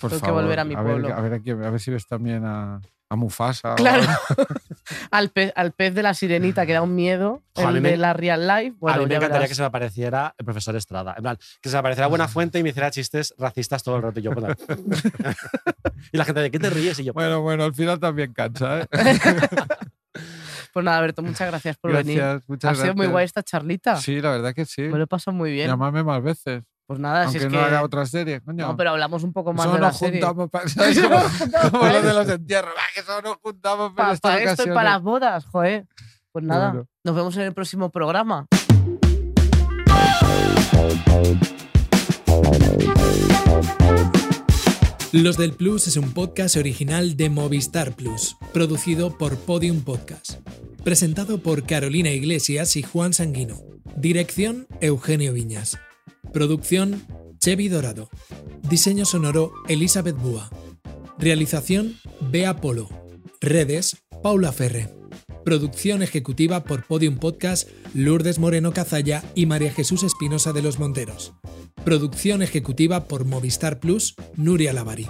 por 0.00 0.10
tengo 0.10 0.20
que 0.20 0.26
favor. 0.26 0.42
volver 0.42 0.58
a 0.60 0.64
mi 0.64 0.74
ver- 0.74 0.84
pueblo. 0.84 1.14
A 1.14 1.20
ver, 1.20 1.34
aquí- 1.34 1.50
a 1.50 1.54
ver 1.54 1.78
si 1.80 1.90
ves 1.92 2.06
también 2.06 2.44
a, 2.44 2.80
a 3.10 3.16
Mufasa. 3.16 3.74
Claro. 3.74 4.02
al, 5.10 5.30
pez, 5.30 5.52
al 5.56 5.72
pez 5.72 5.94
de 5.94 6.02
la 6.02 6.12
sirenita 6.14 6.66
que 6.66 6.74
da 6.74 6.82
un 6.82 6.94
miedo, 6.94 7.42
Jo, 7.54 7.66
a 7.66 7.70
mí 7.70 7.76
el 7.76 7.82
me- 7.82 7.90
de 7.92 7.96
la 7.96 8.12
real 8.12 8.46
life. 8.46 8.76
Bueno, 8.78 8.96
a 8.96 8.98
mí 9.00 9.06
me 9.06 9.14
encantaría 9.14 9.34
verás. 9.38 9.48
que 9.48 9.54
se 9.54 9.62
me 9.62 9.66
apareciera 9.66 10.34
el 10.36 10.44
profesor 10.44 10.76
Estrada. 10.76 11.14
En 11.16 11.22
plan, 11.22 11.38
que 11.62 11.68
se 11.68 11.74
me 11.76 11.78
apareciera 11.80 12.06
Buena 12.08 12.28
Fuente 12.28 12.58
y 12.58 12.62
me 12.62 12.68
hiciera 12.70 12.90
chistes 12.90 13.34
racistas 13.38 13.82
todo 13.82 13.96
el 13.96 14.02
rato. 14.02 14.20
Y, 14.20 14.22
yo, 14.24 14.32
pues, 14.32 14.44
y 16.12 16.16
la 16.18 16.24
gente 16.24 16.40
de 16.40 16.50
¿qué 16.50 16.58
te 16.58 16.70
ríes? 16.70 16.98
Y 16.98 17.04
yo, 17.04 17.12
Bueno, 17.14 17.40
bueno, 17.40 17.64
al 17.64 17.74
final 17.74 17.98
también 17.98 18.32
cansa. 18.32 18.80
¿eh? 18.80 18.86
Pues 20.72 20.84
nada, 20.84 20.98
Alberto, 20.98 21.22
muchas 21.22 21.48
gracias 21.48 21.76
por 21.78 21.92
venir. 21.92 22.18
gracias, 22.18 22.42
Ha 22.42 22.52
muchas 22.52 22.78
sido 22.78 22.94
muy 22.94 23.06
guay 23.06 23.24
esta 23.24 23.42
charlita. 23.42 23.96
Sí, 23.96 24.20
la 24.20 24.32
verdad 24.32 24.54
que 24.54 24.64
sí. 24.66 24.82
Me 24.82 24.98
lo 24.98 25.04
he 25.04 25.06
pasado 25.06 25.36
muy 25.36 25.50
bien. 25.52 25.68
Llamadme 25.68 26.02
más 26.04 26.22
veces. 26.22 26.62
Pues 26.88 26.98
nada, 27.00 27.28
si 27.28 27.36
Aunque 27.36 27.38
es 27.38 27.44
no 27.52 27.58
que. 27.58 27.64
haga 27.66 27.82
otra 27.82 28.06
serie, 28.06 28.40
coño. 28.40 28.66
No, 28.68 28.74
pero 28.76 28.90
hablamos 28.90 29.22
un 29.22 29.34
poco 29.34 29.52
más 29.52 29.64
Solo 29.64 29.74
de 29.76 29.80
la 29.82 29.88
nos 29.88 29.98
serie. 29.98 30.20
juntamos 30.22 30.48
para. 30.50 30.68
¿sabes? 30.70 30.98
Como, 31.02 31.70
como 31.70 31.86
los 31.92 32.02
de 32.02 32.14
los 32.14 32.28
entierros. 32.30 32.72
Va, 32.74 32.80
que 32.94 33.02
solo 33.02 33.20
nos 33.28 33.36
juntamos 33.42 33.92
para 33.92 34.16
Para 34.16 34.42
esto 34.42 34.62
y 34.64 34.68
para 34.68 34.90
las 34.92 35.02
bodas, 35.02 35.44
joder. 35.44 35.86
Pues 36.32 36.44
nada, 36.46 36.68
Bueno. 36.70 36.86
nos 37.04 37.14
vemos 37.14 37.36
en 37.36 37.42
el 37.42 37.52
próximo 37.52 37.90
programa. 37.90 38.46
Los 45.12 45.36
del 45.38 45.52
Plus 45.52 45.88
es 45.88 45.96
un 45.96 46.12
podcast 46.12 46.56
original 46.56 47.16
de 47.16 47.30
Movistar 47.30 47.94
Plus, 47.96 48.36
producido 48.52 49.16
por 49.16 49.36
Podium 49.38 49.80
Podcast. 49.82 50.32
Presentado 50.84 51.38
por 51.38 51.64
Carolina 51.64 52.10
Iglesias 52.10 52.76
y 52.76 52.82
Juan 52.82 53.12
Sanguino. 53.12 53.56
Dirección 53.96 54.66
Eugenio 54.80 55.32
Viñas. 55.32 55.78
Producción 56.32 57.02
Chevy 57.38 57.68
Dorado. 57.68 58.10
Diseño 58.68 59.04
sonoro 59.04 59.52
Elizabeth 59.68 60.16
Búa. 60.16 60.50
Realización 61.18 61.96
Bea 62.30 62.56
Polo. 62.56 62.88
Redes 63.40 63.96
Paula 64.22 64.52
Ferre. 64.52 64.88
Producción 65.44 66.02
ejecutiva 66.02 66.64
por 66.64 66.84
Podium 66.84 67.16
Podcast 67.16 67.68
Lourdes 67.94 68.38
Moreno 68.38 68.72
Cazalla 68.72 69.24
y 69.34 69.46
María 69.46 69.72
Jesús 69.72 70.02
Espinosa 70.02 70.52
de 70.52 70.62
los 70.62 70.78
Monteros. 70.78 71.32
Producción 71.84 72.42
ejecutiva 72.42 73.04
por 73.04 73.24
Movistar 73.24 73.80
Plus 73.80 74.14
Nuria 74.36 74.72
Lavari. 74.72 75.06